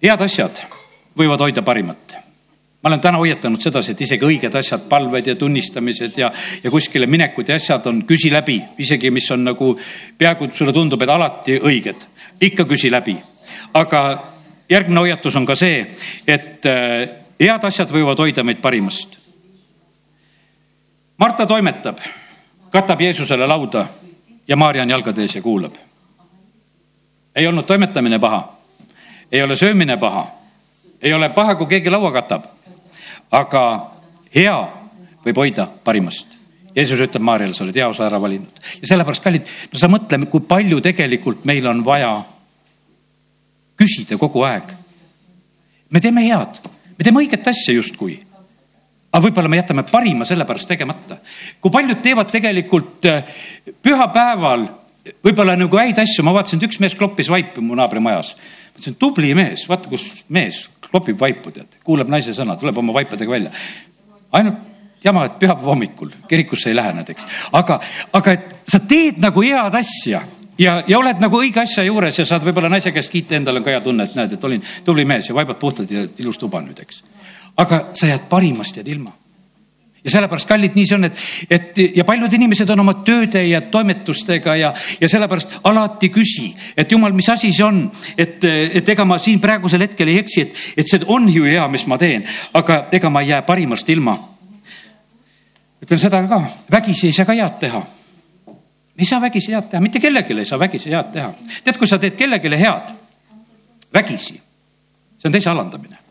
head 0.04 0.22
asjad 0.22 0.60
võivad 1.18 1.42
hoida 1.42 1.62
parimat. 1.62 2.16
ma 2.84 2.90
olen 2.90 3.02
täna 3.02 3.18
hoiatanud 3.18 3.62
sedasi, 3.62 3.92
et 3.92 4.02
isegi 4.02 4.26
õiged 4.26 4.56
asjad, 4.56 4.86
palved 4.90 5.28
ja 5.28 5.36
tunnistamised 5.36 6.18
ja, 6.18 6.32
ja 6.64 6.72
kuskile 6.72 7.08
minekud 7.08 7.50
ja 7.50 7.56
asjad 7.56 7.86
on 7.88 8.04
küsi 8.06 8.32
läbi, 8.32 8.62
isegi 8.78 9.12
mis 9.12 9.32
on 9.32 9.44
nagu 9.44 9.74
peaaegu 10.18 10.52
sulle 10.54 10.74
tundub, 10.74 11.02
et 11.02 11.10
alati 11.10 11.58
õiged, 11.58 12.06
ikka 12.42 12.66
küsi 12.66 12.92
läbi. 12.92 13.18
aga 13.74 14.24
järgmine 14.70 15.00
hoiatus 15.00 15.36
on 15.36 15.46
ka 15.46 15.56
see, 15.56 15.82
et 16.28 16.66
äh, 16.66 17.10
head 17.40 17.64
asjad 17.64 17.92
võivad 17.92 18.20
hoida 18.20 18.44
meid 18.44 18.62
parimast. 18.62 19.18
Marta 21.18 21.48
toimetab, 21.50 21.98
katab 22.72 23.02
Jeesusele 23.02 23.48
lauda 23.48 23.86
ja 24.48 24.56
Maarja 24.56 24.84
on 24.84 24.90
jalgade 24.90 25.22
ees 25.22 25.36
ja 25.36 25.42
kuulab. 25.42 25.76
ei 27.36 27.48
olnud 27.48 27.66
toimetamine 27.66 28.20
paha, 28.20 28.58
ei 29.32 29.44
ole 29.44 29.56
söömine 29.56 29.98
paha, 29.98 30.28
ei 31.02 31.14
ole 31.14 31.30
paha, 31.30 31.56
kui 31.56 31.68
keegi 31.68 31.90
laua 31.90 32.12
katab, 32.12 32.44
aga 33.32 33.92
hea 34.36 34.58
võib 35.26 35.38
hoida 35.38 35.68
parimast 35.84 36.38
Jeesus 36.78 37.02
ütleb 37.02 37.24
Maarjale, 37.26 37.56
sa 37.58 37.64
oled 37.66 37.76
hea 37.76 37.88
osa 37.90 38.06
ära 38.06 38.20
valinud 38.22 38.60
ja 38.82 38.88
sellepärast, 38.88 39.24
kallid, 39.24 39.54
no 39.74 39.80
sa 39.82 39.90
mõtle, 39.90 40.20
kui 40.30 40.44
palju 40.46 40.82
tegelikult 40.86 41.46
meil 41.50 41.66
on 41.70 41.82
vaja 41.86 42.12
küsida 43.78 44.18
kogu 44.22 44.44
aeg. 44.46 44.74
me 45.94 46.02
teeme 46.02 46.26
head, 46.28 46.60
me 46.98 47.04
teeme 47.04 47.24
õiget 47.24 47.48
asja 47.50 47.74
justkui. 47.74 48.20
Aga 49.12 49.24
võib-olla 49.24 49.52
me 49.52 49.62
jätame 49.62 49.86
parima 49.88 50.26
sellepärast 50.28 50.68
tegemata. 50.68 51.18
kui 51.62 51.72
paljud 51.72 52.02
teevad 52.04 52.32
tegelikult 52.32 53.08
äh, 53.10 53.24
pühapäeval 53.82 54.68
võib-olla 55.24 55.56
nagu 55.58 55.80
häid 55.80 56.00
asju, 56.04 56.26
ma 56.26 56.36
vaatasin, 56.36 56.60
et 56.60 56.70
üks 56.70 56.80
mees 56.84 56.96
kloppis 56.98 57.30
vaipu 57.32 57.64
mu 57.64 57.76
naabri 57.78 58.02
majas. 58.04 58.36
ma 58.38 58.80
ütlesin, 58.80 58.98
tubli 59.00 59.34
mees, 59.38 59.68
vaata, 59.70 59.90
kus 59.90 60.24
mees 60.30 60.68
klopib 60.88 61.20
vaipu, 61.20 61.52
tead, 61.52 61.80
kuulab 61.84 62.10
naise 62.12 62.34
sõna, 62.36 62.58
tuleb 62.60 62.78
oma 62.78 62.96
vaipadega 62.96 63.32
välja. 63.32 63.52
ainult 64.32 64.66
jama, 65.04 65.26
et 65.26 65.38
pühapäeva 65.40 65.72
hommikul 65.72 66.10
kirikusse 66.28 66.72
ei 66.72 66.76
lähe 66.76 66.94
nad, 66.94 67.10
eks. 67.10 67.28
aga, 67.56 67.80
aga 68.18 68.34
et 68.34 68.56
sa 68.68 68.80
teed 68.80 69.22
nagu 69.24 69.44
head 69.46 69.76
asja 69.78 70.22
ja, 70.60 70.80
ja 70.88 71.00
oled 71.00 71.22
nagu 71.22 71.40
õige 71.40 71.62
asja 71.62 71.86
juures 71.86 72.18
ja 72.20 72.26
saad 72.26 72.46
võib-olla 72.46 72.72
naise 72.72 72.92
käest 72.92 73.14
kiita, 73.14 73.38
endal 73.38 73.60
on 73.60 73.66
ka 73.66 73.76
hea 73.76 73.84
tunne, 73.86 74.08
et 74.08 74.18
näed, 74.18 74.34
et 74.34 74.48
olin 74.50 74.64
tubli 74.86 75.06
mees 75.06 75.30
ja 75.30 75.38
vaibad 75.38 75.60
puhtad 75.62 75.92
ja 75.92 76.08
ilus 76.20 76.42
tuba 76.42 76.62
nüüd, 76.66 76.82
eks. 76.82 77.04
Aga 77.58 77.88
sa 77.94 78.10
jääd 78.12 78.28
parimast 78.30 78.78
jääd 78.78 78.88
ilma. 78.88 79.14
ja 80.04 80.12
sellepärast, 80.12 80.48
kallid, 80.48 80.76
nii 80.78 80.86
see 80.88 80.96
on, 80.96 81.04
et, 81.04 81.18
et 81.52 81.80
ja 81.98 82.06
paljud 82.08 82.32
inimesed 82.34 82.70
on 82.72 82.80
oma 82.80 82.94
tööde 83.04 83.42
ja 83.44 83.60
toimetustega 83.62 84.56
ja, 84.56 84.70
ja 85.02 85.10
sellepärast 85.10 85.58
alati 85.68 86.08
küsi, 86.14 86.54
et 86.78 86.92
jumal, 86.92 87.12
mis 87.18 87.28
asi 87.30 87.52
see 87.52 87.66
on, 87.66 87.82
et, 88.18 88.46
et 88.48 88.90
ega 88.94 89.06
ma 89.06 89.18
siin 89.20 89.42
praegusel 89.44 89.84
hetkel 89.84 90.14
ei 90.14 90.22
eksi, 90.22 90.46
et, 90.46 90.64
et 90.78 90.88
see 90.88 91.04
on 91.12 91.28
ju 91.34 91.44
hea, 91.50 91.66
mis 91.74 91.84
ma 91.92 92.00
teen, 92.00 92.24
aga 92.56 92.86
ega 92.96 93.12
ma 93.12 93.26
ei 93.26 93.34
jää 93.34 93.42
parimast 93.50 93.90
ilma. 93.90 94.16
ütlen 95.84 96.00
seda 96.00 96.24
ka, 96.30 96.42
vägisi 96.72 97.12
ei 97.12 97.14
saa 97.14 97.26
ka 97.26 97.36
head 97.36 97.60
teha 97.60 97.84
ei 98.98 99.06
saa 99.06 99.22
vägisi 99.22 99.52
head 99.52 99.70
teha, 99.70 99.82
mitte 99.82 100.00
kellelegi 100.00 100.34
ei 100.34 100.46
saa 100.46 100.60
vägisi 100.60 100.90
head 100.90 101.12
teha. 101.14 101.34
tead, 101.64 101.78
kui 101.78 101.88
sa 101.88 102.00
teed 102.00 102.16
kellelegi 102.18 102.50
head 102.58 102.96
vägisi, 103.94 104.40
see 105.18 105.30
on 105.30 105.36
teise 105.36 105.50
alandamine. 105.50 106.07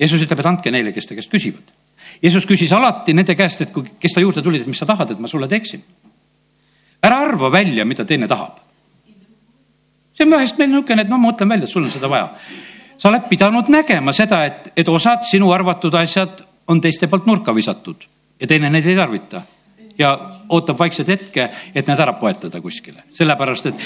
Jeesus 0.00 0.22
ütleb, 0.22 0.40
et 0.40 0.48
andke 0.50 0.72
neile, 0.74 0.92
kes 0.92 1.06
te 1.06 1.16
käest 1.18 1.30
küsivad. 1.32 1.72
Jeesus 2.22 2.46
küsis 2.48 2.72
alati 2.74 3.14
nende 3.14 3.36
käest, 3.38 3.62
et 3.64 3.72
kui, 3.72 3.86
kes 4.00 4.14
ta 4.14 4.22
juurde 4.22 4.42
tulid, 4.42 4.64
et 4.64 4.70
mis 4.70 4.78
sa 4.78 4.86
tahad, 4.88 5.14
et 5.14 5.22
ma 5.22 5.30
sulle 5.30 5.48
teeksin. 5.48 5.82
ära 7.04 7.18
arva 7.20 7.50
välja, 7.52 7.84
mida 7.84 8.04
teine 8.04 8.28
tahab. 8.28 8.60
see 10.14 10.24
on 10.24 10.30
vahest 10.30 10.58
meil 10.58 10.70
niisugune, 10.70 11.02
et 11.02 11.08
no 11.08 11.18
ma 11.18 11.30
mõtlen 11.30 11.48
välja, 11.48 11.64
et 11.64 11.70
sul 11.70 11.84
on 11.84 11.90
seda 11.90 12.08
vaja. 12.08 12.28
sa 12.98 13.08
oled 13.08 13.28
pidanud 13.28 13.68
nägema 13.68 14.12
seda, 14.12 14.44
et, 14.44 14.72
et 14.76 14.88
osad 14.88 15.22
sinu 15.22 15.52
arvatud 15.52 15.94
asjad 15.94 16.44
on 16.66 16.80
teiste 16.80 17.06
poolt 17.06 17.26
nurka 17.26 17.54
visatud 17.54 18.04
ja 18.40 18.46
teine 18.46 18.70
neid 18.70 18.86
ei 18.86 18.96
tarvita 18.96 19.42
ja 19.98 20.30
ootab 20.48 20.78
vaikselt 20.78 21.08
hetke, 21.08 21.48
et 21.74 21.86
need 21.86 22.00
ära 22.00 22.12
poetada 22.18 22.60
kuskile, 22.60 23.04
sellepärast 23.12 23.66
et 23.66 23.84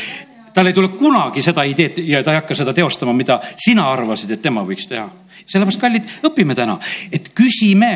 tal 0.54 0.66
ei 0.66 0.72
tule 0.72 0.88
kunagi 0.88 1.42
seda 1.44 1.62
ideed 1.68 2.00
ja 2.08 2.22
ta 2.24 2.32
ei 2.32 2.40
hakka 2.40 2.54
seda 2.56 2.72
teostama, 2.74 3.12
mida 3.12 3.38
sina 3.56 3.90
arvasid, 3.92 4.32
et 4.34 4.42
tema 4.42 4.64
võiks 4.66 4.88
teha. 4.90 5.06
Sellepärast, 5.48 5.80
kallid, 5.80 6.10
õpime 6.28 6.54
täna, 6.54 6.76
et 7.12 7.30
küsime, 7.36 7.92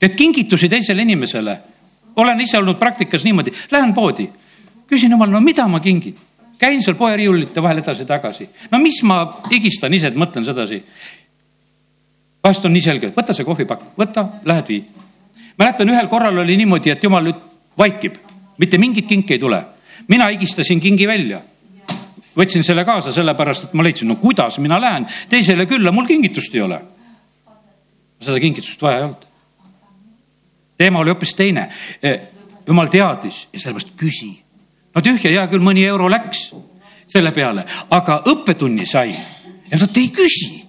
teed 0.00 0.16
kingitusi 0.16 0.68
teisele 0.68 1.02
inimesele. 1.02 1.58
olen 2.16 2.40
ise 2.40 2.58
olnud 2.58 2.78
praktikas 2.78 3.24
niimoodi, 3.24 3.52
lähen 3.70 3.94
poodi, 3.94 4.28
küsin 4.88 5.10
jumal, 5.10 5.30
no 5.30 5.40
mida 5.40 5.68
ma 5.68 5.80
kingin 5.80 6.16
käin 6.60 6.82
seal 6.82 6.96
poeriiulite 6.96 7.62
vahel 7.62 7.78
edasi-tagasi. 7.78 8.48
no 8.70 8.78
mis 8.78 9.02
ma 9.02 9.22
higistan 9.50 9.94
ise, 9.94 10.06
et 10.08 10.16
mõtlen 10.16 10.44
sedasi. 10.44 10.82
vahest 12.44 12.64
on 12.64 12.72
nii 12.72 12.82
selge, 12.82 13.12
võta 13.16 13.32
see 13.36 13.44
kohvipakk, 13.44 13.94
võta, 13.96 14.26
lähed 14.44 14.68
vii 14.68 14.84
mäletan, 15.60 15.88
ühel 15.88 16.08
korral 16.08 16.38
oli 16.38 16.56
niimoodi, 16.56 16.90
et 16.90 17.04
jumal 17.04 17.26
nüüd 17.26 17.40
vaikib, 17.78 18.16
mitte 18.58 18.78
mingit 18.80 19.06
kinki 19.06 19.36
ei 19.36 19.42
tule. 19.42 19.64
mina 20.08 20.26
higistasin 20.26 20.80
kingi 20.80 21.06
välja. 21.06 21.40
Võtsin 22.36 22.64
selle 22.66 22.84
kaasa 22.84 23.12
sellepärast, 23.12 23.68
et 23.68 23.74
ma 23.74 23.84
leidsin, 23.84 24.08
no 24.08 24.16
kuidas 24.20 24.58
mina 24.58 24.80
lähen 24.80 25.06
teisele 25.30 25.66
külla, 25.66 25.92
mul 25.92 26.06
kingitust 26.06 26.54
ei 26.54 26.62
ole. 26.62 26.80
seda 28.20 28.40
kingitust 28.40 28.82
vaja 28.82 28.98
ei 28.98 29.04
olnud. 29.04 29.26
teema 30.76 30.98
oli 30.98 31.10
hoopis 31.10 31.34
teine. 31.34 31.68
Eh, 32.02 32.20
jumal 32.66 32.88
teadis 32.88 33.48
ja 33.52 33.60
sellepärast 33.60 33.96
küsi. 33.96 34.32
no 34.94 35.00
tühja, 35.00 35.30
hea 35.30 35.46
küll, 35.46 35.62
mõni 35.62 35.84
euro 35.84 36.10
läks 36.10 36.50
selle 37.10 37.32
peale, 37.32 37.64
aga 37.90 38.22
õppetunni 38.26 38.86
sai 38.86 39.14
ja 39.70 39.78
sa 39.78 39.88
ei 39.96 40.08
küsi. 40.08 40.64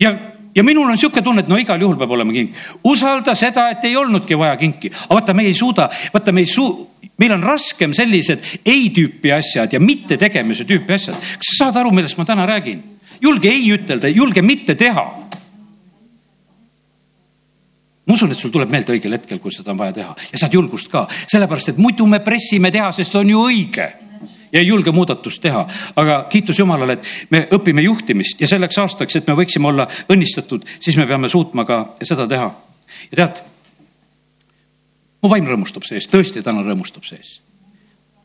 ja 0.00 0.14
ja 0.54 0.62
minul 0.62 0.86
on 0.86 0.94
niisugune 0.94 1.22
tunne, 1.22 1.42
et 1.42 1.48
no 1.50 1.58
igal 1.58 1.80
juhul 1.80 1.96
peab 1.98 2.10
olema 2.14 2.32
kink. 2.32 2.54
usalda 2.84 3.34
seda, 3.34 3.68
et 3.70 3.84
ei 3.84 3.96
olnudki 3.96 4.38
vaja 4.38 4.56
kinki, 4.56 4.90
aga 4.90 5.14
vaata, 5.14 5.34
me 5.34 5.46
ei 5.48 5.54
suuda, 5.54 5.88
vaata, 6.12 6.32
me 6.32 6.44
ei 6.44 6.46
suu-, 6.46 6.86
meil 7.18 7.32
on 7.36 7.42
raskem 7.42 7.94
sellised 7.94 8.62
ei 8.66 8.88
tüüpi 8.94 9.32
asjad 9.34 9.72
ja 9.72 9.80
mitte 9.80 10.18
tegemise 10.20 10.66
tüüpi 10.68 10.96
asjad. 10.96 11.14
kas 11.14 11.52
sa 11.52 11.64
saad 11.64 11.82
aru, 11.82 11.92
millest 11.94 12.18
ma 12.18 12.24
täna 12.24 12.46
räägin? 12.46 12.82
julge 13.22 13.48
ei 13.48 13.70
ütelda, 13.72 14.08
julge 14.08 14.42
mitte 14.42 14.74
teha. 14.74 15.04
ma 18.06 18.14
usun, 18.14 18.32
et 18.32 18.38
sul 18.38 18.52
tuleb 18.52 18.70
meelde 18.70 18.96
õigel 18.96 19.16
hetkel, 19.16 19.38
kui 19.38 19.54
seda 19.54 19.72
on 19.72 19.78
vaja 19.78 19.92
teha 20.00 20.16
ja 20.32 20.40
saad 20.40 20.54
julgust 20.54 20.90
ka, 20.92 21.06
sellepärast 21.26 21.74
et 21.74 21.78
muidu 21.78 22.06
me 22.06 22.20
pressime 22.24 22.70
teha, 22.74 22.90
sest 22.92 23.14
on 23.20 23.30
ju 23.30 23.46
õige 23.46 23.92
ja 24.54 24.60
ei 24.60 24.66
julge 24.66 24.92
muudatust 24.94 25.42
teha. 25.42 25.66
aga 25.96 26.20
kiitus 26.30 26.58
Jumalale, 26.58 26.98
et 26.98 27.30
me 27.30 27.46
õpime 27.54 27.82
juhtimist 27.82 28.40
ja 28.40 28.48
selleks 28.48 28.78
aastaks, 28.78 29.16
et 29.16 29.26
me 29.28 29.34
võiksime 29.38 29.70
olla 29.70 29.88
õnnistatud, 30.10 30.66
siis 30.80 30.96
me 30.96 31.06
peame 31.10 31.28
suutma 31.28 31.64
ka 31.64 31.80
seda 32.02 32.26
teha. 32.30 32.52
ja 33.10 33.16
tead, 33.16 33.42
mu 35.24 35.32
vaim 35.32 35.48
rõõmustab 35.48 35.86
sees, 35.88 36.04
tõesti 36.12 36.44
täna 36.44 36.60
rõõmustab 36.60 37.06
sees. 37.08 37.38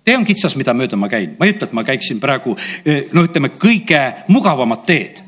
Tee 0.04 0.18
on 0.18 0.26
kitsas, 0.28 0.56
mida 0.60 0.74
mööda 0.76 0.98
ma 1.00 1.08
käin, 1.12 1.36
ma 1.40 1.48
ei 1.48 1.54
ütle, 1.54 1.70
et 1.70 1.76
ma 1.76 1.86
käiksin 1.88 2.20
praegu 2.20 2.56
eh, 2.84 3.08
no 3.16 3.24
ütleme, 3.28 3.52
kõige 3.56 4.02
mugavamat 4.32 4.84
teed, 4.88 5.22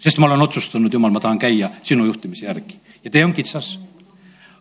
sest 0.00 0.20
ma 0.20 0.28
olen 0.28 0.44
otsustanud, 0.44 0.92
jumal, 0.92 1.12
ma 1.12 1.20
tahan 1.20 1.40
käia 1.40 1.70
sinu 1.82 2.06
juhtimise 2.08 2.46
järgi. 2.46 2.78
Ja 3.04 3.12
tee 3.12 3.24
on 3.26 3.36
kitsas. 3.36 3.76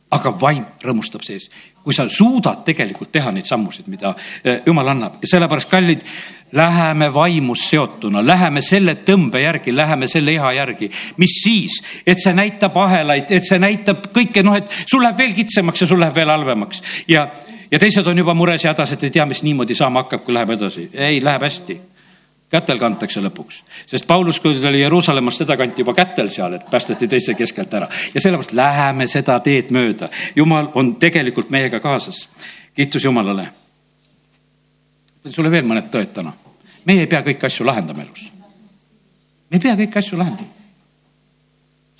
aga 0.07 0.31
vaim 0.39 0.63
rõõmustab 0.79 1.19
sees, 1.27 1.49
kui 1.83 1.91
sa 1.91 2.05
suudad 2.07 2.61
tegelikult 2.63 3.09
teha 3.11 3.31
neid 3.35 3.43
sammusid, 3.45 3.89
mida 3.91 4.13
eh, 4.43 4.61
jumal 4.65 4.87
annab 4.87 5.17
ja 5.19 5.27
sellepärast, 5.33 5.67
kallid, 5.67 6.05
läheme 6.51 7.13
vaimus 7.13 7.69
seotuna, 7.69 8.25
läheme 8.27 8.61
selle 8.61 8.95
tõmbe 9.05 9.41
järgi, 9.41 9.75
läheme 9.75 10.07
selle 10.07 10.31
iha 10.31 10.51
järgi. 10.53 10.89
mis 11.17 11.41
siis, 11.43 11.81
et 12.07 12.19
see 12.23 12.33
näitab 12.33 12.77
ahelaid, 12.77 13.31
et 13.31 13.43
see 13.43 13.59
näitab 13.59 14.07
kõike, 14.13 14.43
noh, 14.43 14.55
et 14.55 14.71
sul 14.85 15.03
läheb 15.03 15.17
veel 15.17 15.35
kitsamaks 15.35 15.81
ja 15.81 15.87
sul 15.87 15.99
läheb 15.99 16.15
veel 16.15 16.29
halvemaks 16.29 16.81
ja, 17.07 17.27
ja 17.71 17.79
teised 17.79 18.07
on 18.07 18.17
juba 18.17 18.33
mures 18.33 18.63
ja 18.63 18.73
hädas, 18.73 18.95
et 18.95 19.03
ei 19.03 19.11
tea, 19.11 19.25
mis 19.25 19.43
niimoodi 19.43 19.75
saama 19.75 20.05
hakkab, 20.05 20.23
kui 20.23 20.33
läheb 20.33 20.55
edasi. 20.55 20.89
ei, 20.93 21.23
läheb 21.23 21.41
hästi 21.41 21.81
kätel 22.51 22.79
kantakse 22.79 23.21
lõpuks, 23.21 23.61
sest 23.85 24.07
Paulus, 24.07 24.39
kui 24.39 24.55
ta 24.55 24.69
oli 24.69 24.81
Jeruusalemmast, 24.81 25.43
teda 25.43 25.57
kanti 25.59 25.83
juba 25.83 25.93
kätel 25.97 26.29
seal, 26.31 26.55
et 26.55 26.69
päästeti 26.71 27.07
teise 27.11 27.35
keskelt 27.35 27.73
ära 27.73 27.89
ja 28.13 28.23
sellepärast 28.23 28.55
läheme 28.55 29.07
seda 29.07 29.39
teed 29.43 29.73
mööda. 29.75 30.07
jumal 30.35 30.71
on 30.75 30.95
tegelikult 30.95 31.51
meiega 31.51 31.79
kaasas. 31.79 32.27
kiitus 32.73 33.03
Jumalale. 33.03 33.49
Ütlen 35.27 35.35
sulle 35.35 35.51
veel 35.51 35.67
mõned 35.67 35.89
tõed 35.91 36.13
täna. 36.15 36.33
meie 36.87 37.03
ei 37.03 37.07
pea 37.11 37.21
kõiki 37.21 37.45
asju 37.45 37.65
lahendama 37.65 38.01
elus. 38.01 38.31
me 39.49 39.57
ei 39.57 39.59
pea 39.59 39.75
kõiki 39.75 39.97
asju 39.97 40.17
lahendama. 40.17 40.49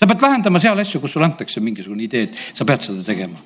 sa 0.00 0.06
pead 0.06 0.22
lahendama 0.22 0.58
seal 0.58 0.78
asju, 0.78 1.00
kus 1.00 1.12
sulle 1.12 1.26
antakse 1.26 1.60
mingisugune 1.60 2.02
idee, 2.02 2.22
et 2.22 2.34
sa 2.34 2.64
pead 2.64 2.80
seda 2.80 3.04
tegema 3.04 3.38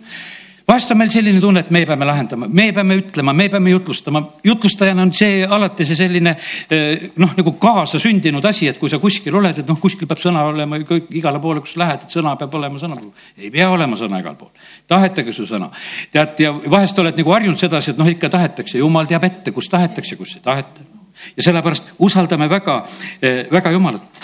vahest 0.68 0.90
on 0.90 0.98
meil 0.98 1.10
selline 1.10 1.40
tunne, 1.40 1.60
et 1.60 1.70
me 1.74 1.82
peame 1.86 2.06
lahendama, 2.06 2.46
me 2.48 2.68
peame 2.74 2.96
ütlema, 3.00 3.32
me 3.36 3.48
peame 3.50 3.72
jutlustama. 3.72 4.22
jutlustajana 4.44 5.02
on 5.02 5.12
see 5.12 5.42
alati 5.44 5.86
see 5.86 5.98
selline 5.98 6.34
eh, 6.70 7.10
noh, 7.16 7.34
nagu 7.38 7.54
kaasasündinud 7.62 8.44
asi, 8.48 8.68
et 8.70 8.78
kui 8.78 8.90
sa 8.90 9.00
kuskil 9.02 9.36
oled, 9.38 9.58
et 9.58 9.68
noh, 9.68 9.78
kuskil 9.80 10.08
peab 10.10 10.22
sõna 10.22 10.44
olema 10.50 10.78
igale 11.10 11.42
poole, 11.42 11.64
kus 11.64 11.76
lähed, 11.80 12.06
et 12.06 12.16
sõna 12.16 12.36
peab 12.40 12.54
olema 12.60 12.80
sõna. 12.80 12.98
ei 13.38 13.50
pea 13.50 13.70
olema 13.70 13.98
sõna 13.98 14.22
igal 14.22 14.38
pool. 14.38 14.52
tahetage 14.88 15.32
su 15.32 15.46
sõna. 15.48 15.70
tead, 16.12 16.38
ja 16.46 16.52
vahest 16.52 16.98
oled 16.98 17.18
nagu 17.18 17.36
harjunud 17.36 17.58
sedasi, 17.58 17.92
et 17.92 17.98
noh, 17.98 18.08
ikka 18.08 18.30
tahetakse, 18.32 18.78
jumal 18.78 19.06
teab 19.10 19.24
ette, 19.24 19.52
kus 19.52 19.68
tahetakse, 19.68 20.16
kus 20.16 20.36
ei 20.36 20.42
taheta. 20.44 20.88
ja 21.36 21.42
sellepärast 21.42 21.94
usaldame 21.98 22.48
väga, 22.48 22.84
eh, 23.22 23.46
väga 23.50 23.70
Jumalat 23.70 24.22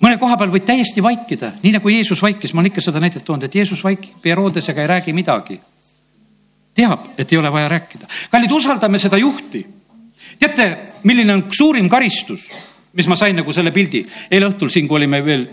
mõne 0.00 0.18
koha 0.18 0.36
peal 0.40 0.52
võid 0.52 0.64
täiesti 0.68 1.02
vaikida, 1.02 1.52
nii 1.62 1.74
nagu 1.76 1.88
Jeesus 1.88 2.22
vaikis, 2.22 2.54
ma 2.54 2.62
olen 2.62 2.72
ikka 2.72 2.84
seda 2.84 3.02
näidet 3.02 3.24
toonud, 3.24 3.44
et 3.44 3.54
Jeesus 3.54 3.84
vaikib 3.84 4.24
Herodesega 4.24 4.82
ei 4.82 4.90
räägi 4.90 5.12
midagi 5.16 5.60
teab, 6.74 7.12
et 7.18 7.32
ei 7.32 7.38
ole 7.38 7.52
vaja 7.52 7.68
rääkida. 7.68 8.06
kallid, 8.30 8.50
usaldame 8.50 8.98
seda 8.98 9.18
juhti. 9.18 9.66
teate, 10.38 10.78
milline 11.04 11.34
on 11.34 11.44
suurim 11.52 11.88
karistus, 11.88 12.48
mis 12.92 13.08
ma 13.08 13.16
sain 13.16 13.36
nagu 13.36 13.52
selle 13.52 13.70
pildi 13.70 14.04
eile 14.30 14.48
õhtul 14.48 14.70
siin, 14.70 14.88
kui 14.88 14.96
olime 14.96 15.24
veel 15.24 15.46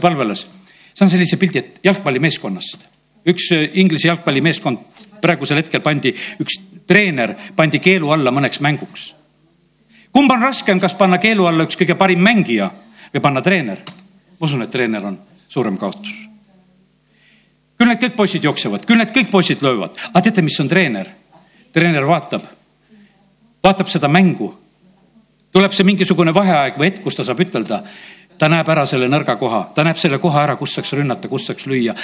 palvelas. 0.00 0.46
saan 0.94 1.10
sellise 1.10 1.36
pildi, 1.36 1.58
et 1.58 1.80
jalgpallimeeskonnast, 1.84 2.88
üks 3.26 3.52
äh, 3.52 3.68
Inglise 3.74 4.08
jalgpallimeeskond 4.08 4.78
praegusel 5.22 5.62
hetkel 5.62 5.80
pandi, 5.80 6.14
üks 6.40 6.60
treener 6.86 7.34
pandi 7.56 7.78
keelu 7.78 8.10
alla 8.10 8.30
mõneks 8.30 8.60
mänguks. 8.60 9.14
kumb 10.12 10.30
on 10.30 10.42
raskem, 10.42 10.80
kas 10.80 10.94
panna 10.94 11.18
keelu 11.18 11.46
alla 11.46 11.64
üks 11.64 11.76
kõige 11.76 11.94
parim 11.94 12.22
mängija 12.22 12.70
või 13.14 13.20
panna 13.22 13.42
treener? 13.42 13.78
ma 14.38 14.46
usun, 14.46 14.62
et 14.62 14.70
treener 14.70 15.04
on 15.04 15.18
suurem 15.48 15.76
kaotus 15.76 16.28
küll 17.78 17.92
need 17.92 18.02
kõik 18.02 18.16
poisid 18.18 18.44
jooksevad, 18.44 18.84
küll 18.86 18.98
need 18.98 19.14
kõik 19.14 19.30
poisid 19.30 19.62
löövad, 19.62 19.96
aga 20.10 20.22
teate, 20.26 20.42
mis 20.42 20.58
on 20.60 20.70
treener? 20.70 21.10
treener 21.72 22.06
vaatab, 22.08 22.42
vaatab 23.62 23.90
seda 23.92 24.08
mängu. 24.08 24.54
tuleb 25.52 25.72
see 25.72 25.84
mingisugune 25.84 26.34
vaheaeg 26.34 26.78
või 26.78 26.90
hetk, 26.90 27.02
kus 27.04 27.16
ta 27.16 27.24
saab 27.24 27.40
ütelda, 27.40 27.82
ta 28.38 28.48
näeb 28.48 28.68
ära 28.68 28.84
selle 28.86 29.08
nõrga 29.08 29.36
koha, 29.38 29.68
ta 29.74 29.84
näeb 29.84 29.96
selle 29.96 30.18
koha 30.18 30.42
ära, 30.42 30.56
kus 30.56 30.74
saaks 30.74 30.92
rünnata, 30.92 31.28
kus 31.28 31.46
saaks 31.46 31.66
lüüa, 31.66 31.94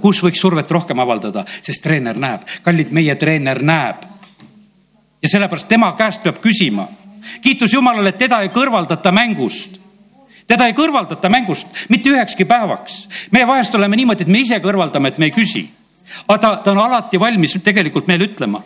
kus 0.00 0.22
võiks 0.22 0.40
survet 0.40 0.70
rohkem 0.70 1.00
avaldada, 1.00 1.44
sest 1.62 1.82
treener 1.82 2.18
näeb, 2.18 2.44
kallid, 2.62 2.92
meie 2.92 3.14
treener 3.16 3.62
näeb. 3.62 4.04
ja 5.22 5.28
sellepärast 5.28 5.68
tema 5.68 5.92
käest 5.96 6.22
peab 6.22 6.42
küsima. 6.42 6.88
kiitus 7.42 7.72
Jumalale, 7.72 8.08
et 8.08 8.18
teda 8.18 8.42
ei 8.42 8.48
kõrvaldata 8.48 9.12
mängust 9.12 9.81
teda 10.46 10.66
ei 10.68 10.74
kõrvaldata 10.76 11.30
mängust 11.32 11.86
mitte 11.92 12.10
ühekski 12.10 12.44
päevaks. 12.48 13.08
me 13.32 13.46
vahest 13.46 13.74
oleme 13.74 13.96
niimoodi, 13.96 14.26
et 14.26 14.32
me 14.32 14.42
ise 14.42 14.58
kõrvaldame, 14.60 15.08
et 15.08 15.18
me 15.18 15.30
ei 15.30 15.34
küsi. 15.34 15.68
aga 16.28 16.38
ta, 16.38 16.56
ta 16.64 16.72
on 16.72 16.78
alati 16.78 17.20
valmis 17.20 17.56
tegelikult 17.62 18.08
meile 18.08 18.24
ütlema. 18.24 18.62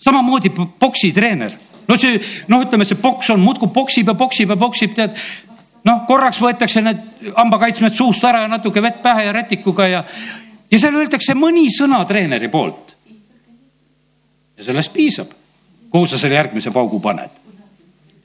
samamoodi 0.00 0.52
poksitreener, 0.78 1.52
no 1.88 1.96
see, 1.96 2.20
noh, 2.48 2.64
ütleme, 2.64 2.84
see 2.84 3.00
poks 3.00 3.30
on 3.30 3.40
muudkui 3.40 3.68
poksib 3.74 4.08
ja 4.08 4.14
poksib 4.14 4.50
ja 4.50 4.56
poksib, 4.56 4.94
tead. 4.94 5.16
noh, 5.84 6.04
korraks 6.06 6.40
võetakse 6.40 6.82
need 6.84 7.02
hambakaitsmed 7.36 7.94
suust 7.94 8.24
ära 8.24 8.44
ja 8.46 8.48
natuke 8.48 8.82
vett 8.82 9.02
pähe 9.02 9.26
ja 9.26 9.32
rätikuga 9.32 9.88
ja, 9.88 10.04
ja 10.70 10.78
seal 10.78 10.96
öeldakse 10.96 11.34
mõni 11.34 11.68
sõna 11.72 12.04
treeneri 12.06 12.48
poolt. 12.48 12.96
ja 14.56 14.64
sellest 14.64 14.92
piisab, 14.92 15.34
kuhu 15.90 16.06
sa 16.06 16.18
selle 16.18 16.38
järgmise 16.38 16.70
paugu 16.70 17.00
paned. 17.00 17.30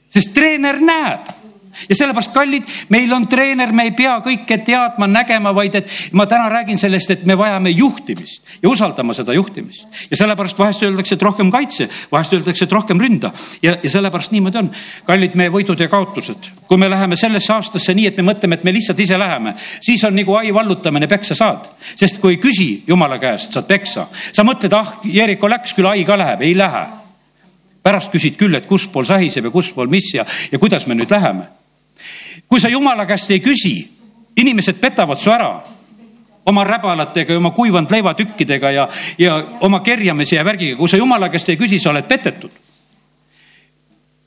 sest 0.08 0.32
treener 0.34 0.80
näeb 0.80 1.45
ja 1.88 1.96
sellepärast, 1.96 2.32
kallid, 2.34 2.64
meil 2.88 3.12
on 3.12 3.26
treener, 3.28 3.72
me 3.72 3.86
ei 3.88 3.92
pea 3.96 4.16
kõike 4.24 4.58
teadma, 4.64 5.08
nägema, 5.10 5.52
vaid 5.54 5.74
et 5.80 5.92
ma 6.16 6.26
täna 6.26 6.48
räägin 6.52 6.78
sellest, 6.80 7.10
et 7.12 7.26
me 7.26 7.36
vajame 7.38 7.70
juhtimist 7.70 8.56
ja 8.62 8.68
usaldama 8.68 9.14
seda 9.14 9.34
juhtimist. 9.36 9.86
ja 10.10 10.16
sellepärast 10.16 10.58
vahest 10.58 10.82
öeldakse, 10.82 11.14
et 11.14 11.22
rohkem 11.22 11.50
kaitse, 11.50 11.88
vahest 12.12 12.32
öeldakse, 12.32 12.64
et 12.64 12.72
rohkem 12.72 13.00
ründa 13.00 13.32
ja, 13.62 13.76
ja 13.82 13.90
sellepärast 13.90 14.32
niimoodi 14.32 14.58
on. 14.58 14.70
kallid, 15.06 15.36
meie 15.36 15.52
võidud 15.52 15.80
ja 15.80 15.88
kaotused, 15.88 16.50
kui 16.66 16.78
me 16.78 16.90
läheme 16.90 17.16
sellesse 17.16 17.52
aastasse 17.52 17.94
nii, 17.94 18.10
et 18.10 18.20
me 18.20 18.30
mõtleme, 18.32 18.58
et 18.58 18.64
me 18.64 18.74
lihtsalt 18.74 19.00
ise 19.00 19.18
läheme, 19.18 19.54
siis 19.80 20.04
on 20.04 20.16
nagu 20.16 20.36
ai 20.36 20.54
vallutamine, 20.54 21.06
peksa 21.06 21.34
saad. 21.34 21.68
sest 21.94 22.20
kui 22.20 22.36
ei 22.36 22.42
küsi 22.42 22.70
jumala 22.86 23.18
käest, 23.18 23.52
saad 23.52 23.66
peksa. 23.66 24.06
sa 24.32 24.44
mõtled, 24.44 24.72
ah, 24.76 24.96
Jeriko 25.04 25.48
läks 25.48 25.74
küll, 25.76 25.88
ai 25.88 26.04
ka 26.04 26.16
läheb, 26.18 26.42
ei 26.42 26.56
lähe 26.56 26.86
pärast 27.86 28.10
küsid 28.10 28.34
küll, 28.40 28.56
et 28.58 28.66
kuspool 28.66 29.06
sahiseb 29.06 29.46
ja 29.46 29.54
kuspool 29.54 29.90
mis 29.90 30.10
ja, 30.14 30.24
ja 30.50 30.58
kuidas 30.58 30.88
me 30.90 30.96
nüüd 30.98 31.12
läheme 31.12 31.46
kui 32.48 32.60
sa 32.60 32.68
jumala 32.68 33.06
käest 33.06 33.30
ei 33.30 33.40
küsi, 33.40 33.76
inimesed 34.36 34.80
petavad 34.80 35.20
su 35.20 35.30
ära 35.32 35.54
oma 36.46 36.64
räbalatega 36.64 37.32
ja 37.32 37.38
oma 37.38 37.50
kuivanud 37.50 37.90
leivatükkidega 37.90 38.70
ja, 38.70 38.88
ja 39.18 39.44
oma 39.60 39.80
kerjamise 39.80 40.36
ja 40.36 40.44
värgiga, 40.44 40.76
kui 40.78 40.88
sa 40.88 40.96
jumala 40.96 41.28
käest 41.28 41.48
ei 41.50 41.58
küsi, 41.58 41.80
sa 41.82 41.90
oled 41.90 42.06
petetud. 42.08 42.50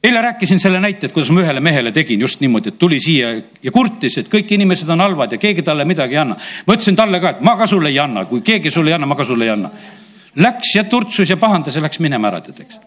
eile 0.03 0.21
rääkisin 0.21 0.59
selle 0.59 0.79
näite, 0.79 1.07
et 1.07 1.13
kuidas 1.13 1.29
ma 1.29 1.41
ühele 1.41 1.59
mehele 1.59 1.91
tegin 1.91 2.19
just 2.19 2.39
niimoodi, 2.39 2.69
et 2.69 2.77
tuli 2.79 2.99
siia 3.03 3.33
ja 3.63 3.71
kurtis, 3.71 4.17
et 4.17 4.29
kõik 4.31 4.51
inimesed 4.55 4.89
on 4.89 5.01
halvad 5.03 5.31
ja 5.31 5.37
keegi 5.37 5.61
talle 5.61 5.85
midagi 5.85 6.15
ei 6.15 6.21
anna. 6.21 6.35
ma 6.67 6.73
ütlesin 6.73 6.95
talle 6.95 7.19
ka, 7.19 7.29
et 7.29 7.41
ma 7.41 7.57
ka 7.57 7.67
sulle 7.67 7.89
ei 7.89 7.99
anna, 7.99 8.25
kui 8.25 8.41
keegi 8.41 8.71
sulle 8.71 8.91
ei 8.91 8.95
anna, 8.95 9.05
ma 9.05 9.15
ka 9.15 9.23
sulle 9.23 9.45
ei 9.45 9.51
anna. 9.51 9.69
Läks 10.35 10.75
ja 10.75 10.83
turtsus 10.83 11.29
ja 11.29 11.37
pahandas 11.37 11.75
ja 11.75 11.81
läks 11.81 11.99
minema 11.99 12.27
ära, 12.27 12.41
tead, 12.41 12.59
eks. 12.59 12.79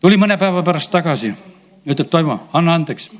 tuli 0.00 0.16
mõne 0.16 0.36
päeva 0.38 0.62
pärast 0.62 0.90
tagasi, 0.92 1.32
ütleb 1.86 2.08
Toivo, 2.08 2.40
anna 2.52 2.74
andeks 2.74 3.10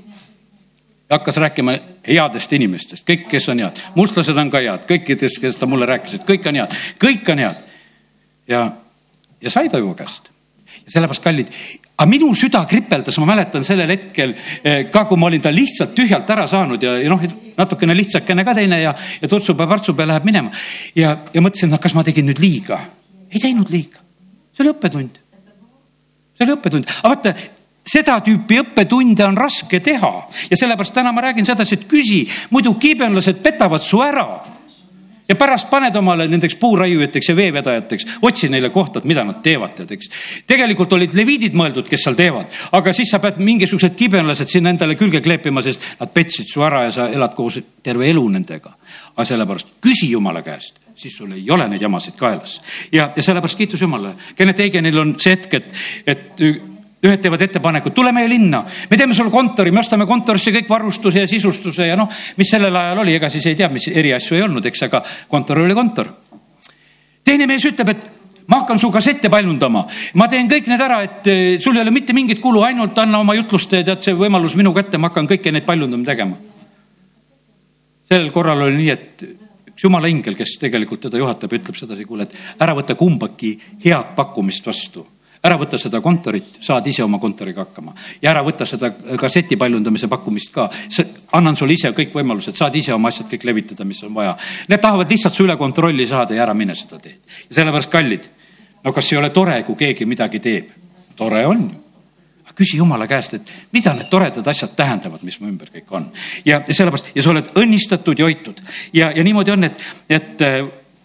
hakkas 1.10 1.36
rääkima 1.36 1.76
headest 2.08 2.52
inimestest, 2.56 3.04
kõik, 3.08 3.26
kes 3.28 3.48
on 3.52 3.60
head, 3.64 3.80
mustlased 3.94 4.38
on 4.40 4.50
ka 4.52 4.62
head, 4.64 4.86
kõikidest, 4.88 5.40
kes 5.42 5.58
ta 5.60 5.68
mulle 5.68 5.88
rääkis, 5.88 6.18
et 6.18 6.28
kõik 6.28 6.46
on 6.48 6.60
head, 6.62 6.76
kõik 7.00 7.32
on 7.32 7.42
head. 7.44 7.64
ja, 8.48 8.66
ja 9.40 9.50
sai 9.50 9.68
ta 9.68 9.78
ju 9.78 9.94
käest. 9.94 10.30
ja 10.84 10.96
sellepärast, 10.96 11.22
kallid, 11.22 11.50
aga 11.94 12.06
minu 12.10 12.30
süda 12.34 12.64
kripeldas, 12.68 13.18
ma 13.22 13.28
mäletan 13.34 13.64
sellel 13.64 13.90
hetkel 13.90 14.34
eh, 14.64 14.86
ka, 14.90 15.04
kui 15.04 15.20
ma 15.20 15.26
olin 15.26 15.42
ta 15.44 15.52
lihtsalt 15.54 15.94
tühjalt 15.94 16.30
ära 16.30 16.46
saanud 16.50 16.82
ja, 16.82 16.96
ja 16.98 17.10
noh, 17.12 17.22
natukene 17.56 17.96
lihtsakene 17.96 18.44
ka 18.44 18.54
teine 18.56 18.80
ja, 18.82 18.94
ja 19.20 19.30
turtsupea-partsupea 19.30 20.08
läheb 20.08 20.24
minema. 20.24 20.50
ja, 20.96 21.18
ja 21.34 21.44
mõtlesin, 21.44 21.70
noh, 21.70 21.82
kas 21.82 21.94
ma 21.94 22.04
tegin 22.06 22.26
nüüd 22.30 22.40
liiga. 22.42 22.80
ei 23.30 23.42
teinud 23.42 23.70
liiga, 23.70 24.00
see 24.56 24.64
oli 24.64 24.72
õppetund. 24.72 25.20
see 26.34 26.48
oli 26.48 26.56
õppetund, 26.56 26.90
aga 27.02 27.12
vaata 27.12 27.36
seda 27.84 28.18
tüüpi 28.24 28.58
õppetunde 28.62 29.26
on 29.28 29.36
raske 29.38 29.80
teha 29.84 30.12
ja 30.50 30.56
sellepärast 30.56 30.94
täna 30.96 31.12
ma 31.12 31.24
räägin 31.26 31.46
sedasi, 31.46 31.78
et 31.78 31.86
küsi, 31.88 32.24
muidu 32.50 32.74
kiibenlased 32.80 33.42
petavad 33.44 33.82
su 33.82 34.02
ära. 34.02 34.26
ja 35.28 35.34
pärast 35.40 35.70
paned 35.70 35.96
omale 35.96 36.26
nendeks 36.28 36.54
puuraiujateks 36.60 37.28
ja 37.28 37.34
veevedajateks, 37.36 38.06
otsi 38.22 38.48
neile 38.52 38.68
kohta, 38.70 38.98
et 38.98 39.06
mida 39.08 39.22
nad 39.24 39.38
teevad, 39.42 39.72
tead, 39.72 39.94
eks. 39.96 40.10
tegelikult 40.46 40.92
olid 40.92 41.14
leviidid 41.16 41.56
mõeldud, 41.56 41.88
kes 41.88 42.04
seal 42.04 42.16
teevad, 42.18 42.52
aga 42.76 42.92
siis 42.92 43.08
sa 43.08 43.22
pead 43.24 43.40
mingisugused 43.40 43.96
kibenlased 43.96 44.52
sinna 44.52 44.74
endale 44.74 44.98
külge 45.00 45.22
kleepima, 45.24 45.62
sest 45.64 45.96
nad 46.00 46.12
petsid 46.12 46.48
su 46.48 46.64
ära 46.64 46.82
ja 46.84 46.92
sa 46.92 47.08
elad 47.08 47.32
koos 47.34 47.56
terve 47.82 48.10
elu 48.10 48.28
nendega. 48.28 48.76
aga 49.16 49.24
sellepärast 49.24 49.76
küsi 49.80 50.10
jumala 50.10 50.42
käest 50.42 50.84
siis 50.94 51.16
sul 51.16 51.32
ei 51.32 51.50
ole 51.50 51.68
neid 51.68 51.82
jamasid 51.82 52.14
kaelas. 52.16 52.60
ja, 52.92 53.10
ja 53.16 53.22
sellepärast 53.22 53.58
kiitus 53.58 53.80
Jumalale. 53.80 54.14
Kennet 54.36 54.60
Eigenil 54.60 54.98
on 54.98 55.16
see 55.18 55.32
hetk, 55.34 55.54
et, 55.54 55.72
et 56.06 56.42
ühed 57.04 57.20
teevad 57.20 57.42
ettepaneku, 57.44 57.92
tule 57.92 58.12
meie 58.16 58.28
linna, 58.30 58.62
me 58.90 58.96
teeme 58.96 59.14
sulle 59.14 59.32
kontori, 59.32 59.72
me 59.74 59.82
ostame 59.82 60.06
kontorisse 60.08 60.52
kõik 60.54 60.68
varustuse 60.70 61.24
ja 61.24 61.28
sisustuse 61.28 61.88
ja 61.90 61.98
noh, 62.00 62.08
mis 62.38 62.50
sellel 62.50 62.76
ajal 62.80 63.02
oli, 63.04 63.16
ega 63.18 63.30
siis 63.32 63.46
ei 63.50 63.58
tea, 63.58 63.68
mis 63.72 63.88
eriasju 63.92 64.38
ei 64.38 64.44
olnud, 64.46 64.64
eks, 64.70 64.86
aga 64.88 65.02
kontor 65.28 65.60
oli 65.64 65.76
kontor. 65.76 66.12
teine 67.24 67.46
mees 67.48 67.64
ütleb, 67.64 67.92
et 67.92 68.06
ma 68.48 68.62
hakkan 68.62 68.80
su 68.80 68.90
kassette 68.92 69.30
paljundama, 69.32 69.84
ma 70.20 70.28
teen 70.28 70.48
kõik 70.48 70.68
need 70.68 70.80
ära, 70.80 71.02
et 71.04 71.30
eh, 71.32 71.44
sul 71.60 71.76
ei 71.76 71.84
ole 71.84 71.92
mitte 71.92 72.16
mingit 72.16 72.40
kulu, 72.40 72.64
ainult 72.64 72.98
anna 72.98 73.20
oma 73.20 73.36
jutlust, 73.36 73.70
tead 73.70 74.02
see 74.04 74.16
võimalus 74.16 74.56
minu 74.56 74.74
kätte, 74.76 75.00
ma 75.00 75.12
hakkan 75.12 75.28
kõiki 75.28 75.52
neid 75.52 75.68
paljundama 75.68 76.04
tegema. 76.04 76.36
sellel 78.08 78.30
korral 78.30 78.66
oli 78.66 78.76
nii, 78.82 78.90
et 78.92 79.24
üks 79.74 79.84
jumala 79.84 80.08
ingel, 80.08 80.36
kes 80.36 80.58
tegelikult 80.60 81.08
teda 81.08 81.18
juhatab, 81.18 81.52
ütleb 81.52 81.76
sedasi, 81.76 82.04
kuule, 82.04 82.28
et 82.28 82.62
ära 82.62 82.76
võta 82.76 82.94
kumbagi 82.94 83.56
head 83.84 84.14
pakkumist 84.16 84.66
vastu 84.66 85.04
ära 85.44 85.58
võta 85.60 85.78
seda 85.80 86.00
kontorit, 86.04 86.56
saad 86.64 86.86
ise 86.88 87.04
oma 87.04 87.20
kontoriga 87.22 87.64
hakkama 87.64 87.94
ja 88.22 88.30
ära 88.32 88.42
võta 88.46 88.66
seda 88.68 88.90
kasseti 89.20 89.58
paljundamise 89.60 90.08
pakkumist 90.08 90.52
ka. 90.54 90.68
annan 91.32 91.56
sulle 91.56 91.76
ise 91.76 91.92
kõik 91.92 92.14
võimalused, 92.14 92.56
saad 92.56 92.76
ise 92.76 92.94
oma 92.94 93.12
asjad 93.12 93.28
kõik 93.30 93.44
levitada, 93.44 93.84
mis 93.84 94.02
on 94.02 94.14
vaja. 94.14 94.36
Need 94.68 94.80
tahavad 94.80 95.10
lihtsalt 95.10 95.34
su 95.34 95.44
üle 95.44 95.56
kontrolli 95.60 96.06
saada 96.06 96.34
ja 96.34 96.42
ära 96.46 96.54
mine 96.54 96.74
seda 96.74 96.98
teed. 96.98 97.20
sellepärast 97.50 97.90
kallid, 97.90 98.28
no 98.84 98.92
kas 98.92 99.12
ei 99.12 99.18
ole 99.18 99.30
tore, 99.30 99.62
kui 99.62 99.76
keegi 99.76 100.06
midagi 100.06 100.40
teeb? 100.40 100.72
tore 101.14 101.46
on 101.46 101.68
ju 101.70 101.84
küsi 102.54 102.78
jumala 102.78 103.06
käest, 103.10 103.34
et 103.34 103.52
mida 103.74 103.94
need 103.94 104.08
toredad 104.10 104.46
asjad 104.46 104.74
tähendavad, 104.78 105.22
mis 105.26 105.40
mu 105.40 105.48
ümber 105.50 105.70
kõik 105.74 105.90
on. 105.90 106.06
ja, 106.44 106.60
sellepärast 106.68 107.10
ja 107.14 107.22
sa 107.22 107.32
oled 107.32 107.50
õnnistatud 107.58 108.18
ja 108.18 108.28
hoitud 108.28 108.60
ja, 108.92 109.10
ja 109.10 109.24
niimoodi 109.26 109.54
on, 109.54 109.64
et, 109.64 109.86
et 110.08 110.44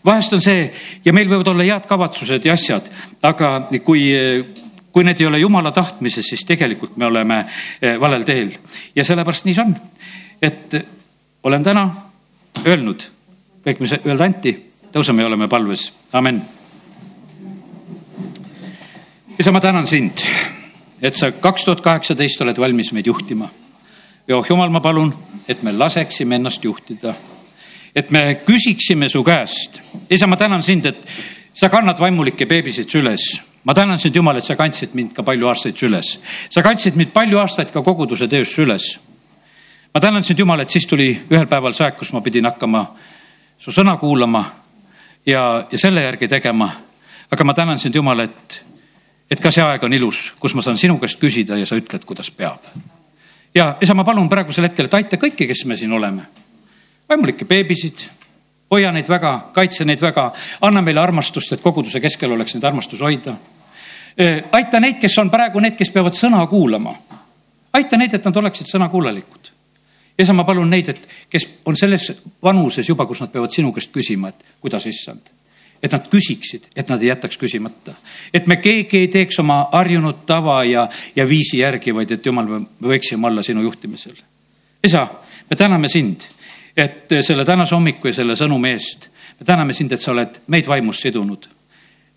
vahest 0.06 0.34
on 0.34 0.42
see 0.42 0.70
ja 1.06 1.14
meil 1.14 1.30
võivad 1.30 1.52
olla 1.52 1.68
head 1.68 1.88
kavatsused 1.90 2.46
ja 2.46 2.56
asjad, 2.56 2.88
aga 3.22 3.68
kui, 3.84 4.06
kui 4.92 5.04
need 5.04 5.22
ei 5.22 5.28
ole 5.28 5.40
jumala 5.40 5.72
tahtmises, 5.76 6.28
siis 6.28 6.46
tegelikult 6.48 6.98
me 6.98 7.10
oleme 7.10 7.44
eh, 7.82 8.00
valel 8.00 8.24
teel 8.28 8.54
ja 8.96 9.04
sellepärast 9.04 9.46
nii 9.46 9.58
see 9.58 9.66
on. 9.66 9.76
et 10.42 10.80
olen 11.44 11.64
täna 11.64 11.88
öelnud 12.66 13.06
kõik, 13.66 13.82
mis 13.84 13.94
öelda 14.00 14.26
anti, 14.26 14.54
tõuseme 14.94 15.24
ja 15.24 15.30
oleme 15.30 15.48
palves, 15.52 15.90
amen. 16.14 16.42
isa, 19.40 19.52
ma 19.52 19.62
tänan 19.62 19.88
sind, 19.88 20.24
et 21.02 21.16
sa 21.16 21.32
kaks 21.32 21.66
tuhat 21.68 21.82
kaheksateist 21.84 22.42
oled 22.42 22.60
valmis 22.60 22.94
meid 22.96 23.08
juhtima. 23.08 23.50
ja 24.28 24.38
oh 24.38 24.46
jumal, 24.50 24.70
ma 24.70 24.80
palun, 24.80 25.14
et 25.48 25.64
me 25.64 25.72
laseksime 25.72 26.40
ennast 26.40 26.64
juhtida 26.64 27.14
et 27.96 28.12
me 28.12 28.42
küsiksime 28.46 29.10
su 29.10 29.24
käest. 29.24 29.82
isa, 30.10 30.28
ma 30.28 30.38
tänan 30.38 30.64
sind, 30.64 30.86
et 30.86 31.08
sa 31.54 31.70
kannad 31.70 32.00
vaimulikke 32.00 32.46
beebisid 32.46 32.90
süles. 32.90 33.42
ma 33.64 33.74
tänan 33.74 34.00
sind, 34.00 34.16
Jumal, 34.16 34.38
et 34.38 34.44
sa 34.44 34.56
kandsid 34.56 34.94
mind 34.94 35.14
ka 35.14 35.24
palju 35.24 35.48
aastaid 35.48 35.78
süles. 35.78 36.20
sa 36.50 36.64
kandsid 36.64 36.96
mind 36.96 37.12
palju 37.14 37.40
aastaid 37.40 37.72
ka 37.72 37.82
koguduse 37.82 38.28
töös 38.28 38.56
süles. 38.56 39.00
ma 39.94 40.02
tänan 40.02 40.24
sind, 40.24 40.40
Jumal, 40.40 40.60
et 40.60 40.70
siis 40.70 40.88
tuli 40.88 41.22
ühel 41.32 41.48
päeval 41.48 41.74
see 41.74 41.86
aeg, 41.86 41.98
kus 41.98 42.14
ma 42.14 42.22
pidin 42.22 42.46
hakkama 42.46 42.86
su 43.60 43.72
sõna 43.72 43.98
kuulama 43.98 44.46
ja, 45.26 45.66
ja 45.72 45.78
selle 45.78 46.02
järgi 46.02 46.28
tegema. 46.28 46.72
aga 47.32 47.44
ma 47.44 47.54
tänan 47.54 47.80
sind, 47.80 47.96
Jumal, 47.96 48.20
et, 48.20 48.66
et 49.32 49.40
ka 49.40 49.52
see 49.52 49.64
aeg 49.64 49.84
on 49.84 49.94
ilus, 49.94 50.34
kus 50.40 50.56
ma 50.56 50.62
saan 50.62 50.78
sinu 50.78 50.98
käest 50.98 51.20
küsida 51.20 51.58
ja 51.58 51.66
sa 51.66 51.76
ütled, 51.76 52.06
kuidas 52.06 52.32
peab. 52.32 52.62
ja 53.56 53.76
isa, 53.82 53.94
ma 53.94 54.04
palun 54.04 54.30
praegusel 54.30 54.64
hetkel, 54.64 54.86
et 54.86 54.94
aita 54.94 55.18
kõiki, 55.18 55.48
kes 55.48 55.66
me 55.66 55.76
siin 55.76 55.94
oleme 55.94 56.28
vaimulikke 57.10 57.46
beebisid, 57.46 58.06
hoia 58.72 58.92
neid 58.94 59.08
väga, 59.10 59.34
kaitse 59.54 59.86
neid 59.86 60.02
väga, 60.02 60.30
anna 60.62 60.82
meile 60.86 61.02
armastust, 61.02 61.56
et 61.56 61.64
koguduse 61.64 62.02
keskel 62.04 62.36
oleks 62.36 62.56
neid 62.56 62.68
armastus 62.70 63.02
hoida. 63.02 63.36
aita 64.52 64.80
neid, 64.80 65.00
kes 65.00 65.18
on 65.18 65.30
praegu 65.30 65.60
need, 65.60 65.76
kes 65.76 65.90
peavad 65.90 66.14
sõna 66.14 66.46
kuulama. 66.48 66.94
aita 67.74 67.98
neid, 67.98 68.14
et 68.14 68.26
nad 68.26 68.38
oleksid 68.38 68.68
sõnakuulelikud. 68.68 69.52
ja 70.18 70.26
sa, 70.26 70.34
ma 70.34 70.44
palun 70.44 70.70
neid, 70.70 70.90
et 70.90 71.10
kes 71.30 71.50
on 71.66 71.76
selles 71.76 72.12
vanuses 72.44 72.90
juba, 72.90 73.06
kus 73.06 73.22
nad 73.22 73.32
peavad 73.32 73.52
sinu 73.52 73.74
käest 73.74 73.92
küsima, 73.92 74.30
et 74.30 74.46
kuidas 74.62 74.86
issand 74.86 75.36
et 75.84 75.92
nad 75.92 76.10
küsiksid, 76.12 76.66
et 76.76 76.90
nad 76.90 77.02
ei 77.02 77.08
jätaks 77.08 77.38
küsimata. 77.38 77.94
et 78.34 78.48
me 78.48 78.58
keegi 78.58 78.98
ei 78.98 79.08
teeks 79.08 79.40
oma 79.40 79.70
harjunud 79.72 80.26
tava 80.26 80.64
ja, 80.64 80.90
ja 81.16 81.28
viisi 81.28 81.58
järgi, 81.58 81.96
vaid 81.96 82.12
et 82.12 82.26
jumal, 82.26 82.46
me 82.46 82.66
võiksime 82.82 83.28
olla 83.28 83.44
sinu 83.44 83.62
juhtimisel. 83.62 84.16
isa, 84.84 85.08
me 85.50 85.56
täname 85.56 85.88
sind 85.88 86.28
et 86.78 87.10
selle 87.22 87.46
tänase 87.46 87.76
hommiku 87.76 88.08
ja 88.08 88.14
selle 88.14 88.36
sõnumi 88.36 88.74
eest. 88.74 89.10
me 89.40 89.46
täname 89.46 89.74
sind, 89.74 89.92
et 89.92 90.02
sa 90.02 90.12
oled 90.12 90.42
meid 90.48 90.68
vaimus 90.68 91.02
sidunud. 91.02 91.48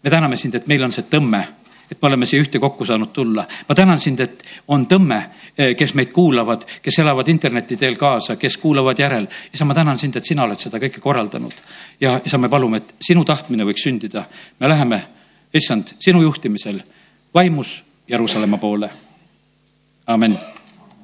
me 0.03 0.11
täname 0.11 0.37
sind, 0.37 0.55
et 0.55 0.69
meil 0.69 0.85
on 0.85 0.93
see 0.93 1.05
tõmme, 1.11 1.43
et 1.91 2.03
me 2.03 2.09
oleme 2.09 2.27
siia 2.27 2.43
ühtekokku 2.43 2.85
saanud 2.85 3.13
tulla. 3.13 3.47
ma 3.69 3.75
tänan 3.75 3.99
sind, 3.99 4.21
et 4.21 4.45
on 4.69 4.87
tõmme, 4.87 5.23
eh, 5.59 5.75
kes 5.77 5.95
meid 5.95 6.13
kuulavad, 6.13 6.65
kes 6.83 6.99
elavad 6.99 7.29
interneti 7.29 7.77
teel 7.77 7.97
kaasa, 7.97 8.37
kes 8.37 8.57
kuulavad 8.57 8.99
järel. 8.99 9.27
isa, 9.55 9.65
ma 9.65 9.75
tänan 9.75 9.99
sind, 9.99 10.17
et 10.17 10.25
sina 10.25 10.45
oled 10.45 10.59
seda 10.59 10.79
kõike 10.79 11.01
korraldanud. 11.01 11.55
ja 12.01 12.21
isa, 12.25 12.39
me 12.39 12.49
palume, 12.49 12.77
et 12.77 12.95
sinu 13.01 13.25
tahtmine 13.25 13.65
võiks 13.65 13.85
sündida. 13.85 14.25
me 14.61 14.69
läheme, 14.69 15.03
issand, 15.55 15.97
sinu 16.01 16.23
juhtimisel 16.23 16.83
vaimus 17.35 17.83
Jeruusalemma 18.09 18.59
poole. 18.59 18.91
amin 20.07 20.52